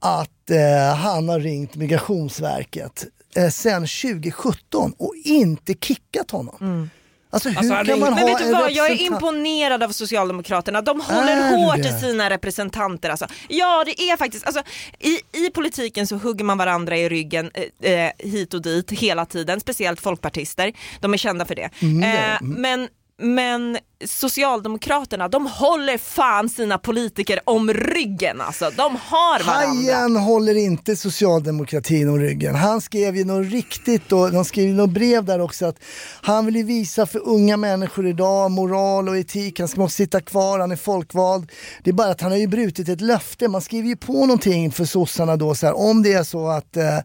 att 0.00 0.50
eh, 0.50 0.96
han 0.96 1.28
har 1.28 1.40
ringt 1.40 1.76
Migrationsverket 1.76 3.06
eh, 3.34 3.48
sen 3.48 3.86
2017 3.86 4.94
och 4.98 5.14
inte 5.24 5.74
kickat 5.74 6.30
honom. 6.30 6.90
Alltså 7.34 7.48
hur 7.48 7.58
Alltså, 7.58 7.96
man 7.96 8.00
Men 8.00 8.18
ha 8.18 8.26
vet 8.26 8.38
du 8.38 8.52
vad, 8.52 8.72
jag 8.72 8.90
är 8.90 9.02
imponerad 9.02 9.82
av 9.82 9.88
Socialdemokraterna. 9.88 10.82
De 10.82 11.00
håller 11.00 11.36
Är 11.36 11.56
hårt 11.56 11.76
det? 11.76 11.88
i 11.88 12.00
sina 12.00 12.30
representanter. 12.30 13.10
Alltså. 13.10 13.26
Ja 13.48 13.84
det 13.86 14.02
är 14.02 14.16
faktiskt, 14.16 14.46
alltså, 14.46 14.62
i, 14.98 15.38
i 15.46 15.50
politiken 15.50 16.06
så 16.06 16.16
hugger 16.16 16.44
man 16.44 16.58
varandra 16.58 16.96
i 16.96 17.08
ryggen 17.08 17.50
eh, 17.82 17.92
eh, 17.92 18.10
hit 18.18 18.54
och 18.54 18.62
dit 18.62 18.90
hela 18.90 19.26
tiden, 19.26 19.60
speciellt 19.60 20.00
folkpartister. 20.00 20.72
De 21.00 21.14
är 21.14 21.18
kända 21.18 21.44
för 21.44 21.54
det. 21.54 21.70
Mm, 21.82 22.02
eh. 22.02 22.36
Mm. 22.42 22.52
men, 22.52 22.88
men 23.18 23.78
Socialdemokraterna, 24.06 25.28
de 25.28 25.46
håller 25.46 25.98
fan 25.98 26.48
sina 26.48 26.78
politiker 26.78 27.40
om 27.44 27.72
ryggen 27.72 28.40
alltså. 28.40 28.70
De 28.76 28.96
har 29.02 29.44
varandra. 29.44 29.94
Hajen 29.94 30.16
håller 30.16 30.54
inte 30.54 30.96
socialdemokratin 30.96 32.08
om 32.08 32.18
ryggen. 32.18 32.54
Han 32.54 32.80
skrev 32.80 33.16
ju 33.16 33.24
något 33.24 33.52
riktigt, 33.52 34.12
och 34.12 34.32
de 34.32 34.44
skrev 34.44 34.74
något 34.74 34.90
brev 34.90 35.24
där 35.24 35.40
också 35.40 35.66
att 35.66 35.76
han 36.22 36.46
vill 36.46 36.56
ju 36.56 36.62
visa 36.62 37.06
för 37.06 37.28
unga 37.28 37.56
människor 37.56 38.06
idag 38.06 38.50
moral 38.50 39.08
och 39.08 39.18
etik, 39.18 39.58
han 39.58 39.68
ska 39.68 39.80
måste 39.80 39.96
sitta 39.96 40.20
kvar, 40.20 40.58
han 40.58 40.72
är 40.72 40.76
folkvald. 40.76 41.50
Det 41.82 41.90
är 41.90 41.94
bara 41.94 42.10
att 42.10 42.20
han 42.20 42.30
har 42.30 42.38
ju 42.38 42.46
brutit 42.46 42.88
ett 42.88 43.00
löfte, 43.00 43.48
man 43.48 43.60
skriver 43.60 43.88
ju 43.88 43.96
på 43.96 44.12
någonting 44.12 44.72
för 44.72 44.84
sossarna 44.84 45.36
då 45.36 45.54
så 45.54 45.66
här, 45.66 45.76
om 45.76 46.02
det 46.02 46.12
är 46.12 46.24
så 46.24 46.48
att 46.48 46.76
eh, 46.76 46.98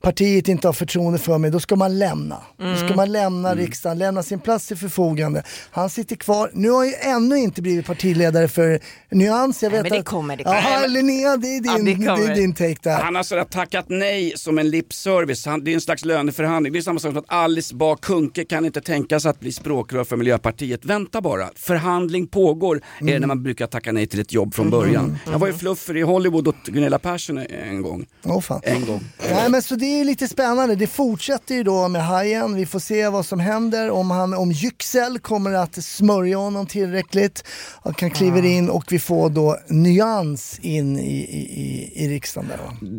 partiet 0.00 0.48
inte 0.48 0.68
har 0.68 0.72
förtroende 0.72 1.18
för 1.18 1.38
mig, 1.38 1.50
då 1.50 1.60
ska 1.60 1.76
man 1.76 1.98
lämna. 1.98 2.36
Då 2.58 2.76
ska 2.76 2.96
man 2.96 3.12
lämna 3.12 3.54
riksdagen, 3.54 3.98
lämna 3.98 4.22
sin 4.22 4.40
plats 4.40 4.66
till 4.66 4.76
förfogande. 4.76 5.42
Han 5.70 5.90
sitter 5.90 6.16
kvar, 6.16 6.45
nu 6.52 6.70
har 6.70 6.76
han 6.78 6.86
ju 6.88 6.94
ännu 7.00 7.36
inte 7.38 7.62
blivit 7.62 7.86
partiledare 7.86 8.48
för 8.48 8.80
Nyans. 9.10 9.62
Jag 9.62 9.72
Nej, 9.72 9.78
vet 9.78 9.82
men 9.90 9.92
det 9.92 9.98
att, 10.00 10.06
kommer, 10.06 10.36
det 10.36 10.44
kommer. 10.44 10.56
Jaha, 10.56 10.86
Linnea, 10.86 11.36
det 11.36 11.48
är 11.48 11.66
Ja, 11.66 11.74
din, 11.76 11.84
det 11.84 11.94
det 11.94 12.06
kommer. 12.06 12.30
är 12.30 12.34
din 12.34 12.54
take 12.54 12.76
där. 12.82 12.98
Han 13.02 13.14
har 13.14 13.22
sådär 13.22 13.44
tackat 13.44 13.84
nej 13.88 14.32
som 14.36 14.58
en 14.58 14.70
lipservice. 14.70 15.46
Han, 15.46 15.64
det 15.64 15.70
är 15.70 15.74
en 15.74 15.80
slags 15.80 16.04
löneförhandling. 16.04 16.72
Det 16.72 16.78
är 16.78 16.80
samma 16.82 17.00
sak 17.00 17.10
som 17.12 17.18
att 17.18 17.24
Alice 17.32 17.74
Bah 17.74 17.96
Kuhnke 18.02 18.44
kan 18.44 18.64
inte 18.64 18.80
tänka 18.80 19.20
sig 19.20 19.30
att 19.30 19.40
bli 19.40 19.52
språkrör 19.52 20.04
för 20.04 20.16
Miljöpartiet. 20.16 20.84
Vänta 20.84 21.20
bara, 21.20 21.48
förhandling 21.56 22.26
pågår 22.26 22.80
är 23.00 23.04
det 23.06 23.18
när 23.18 23.26
man 23.26 23.42
brukar 23.42 23.66
tacka 23.66 23.92
nej 23.92 24.06
till 24.06 24.20
ett 24.20 24.32
jobb 24.32 24.54
från 24.54 24.70
början. 24.70 25.18
Jag 25.32 25.38
var 25.38 25.46
ju 25.46 25.52
fluffer 25.52 25.96
i 25.96 26.02
Hollywood 26.02 26.48
åt 26.48 26.66
Gunilla 26.66 26.98
Persson 26.98 27.38
en 27.38 27.82
gång. 27.82 28.06
Åh, 28.24 28.40
fan. 28.40 28.60
En 28.64 28.86
gång. 28.86 29.00
Nej 29.30 29.50
men 29.50 29.62
så 29.62 29.74
det 29.76 30.00
är 30.00 30.04
lite 30.04 30.28
spännande. 30.28 30.74
Det 30.74 30.86
fortsätter 30.86 31.54
ju 31.54 31.62
då 31.62 31.88
med 31.88 32.04
Hajen. 32.06 32.54
Vi 32.54 32.66
får 32.66 32.78
se 32.78 33.08
vad 33.08 33.26
som 33.26 33.40
händer. 33.40 33.90
Om, 33.90 34.10
han, 34.10 34.34
om 34.34 34.52
Yüksel 34.52 35.18
kommer 35.18 35.52
att 35.52 35.84
smörja 35.84 36.25
honom 36.34 36.66
tillräckligt. 36.66 37.44
Han 37.84 37.94
kan 37.94 38.10
kliver 38.10 38.44
in 38.44 38.70
och 38.70 38.84
vi 38.92 38.98
får 38.98 39.30
då 39.30 39.58
nyans 39.68 40.58
in 40.62 40.98
i, 40.98 41.16
i, 41.16 41.62
i, 41.62 42.04
i 42.04 42.08
riksdagen 42.08 42.48
där. 42.48 42.58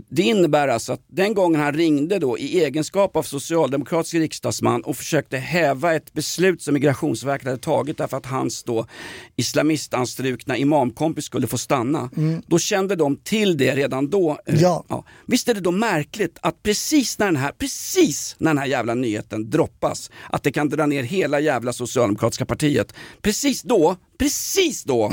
Det 0.10 0.22
innebär 0.22 0.68
alltså 0.68 0.94
att 0.94 1.02
den 1.08 1.34
gången 1.34 1.62
han 1.62 1.74
ringde 1.74 2.20
då 2.20 2.38
i 2.38 2.64
egenskap 2.64 3.16
av 3.16 3.24
socialdemokratisk 3.24 4.14
riksdagsman 4.14 4.82
och 4.82 4.98
försökte 4.98 5.38
häva 5.38 5.96
ett 5.96 6.14
beslut 6.14 6.62
som 6.62 6.74
Migrationsverket 6.74 7.46
hade 7.48 7.58
tagit 7.58 7.98
därför 7.98 8.18
att 8.18 8.26
hans 8.26 8.64
då 8.64 8.86
islamistanstrukna 9.36 10.58
imamkompis 10.58 11.26
skulle 11.26 11.48
få 11.48 11.58
stanna. 11.58 12.10
Då 12.48 12.60
kände 12.60 12.96
de 12.96 13.16
till 13.16 13.58
det 13.58 13.76
redan 13.76 14.10
då. 14.10 14.38
Eh, 14.46 14.62
Ja. 14.90 15.04
Visst 15.26 15.50
är 15.50 15.54
det 15.54 15.60
då 15.60 15.72
märkligt 15.72 16.38
att 16.42 16.64
precis 16.64 17.20
när 17.20 17.26
den 17.26 17.36
här, 17.36 17.52
precis 17.52 18.36
när 18.40 18.50
den 18.50 18.58
här 18.58 18.66
jävla 18.66 18.94
nyheten 18.94 19.50
droppas, 19.50 20.12
att 20.30 20.44
det 20.44 20.52
kan 20.52 20.70
dra 20.70 20.86
ner 20.86 21.04
hela 21.04 21.40
jävla 21.40 21.74
socialdemokratiska 21.74 22.46
partiet. 22.46 22.94
Precis 23.28 23.62
då, 23.62 23.96
precis 24.20 24.84
då, 24.84 25.12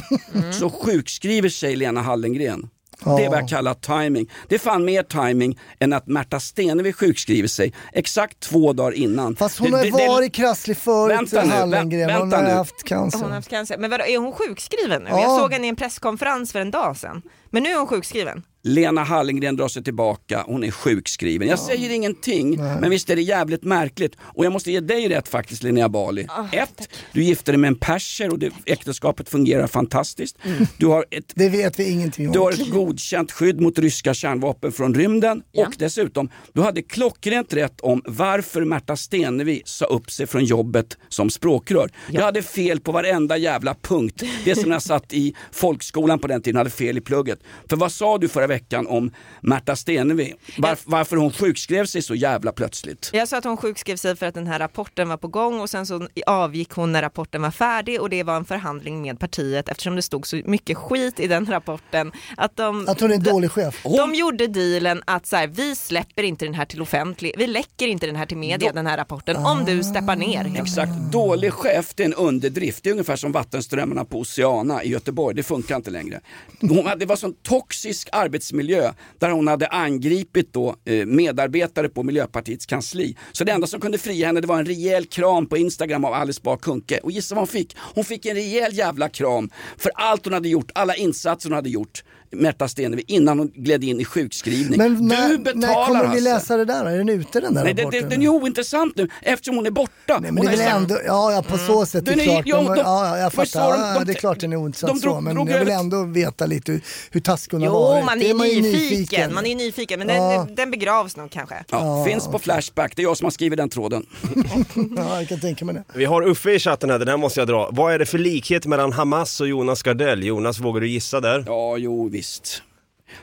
så 0.53 0.71
sjukskriver 0.71 1.49
sig 1.49 1.77
Lena 1.77 2.03
Hallengren. 2.03 2.69
Det 3.05 3.25
är 3.25 3.29
vad 3.31 3.39
jag 3.39 3.49
kallar 3.49 3.75
timing. 3.75 4.31
Det 4.49 4.55
är 4.55 4.59
fan 4.59 4.85
mer 4.85 5.03
timing 5.03 5.59
än 5.81 5.93
att 5.93 6.07
Märta 6.07 6.41
Stenevi 6.41 6.93
sjukskriver 6.93 7.49
sig 7.49 7.73
exakt 7.93 8.41
två 8.41 8.73
dagar 8.73 8.93
innan. 8.93 9.37
Fast 9.37 9.59
hon 9.59 9.71
Det- 9.71 9.77
har 9.77 9.83
det- 9.85 9.89
ju 9.91 9.97
det- 9.97 10.09
varit 10.09 10.33
krasslig 10.35 10.77
förut, 10.77 11.17
Vänta 11.19 11.43
nu, 11.45 11.51
vä- 11.51 11.55
Hallengren. 11.55 12.11
Hon 12.11 12.21
vänta 12.21 12.37
har 12.37 12.45
nu. 12.45 12.51
haft 12.51 12.85
cancer. 12.85 13.19
Hon 13.19 13.29
har 13.29 13.35
haft 13.37 13.49
cancer. 13.51 13.79
Men 13.79 13.91
vadå, 13.91 14.05
är 14.05 14.19
hon 14.19 14.33
sjukskriven 14.33 15.03
nu? 15.03 15.11
Ja. 15.11 15.21
Jag 15.23 15.41
såg 15.41 15.53
henne 15.53 15.67
i 15.67 15.69
en 15.69 15.77
presskonferens 15.77 16.53
för 16.53 16.59
en 16.61 16.71
dag 16.71 16.97
sedan. 16.97 17.23
Men 17.51 17.62
nu 17.62 17.69
är 17.71 17.77
hon 17.79 17.87
sjukskriven. 17.87 18.43
Lena 18.67 19.03
Hallengren 19.05 19.57
drar 19.57 19.69
sig 19.69 19.85
tillbaka, 19.85 20.45
hon 20.47 20.65
är 20.65 20.71
sjukskriven. 20.71 21.49
Jag 21.49 21.59
säger 21.59 21.91
ingenting, 21.91 22.57
men 22.57 22.91
visst 22.91 23.11
är 23.11 23.17
det 23.17 23.23
jävligt 23.23 23.62
märkligt. 23.62 24.17
Och 24.21 24.45
jag 24.45 24.53
måste 24.53 24.73
ge 24.73 24.81
dig 24.81 25.09
rätt 25.09 25.29
faktiskt 25.29 25.62
Linnea 25.62 25.89
Bali. 25.89 26.27
Ett, 26.53 26.89
du 27.12 27.23
gifte 27.23 27.53
dig 27.53 27.59
med 27.59 27.69
en 27.69 27.77
perser 27.77 28.31
och 28.31 28.39
det, 28.39 28.51
äktenskapet 28.67 29.29
fungerar 29.29 29.67
fantastiskt. 29.67 30.37
Du 30.77 30.87
har 30.87 31.05
ett 31.11 31.33
Det 31.35 31.49
vet 31.49 31.79
vi 31.79 31.91
ingenting 31.91 32.27
om. 32.27 32.33
du 32.33 32.39
har 32.39 32.53
ett 32.53 32.71
godkänt 32.71 33.33
skydd 33.33 33.61
mot 33.61 33.79
ryska 33.79 34.15
kärnvapen 34.15 34.73
från 34.73 34.95
rymden 34.95 35.43
och 35.57 35.75
dessutom, 35.79 36.29
du 36.53 36.62
hade 36.62 36.83
klockrent 36.83 37.53
rätt 37.55 37.81
om 37.81 38.03
varför 38.05 38.65
Märta 38.65 38.97
Stenevi 38.97 39.62
sa 39.65 39.85
upp 39.85 40.11
sig 40.11 40.27
från 40.27 40.45
jobbet 40.45 40.99
som 41.09 41.31
språkrör. 41.31 41.91
Jag 42.11 42.23
hade 42.23 42.43
fel 42.43 42.81
på 42.81 42.93
varenda 42.93 43.37
jävla 43.37 43.75
punkt. 43.75 44.23
Det 44.45 44.55
som 44.55 44.71
jag 44.71 44.83
satt 44.83 45.12
i 45.12 45.35
folkskolan 45.53 46.19
på 46.19 46.27
den 46.27 46.43
tiden 46.43 46.57
hade 46.57 46.71
fel 46.71 46.99
i 46.99 47.01
plugget. 47.01 47.39
För 47.69 47.77
vad 47.77 47.93
sa 47.93 48.19
du 48.19 48.29
förra 48.29 48.47
veckan 48.47 48.53
om 48.86 49.11
Märta 49.40 49.76
Stenevi? 49.76 50.34
Var, 50.59 50.78
varför 50.84 51.16
hon 51.16 51.32
sjukskrev 51.32 51.86
sig 51.86 52.02
så 52.02 52.14
jävla 52.14 52.52
plötsligt? 52.52 53.11
Jag 53.12 53.28
sa 53.28 53.38
att 53.38 53.44
hon 53.44 53.57
sjukskrev 53.57 53.96
sig 53.96 54.16
för 54.16 54.26
att 54.26 54.34
den 54.34 54.46
här 54.46 54.59
rapporten 54.59 55.09
var 55.09 55.16
på 55.16 55.28
gång 55.28 55.61
och 55.61 55.70
sen 55.70 55.86
så 55.86 56.09
avgick 56.26 56.70
hon 56.70 56.92
när 56.92 57.02
rapporten 57.02 57.42
var 57.42 57.50
färdig 57.50 58.00
och 58.00 58.11
det 58.11 58.22
var 58.22 58.36
en 58.36 58.44
förhandling 58.44 59.02
med 59.02 59.18
partiet 59.18 59.68
eftersom 59.68 59.96
det 59.96 60.02
stod 60.02 60.26
så 60.26 60.40
mycket 60.44 60.76
skit 60.76 61.20
i 61.20 61.26
den 61.26 61.46
rapporten. 61.46 62.12
Att 62.36 62.57
de, 62.57 62.88
Att 62.88 63.00
hon 63.00 63.11
är 63.11 63.14
en 63.14 63.22
dålig 63.22 63.50
chef. 63.50 63.82
de 63.82 64.14
gjorde 64.14 64.46
dealen 64.46 65.02
att 65.07 65.26
så 65.26 65.36
här, 65.36 65.46
vi 65.46 65.76
släpper 65.76 66.22
inte 66.22 66.44
den 66.44 66.55
här 66.55 66.64
till 66.64 66.82
offentlig, 66.82 67.34
vi 67.38 67.46
läcker 67.46 67.86
inte 67.86 68.07
den 68.07 68.16
här 68.16 68.26
till 68.26 68.36
media, 68.36 68.72
den 68.72 68.86
här 68.86 68.96
rapporten, 68.96 69.36
om 69.36 69.64
du 69.64 69.82
steppar 69.82 70.16
ner. 70.16 70.52
Exakt, 70.57 70.92
dålig 71.12 71.52
chef 71.52 71.94
det 71.94 72.02
är 72.02 72.05
en 72.05 72.14
underdrift. 72.14 72.84
Det 72.84 72.90
är 72.90 72.92
ungefär 72.92 73.16
som 73.16 73.32
vattenströmmarna 73.32 74.05
på 74.05 74.18
Oceana 74.18 74.82
i 74.84 74.88
Göteborg, 74.88 75.36
det 75.36 75.42
funkar 75.42 75.76
inte 75.76 75.90
längre. 75.90 76.20
Hon 76.61 76.98
Det 76.98 77.07
var 77.07 77.16
sån 77.16 77.34
toxisk 77.42 78.09
arbetsmiljö 78.45 78.92
där 79.18 79.30
hon 79.30 79.49
hade 79.49 79.66
angripit 79.66 80.53
då, 80.53 80.76
eh, 80.84 81.07
medarbetare 81.07 81.88
på 81.88 82.03
Miljöpartiets 82.03 82.66
kansli. 82.66 83.16
Så 83.32 83.45
det 83.45 83.53
enda 83.53 83.66
som 83.66 83.80
kunde 83.80 83.99
fria 83.99 84.26
henne 84.26 84.40
det 84.40 84.47
var 84.47 84.59
en 84.59 84.66
rejäl 84.66 85.07
kram 85.07 85.47
på 85.47 85.57
Instagram 85.57 86.05
av 86.05 86.12
Alice 86.14 86.40
Bah 86.45 86.57
Kuhnke. 86.57 86.99
Och 87.03 87.12
gissa 87.12 87.34
vad 87.34 87.40
hon 87.40 87.49
fick? 87.49 87.76
Hon 87.95 88.05
fick 88.05 88.26
en 88.26 88.34
rejäl 88.34 88.74
jävla 88.74 89.09
kram 89.09 89.51
för 89.78 89.92
allt 89.95 90.24
hon 90.24 90.34
hade 90.34 90.49
gjort, 90.49 90.70
alla 90.74 90.95
insatser 90.95 91.49
hon 91.49 91.57
hade 91.57 91.70
gjort. 91.70 92.05
Märta 92.35 92.68
Stenevi 92.68 93.05
innan 93.07 93.39
hon 93.39 93.49
gled 93.55 93.85
in 93.85 94.01
i 94.01 94.05
sjukskrivning. 94.05 94.78
Men 94.78 94.95
du 94.95 95.03
när, 95.03 95.39
betalar 95.39 95.66
när 95.68 95.87
kommer 95.87 96.14
vi 96.14 96.20
läsa 96.20 96.57
det 96.57 96.64
där? 96.64 96.85
Är 96.85 96.99
den 96.99 97.09
ute 97.09 97.41
den 97.41 97.55
där 97.55 97.64
Nej, 97.64 97.74
det, 97.74 97.82
rapporten? 97.82 98.03
det, 98.03 98.09
den 98.14 98.22
är 98.22 98.28
ointressant 98.28 98.97
nu 98.97 99.09
eftersom 99.22 99.57
hon 99.57 99.66
är 99.66 99.70
borta. 99.70 99.91
Nej, 100.09 100.20
men 100.20 100.37
Hon 100.37 100.47
det 100.47 100.53
är 100.53 100.57
väl 100.57 100.76
ändå, 100.76 100.99
ja, 101.07 101.32
ja 101.32 101.43
på 101.43 101.59
så 101.59 101.87
sätt, 101.87 102.05
det 102.05 102.11
Den 102.11 102.20
är 102.20 102.22
är- 102.22 102.26
klart. 102.43 102.43
ja, 102.47 102.74
de, 102.74 102.76
ja, 102.80 103.18
jag 103.18 103.32
förstår 103.32 103.61
fattar. 103.61 103.76
de- 103.78 103.89
ja, 103.89 103.99
de- 103.99 104.05
det 104.05 104.12
är 104.12 104.14
klart 104.14 104.41
den 104.41 104.53
är 104.53 104.57
ointressant 104.57 104.93
de 104.93 105.01
drog- 105.01 105.14
så, 105.16 105.20
men 105.20 105.37
jag 105.37 105.45
vill 105.45 105.55
över- 105.55 105.72
ändå 105.80 106.05
veta 106.05 106.47
lite 106.47 106.72
hur, 106.72 106.80
hur 107.11 107.20
taskig 107.20 107.53
hon 107.57 107.62
har 107.62 107.68
Jo, 107.68 107.74
varit. 107.74 108.05
man 108.05 108.18
Det 108.18 108.30
är, 108.30 108.35
man 108.35 108.49
ju 108.49 108.61
nyfiken. 108.62 109.35
Man 109.35 109.47
är 109.47 109.55
nyfiken, 109.57 109.99
men 109.99 110.09
Ja. 110.09 110.45
den, 110.47 110.55
den 110.55 110.70
begravs 110.70 111.16
nog 111.16 111.30
kanske. 111.30 111.55
Ja, 111.70 112.05
finns 112.09 112.26
på 112.28 112.39
Flashback, 112.39 112.93
det 112.97 113.03
är 113.03 113.05
jag 113.05 113.16
som 113.16 113.24
har 113.24 113.30
skrivit 113.30 113.57
den 113.57 113.68
tråden. 113.68 114.07
ja, 114.97 115.18
jag 115.20 115.28
kan 115.28 115.41
tänka 115.41 115.64
mig 115.64 115.74
det. 115.74 115.85
Vi 115.95 116.05
har 116.05 116.22
Uffe 116.28 116.51
i 116.53 116.59
chatten 116.59 116.91
här, 116.91 116.99
den 116.99 117.09
här 117.09 117.16
måste 117.16 117.41
jag 117.41 117.49
dra. 117.49 117.68
Vad 117.72 117.93
är 117.95 117.99
det 117.99 118.07
för 118.07 118.18
likhet 118.18 118.66
mellan 118.66 118.93
Hamas 118.93 119.41
och 119.41 119.49
Jonas 119.49 119.82
Gardell? 119.82 120.24
Jonas, 120.24 120.59
vågar 120.61 120.80
du 120.80 120.89
gissa 120.89 121.20
där? 121.20 121.45
Ja, 121.47 121.76
jo 121.76 122.09
visst. 122.09 122.24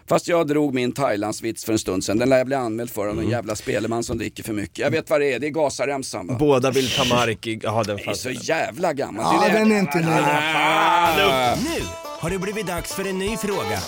Fast 0.10 0.28
jag 0.28 0.48
drog 0.48 0.74
min 0.74 0.92
Thailandsvits 0.92 1.66
för 1.66 1.74
en 1.74 1.80
stund 1.80 2.04
sedan, 2.04 2.18
den 2.18 2.30
lär 2.30 2.38
jag 2.38 2.48
bli 2.48 2.56
anmäld 2.56 2.90
för 2.92 3.02
av 3.02 3.08
någon 3.08 3.18
Mm. 3.18 3.32
jävla 3.32 3.56
speleman 3.56 4.04
som 4.04 4.18
dricker 4.18 4.44
för 4.44 4.54
mycket. 4.54 4.78
Jag 4.80 4.92
vet 4.92 5.10
vad 5.10 5.22
det 5.22 5.34
är, 5.34 5.40
det 5.40 5.48
är 5.48 5.52
Gazaremsan 5.52 6.28
va? 6.28 6.36
Båda 6.40 6.72
vill 6.72 6.90
ta 6.90 7.04
mark 7.06 7.48
i... 7.48 7.60
Ja, 7.64 7.84
den 7.88 7.96
Det 7.98 8.08
är 8.08 8.14
så 8.14 8.30
jävla 8.32 8.94
gammal. 8.94 9.26
Ja, 9.42 9.60
den 9.60 9.72
är 9.72 9.80
inte 9.80 9.98
ny. 10.00 10.06
Ah, 10.08 11.56
Nu 11.56 11.84
har 12.04 12.30
det 12.30 12.40
blivit 12.40 12.68
dags 12.68 12.94
för 12.94 13.08
en 13.08 13.20
ny 13.20 13.38
fråga. 13.38 13.80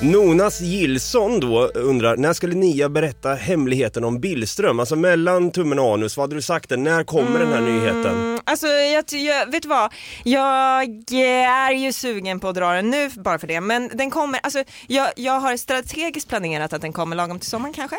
Nonas 0.00 0.60
Gillson 0.60 1.40
då 1.40 1.66
undrar, 1.66 2.16
när 2.16 2.32
skulle 2.32 2.54
Nia 2.54 2.88
berätta 2.88 3.34
hemligheten 3.34 4.04
om 4.04 4.20
Billström? 4.20 4.80
Alltså 4.80 4.96
mellan 4.96 5.50
tummen 5.50 5.78
och 5.78 5.94
anus, 5.94 6.16
vad 6.16 6.24
hade 6.24 6.34
du 6.34 6.42
sagt? 6.42 6.68
där? 6.68 6.76
När 6.76 7.04
kommer 7.04 7.38
den 7.38 7.52
här 7.52 7.60
nyheten? 7.60 8.06
Mm, 8.06 8.40
alltså, 8.44 8.66
jag, 8.66 9.04
jag, 9.10 9.50
vet 9.50 9.62
du 9.62 9.68
vad? 9.68 9.92
Jag 10.24 10.82
är 11.08 11.72
ju 11.72 11.92
sugen 11.92 12.40
på 12.40 12.48
att 12.48 12.54
dra 12.54 12.72
den 12.72 12.90
nu 12.90 13.10
bara 13.16 13.38
för 13.38 13.46
det, 13.46 13.60
men 13.60 13.90
den 13.94 14.10
kommer, 14.10 14.40
alltså, 14.42 14.64
jag, 14.86 15.08
jag 15.16 15.40
har 15.40 15.56
strategiskt 15.56 16.28
planerat 16.28 16.72
att 16.72 16.82
den 16.82 16.92
kommer 16.92 17.16
lagom 17.16 17.38
till 17.38 17.50
sommaren 17.50 17.74
kanske. 17.74 17.96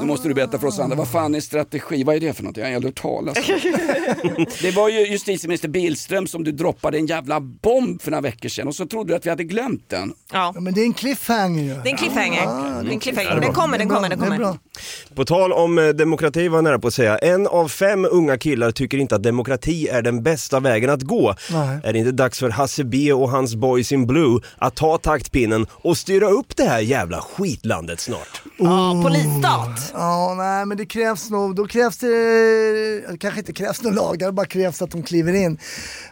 Nu 0.00 0.06
måste 0.06 0.28
du 0.28 0.34
berätta 0.34 0.58
för 0.58 0.66
oss 0.66 0.78
andra, 0.78 0.96
vad 0.96 1.10
fan 1.10 1.34
är 1.34 1.40
strategi? 1.40 2.04
Vad 2.04 2.16
är 2.16 2.20
det 2.20 2.32
för 2.32 2.42
något? 2.42 2.56
Jag 2.56 2.66
har 2.66 2.74
aldrig 2.74 2.92
hört 2.92 3.02
talas 3.02 3.38
om. 3.38 4.46
Det 4.62 4.70
var 4.70 4.88
ju 4.88 4.98
justitieminister 5.06 5.68
Billström 5.68 6.26
som 6.26 6.44
du 6.44 6.52
droppade 6.52 6.98
en 6.98 7.06
jävla 7.06 7.40
bomb 7.40 8.02
för 8.02 8.10
några 8.10 8.22
veckor 8.22 8.48
sedan 8.48 8.68
och 8.68 8.74
så 8.74 8.86
trodde 8.86 9.12
du 9.12 9.16
att 9.16 9.26
vi 9.26 9.30
hade 9.30 9.44
glömt 9.44 9.88
den. 9.88 10.14
Ja. 10.32 10.52
Ja, 10.54 10.60
men 10.60 10.74
det 10.74 10.80
är 10.80 10.84
en 10.84 10.92
cliffhanger 11.20 11.62
ju. 11.62 11.68
Det 11.68 11.88
är 11.88 11.92
en 11.92 11.96
cliffhanger. 11.96 12.46
Det 12.82 12.88
är 12.88 12.92
en 12.92 13.00
cliffhanger. 13.00 13.40
Den 13.40 13.52
kommer, 13.52 13.78
den 13.78 13.88
kommer, 13.88 14.08
den 14.08 14.18
kommer. 14.18 14.58
På 15.14 15.24
tal 15.24 15.52
om 15.52 15.78
eh, 15.78 15.88
demokrati 15.88 16.48
var 16.48 16.56
jag 16.56 16.64
nära 16.64 16.78
på 16.78 16.88
att 16.88 16.94
säga, 16.94 17.18
en 17.18 17.46
av 17.46 17.68
fem 17.68 18.06
unga 18.10 18.38
killar 18.38 18.70
tycker 18.70 18.98
inte 18.98 19.14
att 19.14 19.22
demokrati 19.22 19.88
är 19.88 20.02
den 20.02 20.22
bästa 20.22 20.60
vägen 20.60 20.90
att 20.90 21.02
gå. 21.02 21.34
Nej. 21.50 21.80
Är 21.84 21.92
det 21.92 21.98
inte 21.98 22.12
dags 22.12 22.38
för 22.38 22.50
Hasse 22.50 22.84
B 22.84 23.12
och 23.12 23.30
hans 23.30 23.54
boys 23.54 23.92
in 23.92 24.06
blue 24.06 24.40
att 24.58 24.74
ta 24.74 24.98
taktpinnen 24.98 25.66
och 25.70 25.96
styra 25.96 26.28
upp 26.28 26.56
det 26.56 26.64
här 26.64 26.80
jävla 26.80 27.20
skitlandet 27.20 28.00
snart? 28.00 28.42
Ja, 28.56 29.02
polisstat. 29.04 29.92
Ja, 29.94 30.34
nej 30.36 30.66
men 30.66 30.76
det 30.76 30.86
krävs 30.86 31.30
nog, 31.30 31.56
då 31.56 31.66
krävs 31.66 31.98
det, 31.98 32.08
det 33.10 33.18
kanske 33.18 33.40
inte 33.40 33.52
krävs 33.52 33.82
några 33.82 33.96
lagar, 33.96 34.26
det 34.26 34.32
bara 34.32 34.46
krävs 34.46 34.82
att 34.82 34.90
de 34.90 35.02
kliver 35.02 35.32
in. 35.32 35.58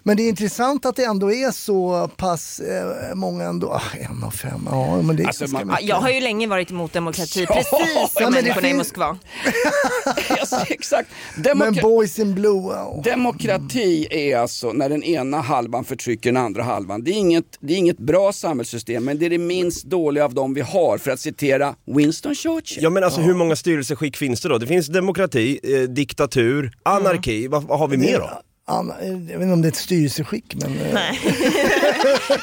Men 0.02 0.16
det 0.16 0.22
är 0.22 0.28
intressant 0.28 0.86
att 0.86 0.96
det 0.96 1.04
ändå 1.04 1.32
är 1.32 1.50
så 1.50 2.10
pass 2.16 2.60
eh, 2.60 3.14
många 3.14 3.44
ändå, 3.44 3.72
ah, 3.72 3.96
en 4.00 4.24
av 4.24 4.30
fem, 4.30 4.68
ja 4.70 4.97
men 5.02 5.16
det 5.16 5.22
är 5.22 5.26
Alltså, 5.26 5.46
man- 5.48 5.68
Ja, 5.68 5.78
jag 5.80 5.96
har 5.96 6.10
ju 6.10 6.20
länge 6.20 6.46
varit 6.46 6.70
emot 6.70 6.92
demokrati, 6.92 7.46
Ja. 7.48 7.54
precis 7.54 7.72
Ja, 7.94 8.10
som 8.12 8.22
men 8.24 8.32
människorna 8.32 8.66
i 8.68 8.70
finns- 8.70 8.78
Moskva. 8.78 9.18
Alltså, 10.40 10.56
exakt. 10.68 11.10
Men 11.34 11.44
Demokra- 11.44 11.82
boys 11.82 12.18
in 12.18 12.34
blue, 12.34 12.62
ja. 12.74 13.00
Demokrati 13.04 14.06
är 14.10 14.36
alltså 14.36 14.72
när 14.72 14.88
den 14.88 15.02
ena 15.04 15.40
halvan 15.40 15.84
förtrycker 15.84 16.32
den 16.32 16.42
andra 16.42 16.62
halvan. 16.62 17.04
Det 17.04 17.10
är, 17.10 17.14
inget, 17.14 17.44
det 17.60 17.72
är 17.74 17.76
inget 17.76 17.98
bra 17.98 18.32
samhällssystem 18.32 19.04
men 19.04 19.18
det 19.18 19.26
är 19.26 19.30
det 19.30 19.38
minst 19.38 19.84
dåliga 19.84 20.24
av 20.24 20.34
dem 20.34 20.54
vi 20.54 20.60
har 20.60 20.98
för 20.98 21.10
att 21.10 21.20
citera 21.20 21.74
Winston 21.86 22.34
Churchill. 22.34 22.82
Ja 22.82 22.90
men 22.90 23.04
alltså 23.04 23.20
hur 23.20 23.34
många 23.34 23.56
styrelseskick 23.56 24.16
finns 24.16 24.40
det 24.40 24.48
då? 24.48 24.58
Det 24.58 24.66
finns 24.66 24.86
demokrati, 24.86 25.60
eh, 25.62 25.80
diktatur, 25.88 26.72
anarki, 26.82 27.48
vad, 27.48 27.62
vad 27.62 27.78
har 27.78 27.88
vi 27.88 27.96
mer 27.96 28.18
då? 28.18 28.30
Anna, 28.70 28.94
jag 29.04 29.16
vet 29.18 29.30
inte 29.42 29.52
om 29.52 29.62
det 29.62 29.68
är 29.68 29.70
ett 29.70 29.76
styrelseskick 29.76 30.54
men... 30.54 30.70
eh, 30.80 30.94
Nej. 30.94 31.20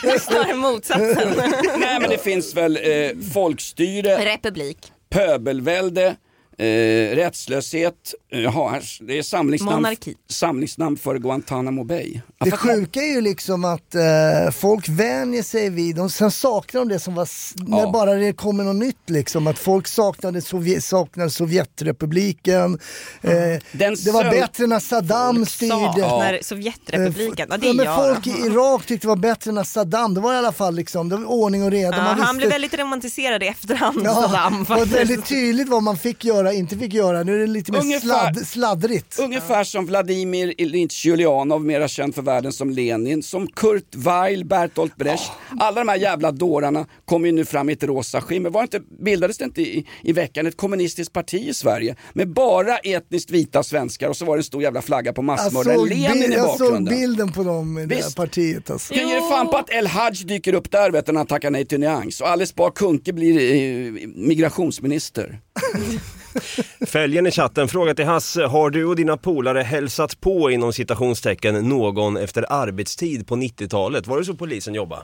det 0.02 0.10
är 0.10 0.20
snarare 0.20 0.54
motsatsen. 0.54 1.34
Nej 1.80 2.00
men 2.02 2.10
det 2.10 2.24
finns 2.24 2.56
väl 2.56 2.78
eh, 2.78 3.18
folkstyre, 3.34 4.26
Republik. 4.26 4.78
pöbelvälde, 5.10 6.16
eh, 6.58 7.16
rättslöshet, 7.16 7.94
eh, 8.32 8.40
jaha, 8.40 8.70
här, 8.70 8.84
det 9.02 9.18
är 9.18 9.24
samlingsnamn, 9.24 9.76
Monarki. 9.76 10.16
samlingsnamn 10.30 10.98
för 10.98 11.18
Guantanamo 11.18 11.84
Bay. 11.84 12.20
Det 12.40 12.52
sjuka 12.52 13.02
är 13.02 13.14
ju 13.14 13.22
liksom 13.22 13.66
att 13.66 13.96
eh, 13.96 14.52
folk 14.52 14.90
vänjer 14.90 15.44
sig 15.44 15.70
vid, 15.70 15.96
de, 15.96 16.10
sen 16.10 16.32
saknar 16.32 16.82
de 16.82 16.90
det 16.90 17.00
som 17.00 17.16
var, 17.16 17.28
när 17.70 17.80
Ja. 17.80 17.92
bara 17.92 18.14
det 18.14 18.34
kommer 18.34 18.64
något 18.64 18.76
nytt 18.76 19.10
liksom. 19.10 19.48
Att 19.48 19.60
folk 19.60 19.88
saknade, 19.88 20.42
Sovjet, 20.42 20.84
saknade 20.84 21.30
Sovjetrepubliken. 21.30 22.80
Eh, 23.22 23.32
Den 23.72 23.96
det 24.06 24.12
var 24.12 24.24
bättre 24.24 24.68
när 24.68 24.80
Saddam 24.80 25.46
styrde. 25.46 25.74
Saknar 25.74 26.40
Sovjetrepubliken. 26.42 27.48
Ja, 27.52 27.58
det 27.58 27.68
Ja, 27.68 27.74
men 27.74 27.86
folk 27.96 28.28
i 28.28 28.30
Irak 28.30 28.86
tyckte 28.86 29.06
det 29.08 29.10
var 29.10 29.16
bättre 29.16 29.52
när 29.52 29.64
Saddam, 29.64 30.14
det 30.14 30.22
var 30.22 30.34
i 30.34 30.38
alla 30.38 30.52
fall 30.52 30.76
liksom, 30.76 31.10
det 31.10 31.18
var 31.18 31.26
ordning 31.26 31.64
och 31.64 31.72
reda. 31.72 31.98
Ja, 31.98 32.04
Man 32.04 32.06
han 32.06 32.18
visste- 32.20 32.38
blev 32.38 32.50
väldigt 32.50 32.80
romantiserad 32.80 33.44
i 33.44 33.48
efterhand, 33.48 34.02
Ja, 34.04 34.14
Saddam. 34.14 34.64
det 34.68 34.74
var 34.76 34.86
väldigt 34.86 35.26
tydligt 35.26 35.70
vad 35.70 35.84
man 35.84 35.98
fick 35.98 36.26
göra, 36.26 36.45
inte 36.54 36.78
fick 36.78 36.94
göra. 36.94 37.24
Nu 37.24 37.36
är 37.36 37.40
det 37.40 37.48
lite 37.48 37.72
mer 37.72 37.80
Ungefär- 37.80 38.00
sladd, 38.34 38.48
sladdrigt. 38.48 39.20
Ungefär 39.20 39.64
som 39.64 39.86
Vladimir 39.86 40.54
Ilyich 40.58 41.06
Julianov, 41.06 41.66
mera 41.66 41.88
känd 41.88 42.16
för 42.16 42.22
världen 42.22 42.52
som 42.54 42.70
Lenin, 42.70 43.24
som 43.24 43.48
Kurt 43.48 43.96
Weill, 43.96 44.46
Bertolt 44.46 44.96
Brecht. 44.96 45.32
Alla 45.60 45.82
de 45.82 45.88
här 45.88 45.98
jävla 45.98 46.32
dårarna 46.32 46.86
kommer 47.06 47.26
ju 47.28 47.32
nu 47.32 47.46
fram 47.46 47.70
i 47.70 47.74
ett 47.74 47.84
rosa 47.84 48.22
skimmer. 48.22 48.50
Var 48.50 48.62
inte, 48.62 48.80
bildades 49.00 49.38
det 49.38 49.46
inte 49.46 49.62
i, 49.62 49.86
i 50.04 50.14
veckan 50.14 50.48
ett 50.48 50.58
kommunistiskt 50.58 51.14
parti 51.14 51.34
i 51.48 51.54
Sverige 51.54 51.96
med 52.14 52.28
bara 52.34 52.78
etniskt 52.78 53.32
vita 53.32 53.64
svenskar 53.64 54.10
och 54.10 54.18
så 54.18 54.26
var 54.26 54.36
det 54.36 54.40
en 54.40 54.44
stor 54.44 54.62
jävla 54.64 54.82
flagga 54.82 55.14
på 55.14 55.22
massmördaren 55.22 55.86
Lenin 55.90 56.32
i 56.32 56.36
jag 56.36 56.50
såg 56.50 56.60
bakgrunden. 56.60 56.96
bilden 56.98 57.32
på 57.32 57.44
dem 57.44 57.78
i 57.78 57.86
det 57.86 57.96
här 57.96 58.04
Visst. 58.04 58.16
partiet 58.16 58.70
alltså. 58.70 58.94
Jag 58.94 59.10
ger 59.10 59.30
fan 59.30 59.48
på 59.48 59.58
att 59.58 59.70
El 59.70 59.88
Haj 59.88 60.12
dyker 60.26 60.54
upp 60.54 60.72
där 60.72 60.92
vet 60.92 61.06
du, 61.06 61.12
när 61.12 61.20
han 61.20 61.28
tackar 61.28 61.52
nej 61.52 61.66
till 61.66 61.80
nyans 61.80 62.22
och 62.22 62.28
Alice 62.30 62.54
Bah 62.58 62.72
Kuhnke 62.72 63.14
blir 63.14 63.36
eh, 63.38 64.08
migrationsminister. 64.16 65.40
Fälgen 66.88 67.28
i 67.28 67.32
chatten, 67.32 67.68
fråga 67.68 67.96
till 67.96 68.06
Hasse, 68.06 68.46
har 68.46 68.70
du 68.70 68.86
och 68.86 68.96
dina 68.96 69.18
polare 69.18 69.62
hälsat 69.62 70.22
på 70.22 70.52
inom 70.52 70.74
citationstecken 70.74 71.70
någon 71.70 72.18
efter 72.18 72.46
arbetstid 72.50 73.28
på 73.28 73.36
90-talet? 73.36 74.08
Var 74.08 74.18
det 74.18 74.26
så 74.26 74.34
polisen 74.34 74.74
jobbade? 74.74 75.02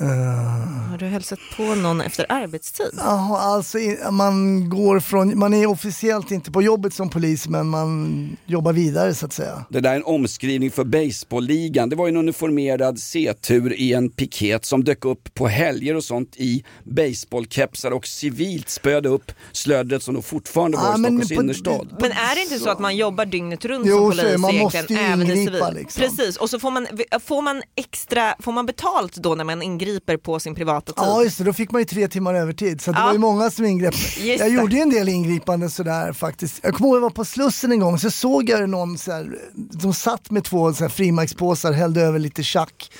Har 0.00 0.98
du 0.98 1.06
hälsat 1.06 1.38
på 1.56 1.62
någon 1.62 2.00
efter 2.00 2.26
arbetstid? 2.28 2.90
Jaha, 2.96 3.38
alltså 3.38 3.78
man 4.10 4.68
går 4.70 5.00
från, 5.00 5.38
man 5.38 5.54
är 5.54 5.66
officiellt 5.66 6.30
inte 6.30 6.50
på 6.50 6.62
jobbet 6.62 6.94
som 6.94 7.10
polis 7.10 7.48
men 7.48 7.66
man 7.68 8.36
jobbar 8.46 8.72
vidare 8.72 9.14
så 9.14 9.26
att 9.26 9.32
säga. 9.32 9.64
Det 9.70 9.80
där 9.80 9.90
är 9.92 9.96
en 9.96 10.04
omskrivning 10.04 10.70
för 10.70 10.84
baseballligan. 10.84 11.88
Det 11.88 11.96
var 11.96 12.06
ju 12.06 12.10
en 12.10 12.16
uniformerad 12.16 12.98
C-tur 13.00 13.72
i 13.72 13.92
en 13.92 14.10
piket 14.10 14.64
som 14.64 14.84
dök 14.84 15.04
upp 15.04 15.34
på 15.34 15.48
helger 15.48 15.94
och 15.96 16.04
sånt 16.04 16.36
i 16.36 16.64
baseballkepsar 16.84 17.90
och 17.90 18.06
civilt 18.06 18.68
spöade 18.68 19.08
upp 19.08 19.32
slödret 19.52 20.02
som 20.02 20.14
då 20.14 20.22
fortfarande 20.22 20.76
var 20.76 20.84
Ja, 20.84 20.94
i 20.94 20.98
Stockholms 20.98 21.28
på- 21.28 21.42
innerstad. 21.42 21.96
Men 22.00 22.10
är 22.12 22.34
det 22.34 22.40
inte 22.42 22.58
så 22.58 22.70
att 22.70 22.78
man 22.78 22.96
jobbar 22.96 23.24
dygnet 23.26 23.64
runt 23.64 23.86
Jo, 23.86 24.12
som 24.12 24.18
polis. 24.24 24.38
Man 24.38 24.50
egentligen, 24.54 24.82
måste 24.82 24.92
ju 24.94 24.98
även 25.00 25.30
i 25.30 25.40
ingripa, 25.40 25.66
civil? 25.66 25.82
liksom. 25.82 26.02
Precis, 26.02 26.36
och 26.36 26.50
så 26.50 26.58
får 26.60 26.70
man, 26.70 26.86
får 27.24 27.42
man 27.42 27.62
extra, 27.76 28.34
får 28.38 28.52
man 28.52 28.66
betalt 28.66 29.14
då 29.16 29.34
när 29.34 29.44
man 29.44 29.62
ingriper 29.62 29.87
på 30.22 30.40
sin 30.40 30.54
privata 30.54 30.86
tid? 30.86 30.94
Ja 30.96 31.22
just 31.22 31.38
det, 31.38 31.44
då 31.44 31.52
fick 31.52 31.70
man 31.70 31.80
ju 31.80 31.84
tre 31.84 32.08
timmar 32.08 32.34
övertid 32.34 32.80
så 32.80 32.92
det 32.92 32.98
Ja. 32.98 33.04
var 33.04 33.12
ju 33.12 33.18
många 33.18 33.50
som 33.50 33.64
ingrep. 33.64 33.94
Just 33.94 34.18
jag 34.20 34.38
det. 34.38 34.48
gjorde 34.48 34.76
en 34.76 34.90
del 34.90 35.08
ingripanden 35.08 35.70
sådär 35.70 36.12
faktiskt. 36.12 36.60
Jag 36.62 36.74
kommer 36.74 36.88
ihåg 36.88 36.96
jag 36.96 37.00
var 37.02 37.10
på 37.10 37.24
Slussen 37.24 37.72
en 37.72 37.80
gång 37.80 37.98
så 37.98 38.10
såg 38.10 38.48
jag 38.48 38.68
någon 38.70 38.98
så 38.98 39.12
här, 39.12 39.38
de 39.54 39.94
satt 39.94 40.30
med 40.30 40.44
två 40.44 40.72
så 40.74 40.84
här 40.84 40.88
frimärkspåsar, 40.88 41.72
hällde 41.72 42.00
över 42.02 42.18
lite 42.18 42.42
tjack. 42.42 42.90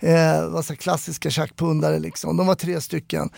Eh, 0.00 0.48
var 0.48 0.62
så 0.62 0.76
klassiska 0.76 1.30
tjackpundare 1.30 1.98
liksom, 1.98 2.36
de 2.36 2.46
var 2.46 2.54
tre 2.54 2.80
stycken. 2.80 3.30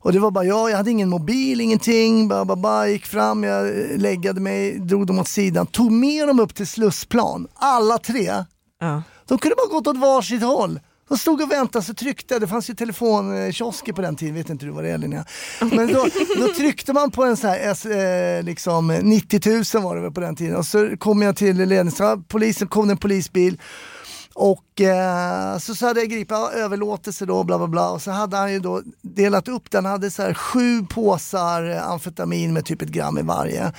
Och 0.00 0.12
det 0.12 0.18
var 0.18 0.30
bara 0.30 0.44
jag, 0.44 0.70
jag 0.70 0.76
hade 0.76 0.90
ingen 0.90 1.08
mobil, 1.08 1.60
ingenting, 1.60 2.28
bara, 2.28 2.44
bara, 2.44 2.56
bara 2.56 2.88
gick 2.88 3.06
fram, 3.06 3.44
jag 3.44 3.72
läggade 3.96 4.40
mig, 4.40 4.78
drog 4.78 5.06
dem 5.06 5.18
åt 5.18 5.28
sidan, 5.28 5.66
tog 5.66 5.92
med 5.92 6.28
dem 6.28 6.40
upp 6.40 6.54
till 6.54 6.66
Slussplan, 6.66 7.48
alla 7.54 7.98
tre. 7.98 8.44
Ja. 8.80 9.02
De 9.28 9.38
kunde 9.38 9.56
bara 9.56 9.66
gått 9.78 9.86
åt 9.86 9.96
varsitt 9.96 10.42
håll. 10.42 10.80
De 11.08 11.18
stod 11.18 11.42
och 11.42 11.50
väntade 11.50 11.84
så 11.84 11.94
tryckte 11.94 12.34
jag, 12.34 12.40
det 12.40 12.48
fanns 12.48 12.70
ju 12.70 12.74
telefonkiosker 12.74 13.92
på 13.92 14.02
den 14.02 14.16
tiden, 14.16 14.34
vet 14.34 14.50
inte 14.50 14.66
du 14.66 14.72
vad 14.72 14.84
det 14.84 14.90
är 14.90 14.98
Linnea. 14.98 15.24
Men 15.60 15.92
då, 15.92 16.06
då 16.36 16.48
tryckte 16.48 16.92
man 16.92 17.10
på 17.10 17.24
en 17.24 17.36
sån 17.36 17.50
här, 17.50 18.38
eh, 18.38 18.42
liksom 18.42 18.86
90 19.02 19.40
000 19.74 19.82
var 19.82 19.96
det 19.96 20.02
väl 20.02 20.12
på 20.12 20.20
den 20.20 20.36
tiden. 20.36 20.56
Och 20.56 20.66
så 20.66 20.96
kom 20.96 21.22
jag 21.22 21.36
till 21.36 21.56
ledningen, 21.56 22.22
polisen 22.28 22.68
kom 22.68 22.86
det 22.86 22.92
en 22.92 22.98
polisbil. 22.98 23.60
Och 24.34 24.65
och 24.76 24.82
eh, 24.82 25.58
så, 25.58 25.74
så 25.74 25.86
hade 25.86 26.00
jag 26.00 26.08
gripit 26.08 26.30
ja, 26.30 26.50
överlåtelse 26.52 27.26
då, 27.26 27.44
bla 27.44 27.58
bla 27.58 27.66
bla. 27.66 27.90
Och 27.90 28.02
så 28.02 28.10
hade 28.10 28.36
han 28.36 28.52
ju 28.52 28.60
då 28.60 28.82
delat 29.02 29.48
upp 29.48 29.70
den, 29.70 29.84
hade 29.84 30.10
så 30.10 30.22
här 30.22 30.34
sju 30.34 30.82
påsar 30.82 31.70
eh, 31.70 31.88
amfetamin 31.88 32.52
med 32.52 32.64
typ 32.64 32.82
ett 32.82 32.88
gram 32.88 33.18
i 33.18 33.22
varje. 33.22 33.72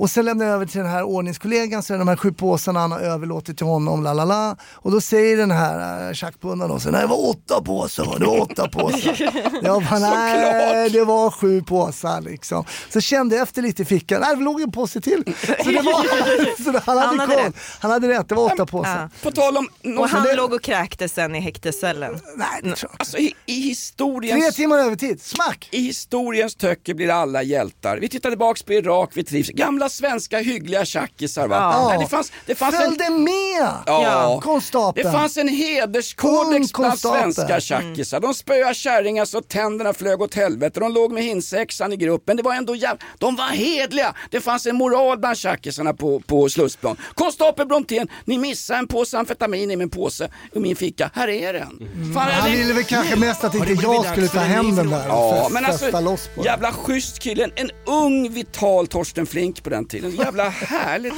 Och 0.00 0.10
sen 0.10 0.24
lämnade 0.24 0.50
jag 0.50 0.54
över 0.54 0.66
till 0.66 0.80
den 0.80 0.90
här 0.90 1.02
ordningskollegan, 1.02 1.82
så 1.82 1.94
är 1.94 1.98
de 1.98 2.08
här 2.08 2.16
sju 2.16 2.32
påsarna 2.32 2.80
han 2.80 2.92
har 2.92 3.00
överlåtit 3.00 3.56
till 3.56 3.66
honom, 3.66 4.02
la 4.02 4.12
la 4.12 4.24
la. 4.24 4.56
Och 4.72 4.90
då 4.90 5.00
säger 5.00 5.36
den 5.36 5.50
här 5.50 6.08
äh, 6.08 6.12
tjackpundaren 6.14 6.72
då, 6.72 6.80
så, 6.80 6.90
nej 6.90 7.00
det 7.00 7.06
var 7.06 7.28
åtta 7.28 7.62
påsar, 7.62 8.18
det 8.18 8.26
var 8.26 8.40
åtta 8.40 8.68
påsar. 8.68 9.16
jag 9.62 9.84
bara, 9.84 9.98
nej 9.98 10.90
det 10.90 11.04
var 11.04 11.30
sju 11.30 11.62
påsar 11.62 12.20
liksom. 12.20 12.64
Så 12.92 13.00
kände 13.00 13.36
jag 13.36 13.42
efter 13.42 13.62
lite 13.62 13.82
i 13.82 13.84
fickan, 13.84 14.20
nej 14.20 14.36
det 14.36 14.42
låg 14.42 14.60
en 14.60 14.72
påse 14.72 15.00
till. 15.00 15.34
Så, 15.64 15.70
det 15.70 15.82
var, 15.82 16.62
så 16.64 16.80
han 16.84 16.98
hade, 16.98 17.08
Han 17.08 17.18
hade 17.18 17.34
koll. 17.34 17.44
rätt. 17.44 17.54
Han 17.80 17.90
hade 17.90 18.08
rätt, 18.08 18.28
det 18.28 18.34
var 18.34 18.52
åtta 18.52 18.66
påsar. 18.66 19.00
Ja. 19.00 19.08
På 19.22 19.30
tal 19.30 19.56
om... 19.56 19.68
Och 19.98 20.08
han 20.20 20.28
det- 20.28 20.36
låg 20.36 20.52
och 20.52 20.62
kräktes 20.62 21.12
sen 21.12 21.34
i 21.34 21.40
häktescellen. 21.40 22.20
Nej, 22.36 22.48
det 22.62 22.76
tror 22.76 22.90
jag 22.92 23.00
Alltså 23.00 23.18
i, 23.18 23.26
i 23.26 23.32
Tre 23.46 23.54
historiens... 23.54 24.56
timmar 24.56 24.78
övertid, 24.78 25.22
smack! 25.22 25.68
I 25.72 25.80
historiens 25.80 26.54
töcker 26.54 26.94
blir 26.94 27.10
alla 27.10 27.42
hjältar. 27.42 27.98
Vi 27.98 28.08
tittar 28.08 28.30
tillbaks 28.30 28.62
på 28.62 28.72
Irak, 28.72 29.10
vi 29.14 29.24
trivs. 29.24 29.48
Gamla 29.48 29.88
svenska 29.88 30.38
hyggliga 30.38 30.84
tjackisar 30.84 31.48
va? 31.48 31.56
Ja. 31.56 31.88
Nej, 31.88 31.98
det 31.98 32.06
fanns, 32.06 32.32
det 32.46 32.54
fanns 32.54 32.74
en... 32.74 32.80
Följde 32.80 33.10
med! 33.10 33.68
Ja. 33.86 34.40
Konstapeln. 34.42 35.06
Det 35.06 35.12
fanns 35.12 35.36
en 35.36 35.48
hederskodex 35.48 36.72
bland 36.72 36.98
svenska 36.98 37.60
tjackisar. 37.60 38.20
De 38.20 38.34
spöade 38.34 38.74
kärringar 38.74 39.24
så 39.24 39.40
tänderna 39.40 39.92
flög 39.92 40.22
åt 40.22 40.34
helvete. 40.34 40.80
De 40.80 40.92
låg 40.92 41.12
med 41.12 41.22
hinsexan 41.24 41.92
i 41.92 41.96
gruppen. 41.96 42.36
Det 42.36 42.42
var 42.42 42.54
ändå 42.54 42.74
jäv... 42.74 42.96
De 43.18 43.36
var 43.36 43.44
hedliga. 43.48 44.14
Det 44.30 44.40
fanns 44.40 44.66
en 44.66 44.76
moral 44.76 45.18
bland 45.18 45.36
tjackisarna 45.36 45.94
på, 45.94 46.20
på 46.20 46.48
Slussplan. 46.48 46.96
Konstapel 47.14 47.66
Brontén, 47.66 48.08
ni 48.24 48.38
missade 48.38 48.78
en 48.78 48.86
påse 48.86 49.18
amfetamin 49.18 49.70
i 49.70 49.76
min 49.76 49.90
påse 49.90 50.09
i 50.54 50.58
min 50.60 50.76
ficka. 50.76 51.10
Här 51.14 51.28
är 51.28 51.52
den. 51.52 51.68
Fan, 51.68 51.80
Mm. 52.00 52.16
Han 52.16 52.50
det- 52.50 52.56
ville 52.56 52.72
väl 52.72 52.84
kanske 52.84 53.16
mest 53.16 53.44
att 53.44 53.54
inte 53.54 53.72
jag 53.82 54.06
skulle 54.06 54.28
ta 54.28 54.38
hem 54.38 54.76
den 54.76 54.90
där 54.90 55.06
och 55.08 55.12
Ja, 55.14 55.48
men 55.52 55.64
alltså, 55.64 56.00
loss 56.00 56.26
på 56.34 56.42
den. 56.42 56.44
jävla 56.44 56.72
schysst 56.72 57.18
kille. 57.18 57.48
En, 57.56 57.70
ung, 57.86 58.32
vital 58.32 58.86
Torsten 58.86 59.26
Flink 59.26 59.62
på 59.62 59.70
den 59.70 59.84
tiden. 59.84 60.16
Jävla 60.16 60.48
härligt. 60.48 61.12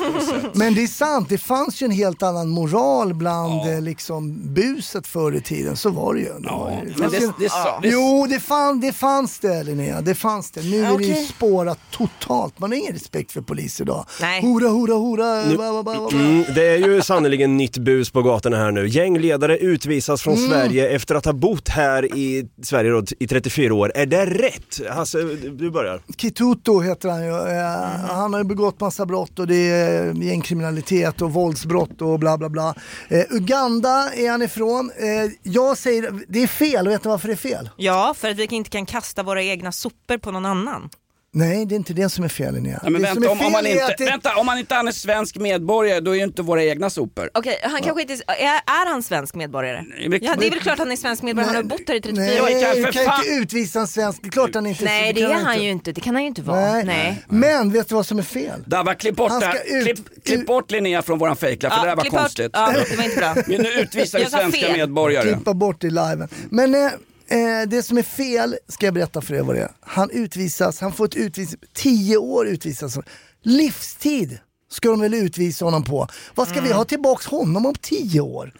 Men 0.55 0.75
det 0.75 0.83
är 0.83 0.87
sant, 0.87 1.29
det 1.29 1.39
fanns 1.39 1.83
ju 1.83 1.85
en 1.85 1.91
helt 1.91 2.23
annan 2.23 2.49
moral 2.49 3.15
bland 3.15 3.71
eh, 3.71 3.81
liksom, 3.81 4.41
buset 4.55 5.07
förr 5.07 5.33
i 5.37 5.41
tiden. 5.41 5.77
Så 5.77 5.91
var 5.91 6.15
det 6.15 6.21
ju. 6.21 6.27
Det 6.39 6.49
var 6.51 6.71
ju- 6.71 6.77
det 6.91 6.99
men 6.99 7.11
fanns 7.11 7.13
det- 7.13 7.19
ju- 7.21 7.33
det 7.39 7.49
sa- 7.51 7.81
det- 7.83 7.89
Jo, 7.89 8.27
det, 8.31 8.41
fann, 8.41 8.81
det 8.81 8.93
fanns 8.93 9.39
det 9.39 9.63
Linnea. 9.63 10.01
Det 10.01 10.15
fanns 10.15 10.51
det. 10.51 10.63
Nu 10.63 10.85
är 10.85 10.99
det 10.99 11.05
ju 11.05 11.15
spårat 11.27 11.79
totalt. 11.91 12.59
Man 12.59 12.71
har 12.71 12.79
ingen 12.79 12.93
respekt 12.93 13.33
för 13.33 13.41
polis 13.41 13.81
idag. 13.81 14.07
Nej. 14.21 14.41
Hora, 14.43 14.69
hora, 14.69 14.95
hora. 14.95 15.45
Nu- 15.45 15.57
ba, 15.57 15.83
ba, 15.83 15.83
ba. 15.83 16.09
Mm, 16.13 16.45
det 16.55 16.67
är 16.69 16.77
ju 16.79 17.03
sannerligen 17.03 17.57
nytt 17.57 17.79
bus 17.79 18.11
på 18.11 18.23
gatorna 18.23 18.57
här 18.57 18.71
nu. 18.71 18.82
Gängledare 18.85 19.59
utvisas 19.59 20.23
från 20.23 20.35
Mm. 20.37 20.51
Sverige 20.51 20.89
efter 20.89 21.15
att 21.15 21.25
ha 21.25 21.33
bott 21.33 21.69
här 21.69 22.17
i 22.17 22.49
Sverige 22.63 22.91
då, 22.91 23.03
i 23.19 23.27
34 23.27 23.75
år. 23.75 23.93
Är 23.95 24.07
det 24.07 24.27
rätt? 24.27 24.81
Hasse, 24.91 25.19
du 25.53 25.71
börjar. 25.71 26.01
Kituto 26.17 26.81
heter 26.81 27.09
han 27.09 27.23
ju. 27.25 27.31
Eh, 27.31 28.13
Han 28.15 28.33
har 28.33 28.41
ju 28.41 28.45
begått 28.45 28.81
massa 28.81 29.07
brott 29.07 29.39
och 29.39 29.47
det 29.47 29.71
är 29.71 30.13
gängkriminalitet 30.23 31.23
och 31.23 31.33
våldsbrott 31.33 32.03
och 32.03 32.19
bla 32.19 32.39
bla 32.39 32.49
bla. 32.49 32.75
Eh, 33.09 33.25
Uganda 33.31 34.11
är 34.15 34.31
han 34.31 34.43
ifrån. 34.43 34.91
Eh, 34.97 35.31
jag 35.43 35.79
säger, 35.79 36.13
det 36.29 36.43
är 36.43 36.47
fel 36.47 36.89
vet 36.89 37.05
ni 37.05 37.09
varför 37.11 37.29
det 37.29 37.35
är 37.35 37.37
fel? 37.37 37.71
Ja, 37.77 38.15
för 38.19 38.31
att 38.31 38.37
vi 38.39 38.49
inte 38.51 38.71
kan 38.71 38.87
kasta 38.87 39.23
våra 39.23 39.43
egna 39.43 39.73
sopor 39.73 40.19
på 40.19 40.31
någon 40.31 40.47
annan. 40.47 40.89
Nej, 41.35 41.67
det 41.67 41.75
är 41.75 41.77
inte 41.77 41.93
det 41.93 42.09
som 42.09 42.25
är 42.25 42.29
fel 42.29 42.55
Linnea. 42.55 42.81
Ja, 42.83 42.91
men 42.91 43.03
det 43.03 43.09
som 43.09 43.15
vänta, 43.15 43.29
är 43.29 43.33
om, 43.33 43.39
fel 43.39 43.47
om, 43.47 43.53
man 43.53 43.67
är 43.67 43.71
inte, 43.73 43.95
det- 43.99 44.05
vänta, 44.05 44.37
om 44.37 44.47
man 44.47 44.59
inte 44.59 44.75
är 44.75 44.87
en 44.87 44.93
svensk 44.93 45.37
medborgare 45.37 46.01
då 46.01 46.11
är 46.11 46.15
ju 46.15 46.23
inte 46.25 46.43
våra 46.43 46.65
egna 46.65 46.91
sopor. 46.91 47.31
Okej, 47.35 47.59
han 47.63 47.83
kanske 47.83 48.03
inte, 48.03 48.15
är, 48.27 48.45
är 48.47 48.91
han 48.91 49.03
svensk 49.03 49.35
medborgare? 49.35 49.85
men- 50.09 50.19
Ja, 50.23 50.35
det 50.39 50.47
är 50.47 50.51
väl 50.51 50.61
klart 50.61 50.79
han 50.79 50.93
är 50.93 50.97
svensk 50.97 51.23
medborgare, 51.23 51.47
han 51.49 51.57
har 51.57 51.63
bott 51.63 51.81
här 51.89 51.95
i 51.95 52.01
34 52.01 52.25
Nej, 52.25 52.41
år. 52.43 52.75
du 52.77 52.83
för 52.85 52.93
kan 52.93 53.03
ju 53.03 53.09
fan- 53.09 53.19
inte 53.25 53.31
utvisa 53.43 53.81
en 53.81 53.87
svensk. 53.87 54.23
Det 54.23 54.29
är 54.29 54.31
klart 54.31 54.55
han 54.55 54.67
inte 54.67 54.85
Nej, 54.85 55.13
det 55.13 55.23
är 55.23 55.35
han 55.35 55.63
ju 55.63 55.71
inte, 55.71 55.93
det 55.93 56.01
kan 56.01 56.15
han 56.15 56.23
ju 56.23 56.29
inte 56.29 56.43
vara. 56.43 56.61
Nej. 56.73 56.85
Nej. 56.85 57.23
Men 57.29 57.73
vet 57.73 57.89
du 57.89 57.95
vad 57.95 58.07
som 58.07 58.19
är 58.19 58.23
fel? 58.23 58.63
Dabba, 58.67 58.95
klipp 58.95 59.17
bort, 59.17 59.31
Han 59.31 59.41
det 59.41 59.47
ska 59.47 59.77
ut- 59.79 59.85
klipp, 59.85 60.25
klipp 60.25 60.47
bort 60.47 60.71
Linnea 60.71 61.03
från 61.03 61.19
våran 61.19 61.37
fejklapp 61.37 61.73
för 61.73 61.81
det 61.81 61.87
där 61.89 61.97
var 61.97 62.03
klipp 62.03 62.13
bort. 62.13 62.21
konstigt. 62.21 62.51
Ja, 62.53 62.73
det 62.91 62.97
var 62.97 63.05
inte 63.05 63.17
bra. 63.17 63.35
Men 63.47 63.63
nu 63.63 63.69
utvisar 63.73 64.19
vi 64.19 64.25
svenska 64.25 64.51
fel. 64.61 64.73
medborgare. 64.73 65.33
Klippa 65.33 65.55
bort 65.55 65.85
i 65.85 65.91
liven. 65.91 66.29
Men 66.51 66.75
eh, 66.75 66.91
eh, 67.33 67.69
det 67.69 67.83
som 67.83 67.99
är 67.99 68.03
fel 68.03 68.57
ska 68.69 68.87
jag 68.87 68.95
berätta 68.95 69.21
för 69.21 69.35
er 69.35 69.43
vad 69.43 69.55
det 69.57 69.63
är. 69.63 69.71
Han 69.81 70.11
utvisas, 70.11 70.81
han 70.81 70.93
får 70.93 71.05
ett 71.05 71.15
utvis, 71.15 71.57
10 71.75 72.17
år 72.17 72.49
utvisas. 72.49 72.99
Livstid 73.43 74.39
ska 74.71 74.89
de 74.91 75.01
väl 75.01 75.15
utvisa 75.15 75.65
honom 75.65 75.85
på. 75.85 76.09
Vad 76.35 76.49
ska 76.49 76.57
Mm. 76.59 76.69
vi 76.69 76.75
ha 76.75 76.85
tillbaks 76.85 77.27
honom 77.27 77.67
om 77.67 77.75
10 77.81 78.21
år? 78.21 78.53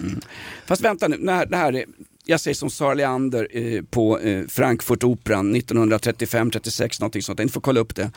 Fast 0.67 0.83
vänta 0.83 1.09
nu, 1.09 1.17
det 1.17 1.33
här, 1.33 1.47
det 1.47 1.57
här 1.57 1.75
är, 1.75 1.85
jag 2.25 2.41
säger 2.41 2.55
som 2.55 2.71
Sara 2.71 2.95
Leander 2.95 3.49
eh, 3.53 3.83
på 3.83 4.19
eh, 4.19 4.47
Frankfurtoperan 4.49 5.57
1935-36 5.57 7.01
någonting 7.01 7.23
sånt, 7.23 7.39
ni 7.39 7.49
får 7.49 7.61
kolla 7.61 7.81
upp 7.81 7.95
det. 7.97 8.11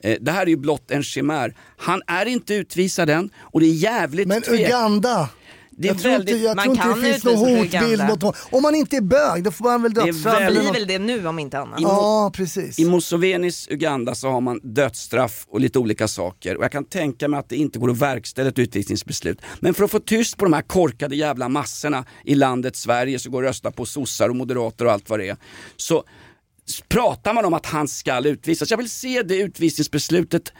Eh, 0.00 0.16
det 0.20 0.32
här 0.32 0.42
är 0.42 0.46
ju 0.46 0.56
blott 0.56 0.90
en 0.90 1.02
chimär. 1.02 1.54
Han 1.76 2.02
är 2.06 2.26
inte 2.26 2.54
utvisad 2.54 3.10
än 3.10 3.30
och 3.38 3.60
det 3.60 3.66
är 3.66 3.74
jävligt 3.74 4.28
Men 4.28 4.42
tvek- 4.42 4.66
Uganda, 4.66 5.28
Det 5.76 5.88
är 5.88 5.92
jag 5.92 5.98
tror 6.02 6.14
inte, 6.14 6.24
väldigt- 6.32 6.44
jag 6.44 6.56
Man 6.56 6.64
tror 6.64 6.74
inte 6.76 6.82
kan 6.88 7.00
det 7.02 7.06
finns 7.12 7.24
någon 7.24 7.36
hotbild 7.38 7.74
Uganda. 7.74 8.06
mot 8.08 8.22
honom. 8.22 8.34
Om 8.50 8.62
man 8.62 8.74
inte 8.74 8.96
är 8.96 9.00
bög, 9.00 9.44
då 9.44 9.50
får 9.50 9.64
man 9.64 9.82
väl 9.82 9.94
dödsstraff. 9.94 10.40
väldigt- 10.40 10.60
eller 10.62 10.70
Blir 10.70 10.80
väl 10.80 10.88
det 10.88 10.98
nu 10.98 11.26
om 11.26 11.38
inte 11.38 11.58
annat. 11.58 11.80
Ja, 11.80 12.30
precis. 12.34 12.78
I 12.78 12.84
Musevenis 12.84 13.68
Uganda 13.70 14.14
så 14.14 14.28
har 14.28 14.40
man 14.40 14.60
dödsstraff 14.62 15.46
och 15.50 15.60
lite 15.60 15.78
olika 15.78 16.08
saker 16.08 16.56
och 16.56 16.64
jag 16.64 16.72
kan 16.72 16.84
tänka 16.84 17.28
mig 17.28 17.40
att 17.40 17.48
det 17.48 17.56
inte 17.56 17.78
går 17.78 17.90
att 17.90 17.98
verkställa 17.98 18.48
ett 18.48 18.58
utvisningsbeslut. 18.58 19.38
Men 19.60 19.74
för 19.74 19.84
att 19.84 19.90
få 19.90 19.98
tyst 20.00 20.36
på 20.36 20.44
de 20.44 20.52
här 20.52 20.62
korkade 20.62 21.16
jävla 21.16 21.48
massorna 21.48 22.04
i 22.24 22.34
landet 22.34 22.76
Sverige 22.76 23.18
som 23.18 23.32
går 23.32 23.42
och 23.42 23.48
röstar 23.48 23.70
på 23.70 23.86
sossar 23.86 24.28
och 24.28 24.36
moderater 24.36 24.84
och 24.84 24.92
allt 24.92 25.10
vad 25.10 25.18
det 25.20 25.28
är. 25.28 25.36
Så 25.76 26.04
pratar 26.88 27.34
man 27.34 27.44
om 27.44 27.54
att 27.54 27.66
han 27.66 27.88
ska 27.88 28.18
utvisas. 28.20 28.70
Jag 28.70 28.78
vill 28.78 28.90
se 28.90 29.22
det 29.22 29.36
utvisningsbeslutet 29.36 30.52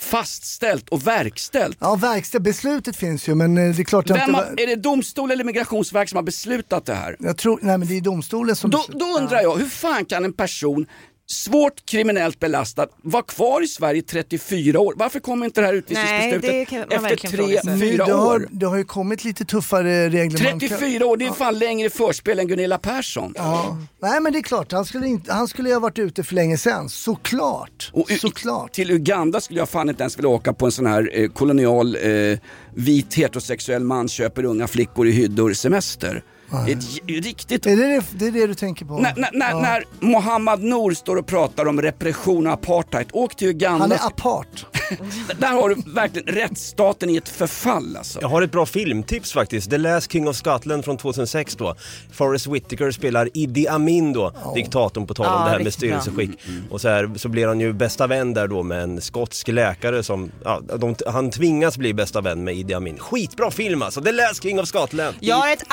fastställt 0.00 0.88
och 0.88 1.06
verkställt. 1.06 1.76
Ja, 1.80 1.96
verkställt. 1.96 2.44
Beslutet 2.44 2.96
finns 2.96 3.28
ju 3.28 3.34
men 3.34 3.58
eh, 3.58 3.74
det 3.74 3.82
är 3.82 3.84
klart 3.84 4.10
Vem 4.10 4.20
inte... 4.20 4.32
har, 4.32 4.44
är 4.44 4.66
det 4.66 4.76
domstol 4.76 5.30
eller 5.30 5.44
migrationsverk 5.44 6.08
som 6.08 6.16
har 6.16 6.22
beslutat 6.22 6.86
det 6.86 6.94
här? 6.94 7.16
Jag 7.18 7.36
tror, 7.36 7.58
nej 7.62 7.78
men 7.78 7.88
det 7.88 7.96
är 7.96 8.00
domstolen 8.00 8.56
som... 8.56 8.70
Då, 8.70 8.84
då 8.88 9.04
undrar 9.04 9.42
jag, 9.42 9.56
hur 9.56 9.66
fan 9.66 10.04
kan 10.04 10.24
en 10.24 10.32
person 10.32 10.86
svårt 11.30 11.86
kriminellt 11.86 12.40
belastad 12.40 12.86
vara 13.02 13.22
kvar 13.22 13.62
i 13.64 13.66
Sverige 13.68 13.98
i 13.98 14.02
34 14.02 14.80
år? 14.80 14.94
Varför 14.96 15.20
kommer 15.20 15.46
inte 15.46 15.60
det 15.60 15.66
här 15.66 15.72
Nej, 15.72 15.78
utvisningsbeslutet 15.78 16.42
det 16.50 16.64
kan 16.64 16.78
man 16.78 16.88
efter 16.88 17.08
verkligen 17.08 17.36
fråga 17.36 17.60
sig. 17.62 17.72
3-4 17.92 17.96
det, 18.06 18.12
har, 18.12 18.34
år? 18.36 18.48
det 18.50 18.66
har 18.66 18.76
ju 18.76 18.84
kommit 18.84 19.24
lite 19.24 19.44
tuffare 19.44 20.08
regler. 20.08 20.42
man 20.44 20.50
kan- 20.50 20.60
34 20.60 21.06
år, 21.06 21.16
det 21.16 21.26
är 21.26 21.32
fan 21.32 21.58
längre 21.58 21.90
förspel 21.90 22.38
än 22.38 22.46
Gunilla 22.48 22.78
Persson. 22.78 23.34
Ja. 23.36 23.78
Nej 24.02 24.20
men 24.20 24.32
det 24.32 24.38
är 24.38 24.42
klart, 24.42 24.72
han 24.72 24.84
skulle, 24.84 25.06
inte, 25.06 25.32
han 25.32 25.48
skulle 25.48 25.68
ju 25.68 25.74
ha 25.74 25.80
varit 25.80 25.98
ute 25.98 26.24
för 26.24 26.34
länge 26.34 26.58
sedan. 26.58 26.88
Såklart. 26.88 27.90
Och 27.92 28.10
Såklart. 28.10 28.72
Till 28.72 28.90
Uganda 28.90 29.40
skulle 29.40 29.58
jag 29.60 29.68
fan 29.68 29.88
inte 29.88 30.02
ens 30.02 30.18
vilja 30.18 30.28
åka 30.28 30.52
på 30.52 30.66
en 30.66 30.72
sån 30.72 30.86
här 30.86 31.10
eh, 31.12 31.28
kolonial 31.28 31.96
eh, 31.96 32.38
vit 32.74 33.14
heterosexuell 33.14 33.84
man 33.84 34.08
köper 34.08 34.44
unga 34.44 34.66
flickor 34.68 35.06
i 35.06 35.10
hyddor 35.10 35.52
semester. 35.52 36.22
Ett 36.68 36.82
j- 37.08 37.20
riktigt 37.20 37.66
Är 37.66 37.76
det, 37.76 37.86
det 37.86 38.02
det 38.12 38.26
är 38.26 38.32
det 38.32 38.46
du 38.46 38.54
tänker 38.54 38.84
på? 38.84 38.98
När, 38.98 39.14
när, 39.16 39.30
när, 39.32 39.50
Ja. 39.50 39.60
när 39.60 39.84
Mohammad 40.00 40.62
Nour 40.62 40.94
står 40.94 41.16
och 41.16 41.26
pratar 41.26 41.66
om 41.68 41.82
repression 41.82 42.46
och 42.46 42.52
apartheid, 42.52 43.06
åk 43.12 43.36
till 43.36 43.48
Uganda. 43.48 43.78
Han 43.78 43.92
är 43.92 44.06
apart. 44.06 44.66
Där 45.38 45.48
har 45.48 45.68
du 45.68 45.74
verkligen 45.94 46.34
rättsstaten 46.34 47.10
i 47.10 47.16
ett 47.16 47.28
förfall 47.28 47.96
alltså. 47.96 48.18
Jag 48.20 48.28
har 48.28 48.42
ett 48.42 48.52
bra 48.52 48.66
filmtips 48.66 49.32
faktiskt. 49.32 49.70
The 49.70 49.78
Last 49.78 50.12
King 50.12 50.28
of 50.28 50.36
Scotland 50.36 50.84
från 50.84 50.96
2006 50.96 51.56
då. 51.56 51.74
Forrest 52.12 52.46
Whitaker 52.46 52.90
spelar 52.90 53.28
Idi 53.34 53.68
Amin 53.68 54.12
då, 54.12 54.32
diktatorn 54.54 55.06
på 55.06 55.14
tal 55.14 55.26
om 55.26 55.32
Ja, 55.32 55.38
det 55.44 55.50
här 55.50 55.58
med 55.58 55.66
riktigt 55.66 55.90
bra. 55.90 56.00
styrelseskick. 56.00 56.40
Och 56.70 56.80
så, 56.80 56.88
här, 56.88 57.10
så 57.16 57.28
blir 57.28 57.46
han 57.46 57.60
ju 57.60 57.72
bästa 57.72 58.06
vän 58.06 58.34
där 58.34 58.48
då 58.48 58.62
med 58.62 58.82
en 58.82 59.00
skotsk 59.00 59.48
läkare 59.48 60.02
som, 60.02 60.30
ja, 60.44 60.60
de, 60.78 60.94
han 61.06 61.30
tvingas 61.30 61.76
bli 61.78 61.94
bästa 61.94 62.20
vän 62.20 62.44
med 62.44 62.54
Idi 62.54 62.74
Amin. 62.74 62.98
Skitbra 62.98 63.50
film 63.50 63.82
alltså, 63.82 64.00
The 64.02 64.12
Last 64.12 64.42
King 64.42 64.60
of 64.60 64.68
Scotland. 64.68 65.16
Jag 65.20 65.36
har 65.36 65.52
ett 65.52 65.64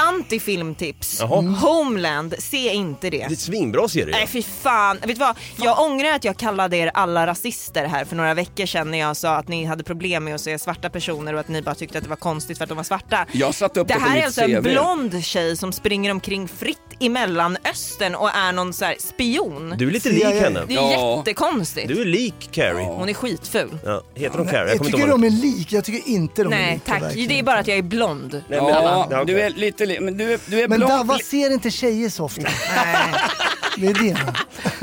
antifilmtips. 0.68 1.18
Jaha. 1.20 1.42
Homeland, 1.42 2.36
se 2.40 2.74
inte 2.74 3.10
det. 3.10 3.18
Det 3.28 3.34
är 3.34 3.36
svinbra 3.36 3.88
serie. 3.88 4.16
Nej 4.16 4.28
fy 4.28 4.44
fan. 4.44 4.98
Vet 4.98 5.08
du 5.08 5.14
vad? 5.16 5.36
Jag 5.62 5.80
ångrar 5.80 6.12
att 6.16 6.24
jag 6.24 6.38
kallade 6.38 6.78
er 6.78 6.92
alla 6.94 7.28
rasister 7.28 7.86
här 7.86 8.06
för 8.06 8.16
några 8.16 8.34
veckor 8.34 8.66
sedan 8.66 8.92
när 8.92 8.98
jag 8.98 9.18
sa 9.18 9.36
att 9.36 9.48
ni 9.48 9.66
hade 9.66 9.84
problem 9.84 10.24
med 10.24 10.36
att 10.36 10.42
se 10.42 10.60
svarta 10.60 10.90
personer 10.90 11.34
och 11.34 11.40
att 11.40 11.48
ni 11.48 11.62
bara 11.62 11.76
tyckte 11.76 11.98
att 11.98 12.04
det 12.04 12.10
var 12.10 12.16
konstigt 12.18 12.58
för 12.58 12.64
att 12.64 12.70
de 12.70 12.76
var 12.76 12.84
svarta. 12.84 13.26
Jag 13.32 13.56
satte 13.56 13.80
upp 13.80 13.88
det 13.88 13.94
det 13.94 14.00
på 14.00 14.06
här 14.06 14.12
är 14.12 14.16
mitt 14.16 14.26
alltså 14.26 14.42
en 14.42 14.64
CV. 14.64 14.70
blond 14.70 15.24
tjej 15.24 15.58
som 15.58 15.72
springer 15.72 16.12
omkring 16.12 16.48
fritt 16.48 16.78
i 17.00 17.10
Mellanöstern 17.10 18.16
och 18.16 18.30
är 18.36 18.52
någon 18.52 18.74
så 18.74 18.86
här 18.86 18.96
spion. 19.00 19.76
Du 19.78 19.88
är 19.88 19.92
lite 19.92 20.10
lik 20.10 20.24
henne. 20.24 20.64
Det 20.68 20.76
är 20.76 21.16
jättekonstigt. 21.18 21.88
Du 21.88 22.02
är 22.02 22.06
lik 22.06 22.50
Carrie. 22.52 22.86
Hon 22.86 23.10
är 23.10 23.14
skitful. 23.14 23.78
Ja, 23.86 24.02
heter 24.16 24.38
hon 24.38 24.48
Carrie? 24.48 24.60
Jag 24.60 24.70
Jag 24.70 24.78
kommer 24.78 24.90
inte 24.90 24.98
tycker 24.98 25.10
ihåg. 25.10 25.22
de 25.22 25.28
är 25.28 25.30
lik, 25.58 25.72
jag 25.74 25.84
tycker 25.84 26.10
inte 26.12 26.44
de 26.44 26.54
är 26.54 26.58
Nej 26.58 26.74
lika. 26.74 26.92
tack, 26.92 27.02
verkligen. 27.04 27.28
det 27.30 27.40
är 27.40 27.44
bara 27.44 27.60
att 27.60 27.68
jag 27.68 27.78
är 27.78 27.82
blond. 27.82 28.32
Nej, 28.48 28.62
men- 28.62 28.68
Ja, 28.70 29.08
Ja, 29.12 29.22
okej. 29.22 29.36
du 29.36 29.42
är 29.42 29.50
lite 29.50 29.86
li- 29.86 30.00
men 30.00 30.18
du 30.18 30.34
är, 30.34 30.40
du 30.46 30.57
är 30.64 30.68
Men 30.68 30.80
blond. 30.80 30.94
Davva 30.94 31.20
ser 31.20 31.54
inte 31.54 31.72
tjejer 31.72 32.10
så 32.10 32.24
ofta. 32.24 32.48
Det 33.80 33.88
är 33.88 33.94
det. 33.94 34.18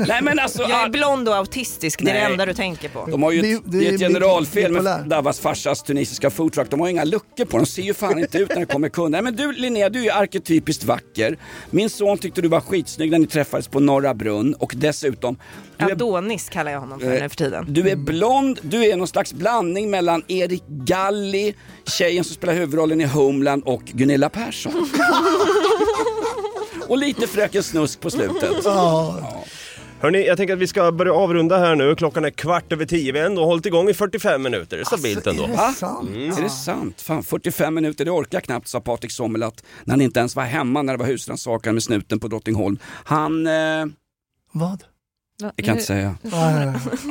Nej 0.07 0.21
men 0.21 0.39
alltså, 0.39 0.61
Jag 0.61 0.83
är 0.83 0.89
blond 0.89 1.29
och 1.29 1.35
autistisk, 1.35 1.99
det 2.03 2.09
är 2.09 2.13
det 2.13 2.19
Nej. 2.23 2.31
enda 2.31 2.45
du 2.45 2.53
tänker 2.53 2.89
på. 2.89 3.05
De 3.11 3.23
har 3.23 3.31
ju 3.31 3.41
Det- 3.41 3.51
ett, 3.51 3.61
det 3.65 3.77
det 3.79 3.85
är 3.87 3.89
är 3.91 3.93
ett 3.95 3.99
generalfel 3.99 4.71
bipolär. 4.71 4.99
med 4.99 5.07
Davas 5.09 5.39
farsas 5.39 5.83
tunisiska 5.83 6.29
foodtruck. 6.29 6.69
De 6.69 6.79
har 6.79 6.87
ju 6.87 6.91
inga 6.91 7.03
luckor 7.03 7.45
på, 7.45 7.57
de 7.57 7.65
ser 7.65 7.81
ju 7.81 7.93
fan 7.93 8.19
inte 8.19 8.37
ut 8.37 8.49
när 8.49 8.59
det 8.59 8.65
kommer 8.65 8.89
kunder. 8.89 9.21
Nej, 9.21 9.21
Men 9.21 9.35
du 9.35 9.51
Linnea, 9.51 9.89
du 9.89 9.99
är 9.99 10.03
ju 10.03 10.09
arketypiskt 10.09 10.83
vacker. 10.83 11.37
Min 11.69 11.89
son 11.89 12.17
tyckte 12.17 12.41
du 12.41 12.47
var 12.47 12.61
skitsnygg 12.61 13.11
när 13.11 13.19
ni 13.19 13.27
träffades 13.27 13.67
på 13.67 13.79
Norra 13.79 14.13
Brunn 14.13 14.53
och 14.53 14.73
dessutom 14.75 15.37
du 15.77 15.85
är, 15.85 15.91
Adonis 15.91 16.49
kallar 16.49 16.71
jag 16.71 16.79
honom 16.79 16.99
för 16.99 17.07
nu 17.21 17.29
för 17.29 17.35
tiden. 17.37 17.65
du 17.69 17.89
är 17.89 17.95
blond, 17.95 18.59
du 18.61 18.85
är 18.85 18.95
någon 18.97 19.07
slags 19.07 19.33
blandning 19.33 19.89
mellan 19.91 20.23
Erik 20.27 20.63
Galli, 20.67 21.55
tjejen 21.87 22.23
som 22.23 22.35
spelar 22.35 22.53
huvudrollen 22.53 23.01
i 23.01 23.05
Homeland 23.05 23.63
och 23.63 23.81
Gunilla 23.85 24.29
Persson. 24.29 24.71
och 26.87 26.97
lite 26.97 27.27
Fröken 27.27 27.63
Snusk 27.63 27.99
på 27.99 28.09
slutet. 28.09 28.51
Ja. 28.63 29.19
Hörni, 29.99 30.27
jag 30.27 30.37
tänker 30.37 30.53
att 30.53 30.59
vi 30.59 30.67
ska 30.67 30.91
börja 30.91 31.13
avrunda 31.13 31.57
här 31.57 31.75
nu. 31.75 31.95
Klockan 31.95 32.25
är 32.25 32.29
kvart 32.29 32.73
över 32.73 32.85
tio. 32.85 33.11
Vi 33.11 33.19
har 33.19 33.25
ändå 33.25 33.45
hållit 33.45 33.65
igång 33.65 33.89
i 33.89 33.93
45 33.93 34.41
minuter. 34.41 34.77
Det 34.77 34.83
är 34.83 34.85
stabilt 34.85 35.27
ändå. 35.27 35.43
Är 35.43 35.47
det 35.47 35.73
sant? 35.73 36.09
Är 36.15 36.43
det 36.43 36.49
sant? 36.49 37.01
Fan, 37.01 37.23
45 37.23 37.73
minuter, 37.75 38.05
det 38.05 38.11
orkar 38.11 38.37
jag 38.37 38.43
knappt, 38.43 38.67
sa 38.67 38.79
Patrik 38.79 39.11
Sommerlath 39.11 39.63
när 39.83 39.93
han 39.93 40.01
inte 40.01 40.19
ens 40.19 40.35
var 40.35 40.43
hemma 40.43 40.81
när 40.81 40.93
det 40.93 40.99
var 40.99 41.05
husrannsakan 41.05 41.73
med 41.73 41.83
snuten 41.83 42.19
på 42.19 42.27
Drottningholm. 42.27 42.77
Han... 42.83 43.47
Eh, 43.47 43.85
Vad? 44.51 44.83
det 45.55 45.63
kan 45.63 45.67
jag 45.67 45.75
inte 45.75 45.85
säga. 45.85 46.17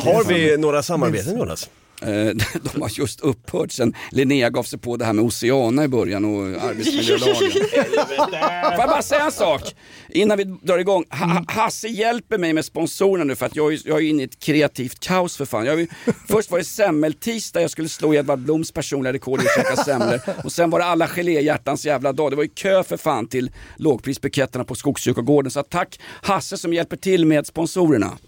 Har 0.03 0.25
vi 0.29 0.57
några 0.57 0.83
samarbeten 0.83 1.39
Jonas? 1.39 1.69
Eh, 2.03 2.09
de 2.73 2.83
har 2.83 2.91
just 2.99 3.21
upphört 3.21 3.73
sen 3.73 3.95
Linnea 4.13 4.51
gav 4.51 4.63
sig 4.63 4.79
på 4.79 4.97
det 4.97 5.05
här 5.05 5.13
med 5.13 5.25
Oceana 5.25 5.85
i 5.85 5.89
början 5.89 6.25
och 6.25 6.43
arbetsmiljölagen. 6.65 7.51
Får 7.51 8.81
jag 8.81 8.89
bara 8.89 9.03
säga 9.03 9.25
en 9.25 9.33
sak 9.33 9.63
innan 10.09 10.39
vi 10.39 10.45
drar 10.45 10.79
igång? 10.79 11.05
Ha- 11.11 11.27
Ha- 11.27 11.45
Hasse 11.49 11.89
hjälper 11.89 12.39
mig 12.39 12.53
med 12.53 12.65
sponsorerna 12.65 13.25
nu 13.25 13.37
för 13.37 13.47
att 13.47 13.57
jag 13.57 13.73
är, 13.73 13.81
jag 13.85 13.99
är 13.99 14.03
inne 14.09 14.23
i 14.23 14.25
ett 14.25 14.39
kreativt 14.39 15.01
kaos 15.01 15.37
för 15.37 15.45
fan. 15.45 15.67
Är- 15.67 15.87
först 16.29 16.51
var 16.51 16.59
det 16.59 16.65
semmeltisdag, 16.65 17.63
jag 17.63 17.71
skulle 17.71 17.89
slå 17.89 18.15
Edvard 18.15 18.39
Bloms 18.39 18.73
personliga 18.73 19.13
rekord 19.13 19.41
i 19.43 19.47
att 19.47 19.55
käka 19.67 19.77
semlor. 19.85 20.21
Och 20.45 20.53
sen 20.53 20.71
var 20.71 20.79
det 20.79 20.85
alla 20.85 21.09
geléhjärtans 21.09 21.87
jävla 21.87 22.13
dag. 22.13 22.33
Det 22.33 22.37
var 22.37 22.43
ju 22.43 22.49
kö 22.55 22.83
för 22.83 22.97
fan 22.97 23.27
till 23.29 23.51
lågprisbuketterna 23.77 24.65
på 24.65 24.75
Skogskyrkogården. 24.75 25.51
Så 25.51 25.63
tack 25.63 26.01
Hasse 26.23 26.57
som 26.59 26.73
hjälper 26.73 26.97
till 26.97 27.27
med 27.27 27.47
sponsorerna. 27.47 28.19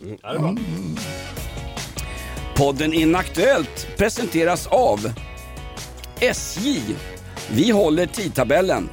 Podden 2.56 2.92
Inaktuellt 2.92 3.88
presenteras 3.96 4.66
av 4.66 5.12
SJ. 6.20 6.80
Vi 7.50 7.70
håller 7.70 8.06
tidtabellen 8.06 8.88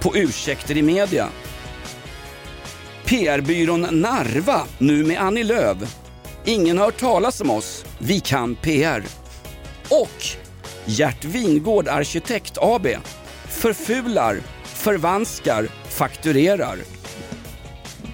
på 0.00 0.16
Ursäkter 0.16 0.76
i 0.76 0.82
media. 0.82 1.28
PR-byrån 3.04 3.80
Narva, 3.80 4.62
nu 4.78 5.04
med 5.04 5.20
Annie 5.20 5.44
Lööf. 5.44 5.96
Ingen 6.44 6.78
har 6.78 6.84
hört 6.84 7.00
talas 7.00 7.40
om 7.40 7.50
oss. 7.50 7.84
Vi 7.98 8.20
kan 8.20 8.54
PR. 8.54 9.04
Och 9.88 10.24
Gert 10.84 11.24
Wingård 11.24 11.88
Arkitekt 11.88 12.58
AB. 12.60 12.86
Förfular, 13.48 14.40
förvanskar, 14.64 15.68
fakturerar. 15.88 16.78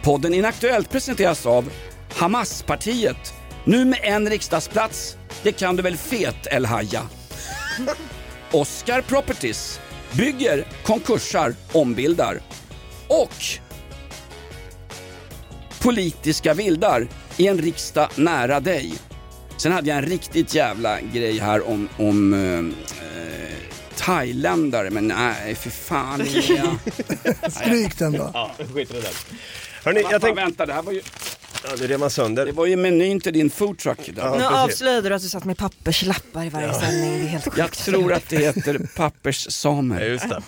Podden 0.02 0.34
Inaktuellt 0.34 0.90
presenteras 0.90 1.46
av 1.46 1.70
Hamaspartiet. 2.16 3.39
Nu 3.70 3.84
med 3.84 3.98
en 4.02 4.30
riksdagsplats. 4.30 5.16
Det 5.42 5.52
kan 5.52 5.76
du 5.76 5.82
väl 5.82 5.96
fet 5.96 6.46
El 6.50 6.66
Haja. 6.66 7.02
Oscar 8.50 9.00
Properties. 9.00 9.80
Bygger, 10.12 10.64
konkursar, 10.82 11.54
ombildar. 11.72 12.40
Och 13.08 13.34
Politiska 15.82 16.54
vildar 16.54 17.08
i 17.36 17.46
en 17.46 17.58
riksdag 17.58 18.08
nära 18.16 18.60
dig. 18.60 18.94
Sen 19.56 19.72
hade 19.72 19.88
jag 19.88 19.98
en 19.98 20.06
riktigt 20.06 20.54
jävla 20.54 21.00
grej 21.00 21.38
här 21.38 21.68
om, 21.68 21.88
om 21.96 22.34
eh, 22.34 22.90
thailändare, 23.96 24.90
men 24.90 25.08
nej 25.08 25.54
för 25.54 25.70
fan. 25.70 26.18
Linnea. 26.18 26.78
Stryk 27.50 27.98
den 27.98 28.12
då. 28.12 28.30
Ja, 28.34 28.50
skit 28.74 28.90
i 28.90 28.94
det 28.94 29.00
där. 29.00 29.14
Hörni, 29.84 30.02
Vad 30.02 30.12
jag 30.12 30.22
tänkte... 30.22 30.42
vänta, 30.42 30.66
det 30.66 30.72
här 30.72 30.82
var 30.82 30.92
ju, 30.92 31.02
Ja, 31.64 31.70
det 31.78 31.86
rev 31.86 32.00
man 32.00 32.10
sönder. 32.10 32.46
det 32.46 32.52
var 32.52 32.66
ju 32.66 32.76
menyn 32.76 33.20
till 33.20 33.32
din 33.32 33.50
foodtruck 33.50 34.08
idag. 34.08 34.38
Nu 34.38 34.44
avslöjade 34.44 35.08
du 35.08 35.14
att 35.14 35.22
du 35.22 35.28
satt 35.28 35.44
med 35.44 35.56
papperslappar 35.58 36.44
i 36.44 36.48
varje 36.48 36.74
sändning. 36.74 37.10
Det 37.18 37.24
är 37.24 37.26
helt 37.28 37.44
sjukt. 37.44 37.58
Jag 37.58 37.72
tror 37.72 38.12
att 38.12 38.28
det 38.28 38.36
heter 38.36 38.74
Ja, 38.80 38.86
papperssamer. 38.96 40.00
just 40.06 40.28
det. 40.28 40.42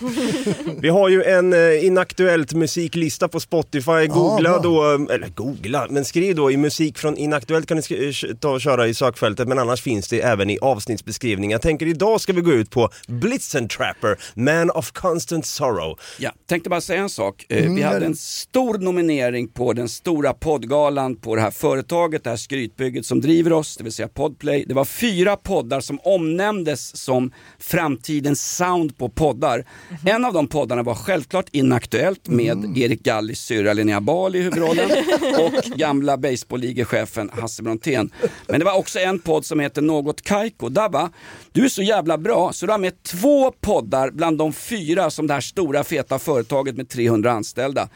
Vi 0.81 0.89
har 0.89 1.09
ju 1.09 1.23
en 1.23 1.53
eh, 1.53 1.87
inaktuellt 1.87 2.53
musiklista 2.53 3.29
på 3.29 3.41
Spotify. 3.41 4.07
Googla 4.07 4.51
bra. 4.51 4.59
då, 4.59 5.13
eller 5.13 5.29
googla, 5.29 5.87
men 5.91 6.05
skriv 6.05 6.37
då 6.37 6.51
i 6.51 6.57
musik 6.57 6.99
från 6.99 7.17
inaktuellt 7.17 7.67
kan 7.67 7.77
ni 7.77 7.81
sk- 7.81 8.29
eh, 8.31 8.37
ta 8.37 8.49
och 8.51 8.61
köra 8.61 8.87
i 8.89 8.95
sökfältet 8.95 9.49
men 9.49 9.59
annars 9.59 9.83
finns 9.83 10.09
det 10.09 10.21
även 10.21 10.51
i 10.51 10.59
avsnittsbeskrivningen. 10.59 11.51
Jag 11.51 11.63
tänker 11.63 11.87
idag 11.87 12.21
ska 12.21 12.33
vi 12.33 12.41
gå 12.41 12.53
ut 12.53 12.71
på 12.71 12.91
Blitzen 13.07 13.69
Trapper, 13.69 14.19
Man 14.35 14.71
of 14.71 14.93
Constant 14.93 15.47
Sorrow. 15.47 15.99
Ja, 16.19 16.31
tänkte 16.49 16.71
bara 16.71 16.81
säga 16.81 17.01
en 17.01 17.09
sak. 17.11 17.47
Eh, 17.49 17.63
Mm, 17.63 17.75
vi 17.75 17.83
hade 17.83 17.99
gör 17.99 18.07
en 18.07 18.17
stor 18.17 18.79
nominering 18.79 19.49
på 19.49 19.73
den 19.73 19.89
stora 19.89 20.33
poddgalan 20.35 21.02
på 21.11 21.37
det 21.37 21.43
här 21.43 21.51
företaget, 21.51 22.25
det 22.25 22.31
här 22.31 22.37
skrytbygget 22.37 23.07
som 23.07 23.21
driver 23.21 23.53
oss, 23.53 23.77
det 23.77 23.85
vill 23.85 23.93
säga 23.93 24.09
Podplay. 24.09 24.65
Det 24.69 24.75
var 24.75 24.85
fyra 24.85 25.37
poddar 25.37 25.81
som 25.81 25.99
omnämndes 26.03 26.97
som 26.97 27.33
framtidens 27.59 28.57
sound 28.57 28.99
på 28.99 29.09
poddar. 29.09 29.65
En 30.07 30.25
av 30.25 30.33
de 30.33 30.47
poddarna 30.47 30.83
var 30.83 30.95
självklart 30.95 31.47
Inaktuellt 31.53 32.29
med 32.29 32.79
Erik 32.79 33.03
Gallis 33.03 33.41
syrra 33.41 33.73
Linnea 33.73 34.01
Bali 34.01 34.39
i 34.39 34.43
huvudrollen 34.43 34.91
och 35.39 35.79
gamla 35.79 36.17
baseballligechefen 36.17 37.31
Hasse 37.33 37.63
Brontén. 37.63 38.11
Men 38.49 38.59
det 38.59 38.65
var 38.65 38.79
också 38.79 38.99
en 38.99 39.19
podd 39.19 39.45
som 39.45 39.61
heter 39.61 39.83
Något 39.83 40.23
Kaiko. 40.23 40.69
Dabba, 40.69 41.11
du 41.53 41.65
är 41.65 41.69
så 41.69 41.83
jävla 41.83 42.19
bra 42.19 42.53
så 42.53 42.67
du 42.67 42.73
har 42.73 42.79
med 42.79 43.03
två 43.03 43.53
poddar 43.61 44.11
bland 44.11 44.39
de 44.39 44.53
fyra 44.53 45.11
som 45.11 45.27
det 45.27 45.35
här 45.35 45.41
stora 45.41 45.85
feta 45.85 46.19
företaget 46.19 46.77
med 46.77 46.89
300 46.89 47.33
anställda 47.33 47.89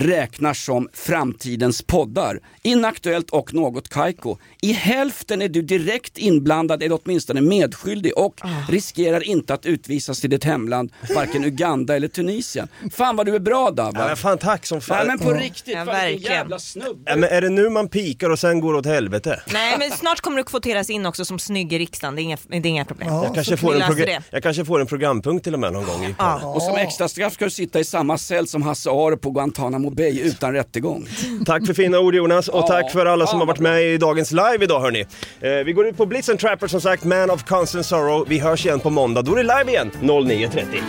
räknar 0.00 0.54
som 0.54 0.88
framtidens 0.92 1.82
poddar. 1.82 2.40
Inaktuellt 2.62 3.30
och 3.30 3.54
Något 3.54 3.88
Kaiko. 3.88 4.36
I 4.62 4.72
hälften 4.72 5.42
är 5.42 5.48
du 5.48 5.62
direkt 5.62 6.18
inblandad 6.18 6.82
eller 6.82 6.98
åtminstone 7.04 7.40
medskyldig 7.40 8.18
och 8.18 8.40
riskerar 8.68 9.22
inte 9.24 9.54
att 9.54 9.66
utvisas 9.66 10.20
till 10.20 10.30
ditt 10.30 10.44
hemland, 10.44 10.92
varken 11.14 11.44
Uganda 11.44 11.96
eller 11.96 12.08
Tunisien. 12.08 12.68
Fan 12.92 13.16
vad 13.16 13.26
du 13.26 13.34
är 13.34 13.38
bra 13.38 13.70
Dabba. 13.70 14.00
Ja, 14.00 14.06
men 14.06 14.16
fan 14.16 14.38
tack 14.38 14.66
som 14.66 14.80
fan. 14.80 14.96
Nej 14.96 15.06
men 15.06 15.18
på 15.18 15.32
riktigt, 15.32 15.74
Ja, 15.74 15.84
fan, 15.84 16.16
jävla 16.16 16.58
snubbe. 16.58 17.10
Ja, 17.10 17.16
men 17.16 17.30
är 17.30 17.40
det 17.40 17.48
nu 17.48 17.68
man 17.70 17.88
pikar 17.88 18.30
och 18.30 18.38
sen 18.38 18.60
går 18.60 18.74
åt 18.74 18.86
helvete? 18.86 19.40
Nej 19.52 19.76
men 19.78 19.90
snart 19.90 20.20
kommer 20.20 20.36
du 20.36 20.44
kvoteras 20.44 20.90
in 20.90 21.06
också 21.06 21.24
som 21.24 21.38
snygg 21.38 21.72
i 21.72 21.78
riksdagen, 21.78 22.16
det 22.16 22.20
är 22.20 22.24
inga, 22.24 22.36
det 22.48 22.56
är 22.56 22.66
inga 22.66 22.84
problem. 22.84 23.08
Ja, 23.08 23.24
Jag 23.24 23.34
kanske, 23.34 23.56
får 23.56 23.74
en 23.74 23.96
det. 23.96 24.22
jag 24.30 24.42
kanske 24.42 24.64
får 24.64 24.80
en 24.80 24.86
programpunkt 24.86 25.44
till 25.44 25.54
och 25.54 25.60
med 25.60 25.72
någon 25.72 25.84
gång. 25.86 26.04
I 26.04 26.14
Ja. 26.18 26.46
Och 26.46 26.62
som 26.62 26.76
extra 26.76 27.08
straff 27.08 27.32
ska 27.34 27.44
du 27.44 27.50
sitta 27.50 27.80
i 27.80 27.84
samma 27.84 28.18
cell 28.18 28.46
som 28.46 28.62
Hasse 28.62 28.90
Aro 28.90 29.16
på 29.16 29.30
Guantanamo 29.30 29.85
Bay 29.90 30.20
utan 30.20 30.52
rättegång. 30.52 31.06
Tack 31.46 31.66
för 31.66 31.74
fina 31.74 31.98
ord 31.98 32.14
Jonas 32.14 32.48
och 32.48 32.58
Ja. 32.58 32.66
tack 32.66 32.92
för 32.92 33.06
alla 33.06 33.26
som 33.26 33.36
Ja, 33.36 33.40
har 33.40 33.46
varit 33.46 33.60
med 33.60 33.82
i 33.84 33.98
dagens 33.98 34.32
live 34.32 34.58
idag 34.60 34.80
hörni. 34.80 35.00
Eh, 35.40 35.50
vi 35.50 35.72
går 35.72 35.86
ut 35.86 35.96
på 35.96 36.06
Blitz 36.06 36.28
and 36.28 36.38
Trapper 36.38 36.66
som 36.66 36.80
sagt, 36.80 37.04
Man 37.04 37.30
of 37.30 37.44
Constant 37.44 37.86
Sorrow. 37.86 38.24
Vi 38.28 38.38
hörs 38.38 38.66
igen 38.66 38.80
på 38.80 38.90
måndag, 38.90 39.22
då 39.22 39.32
är 39.32 39.36
det 39.36 39.42
live 39.58 39.70
igen 39.72 39.90
09.30. 40.00 40.76
I 40.76 40.78
am 40.78 40.84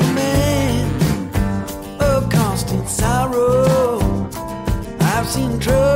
a 0.00 0.04
man 0.14 2.16
of 2.16 2.32
constant 2.34 2.90
sorrow. 2.90 4.02
I've 5.00 5.26
seen 5.26 5.60
trouble 5.60 5.95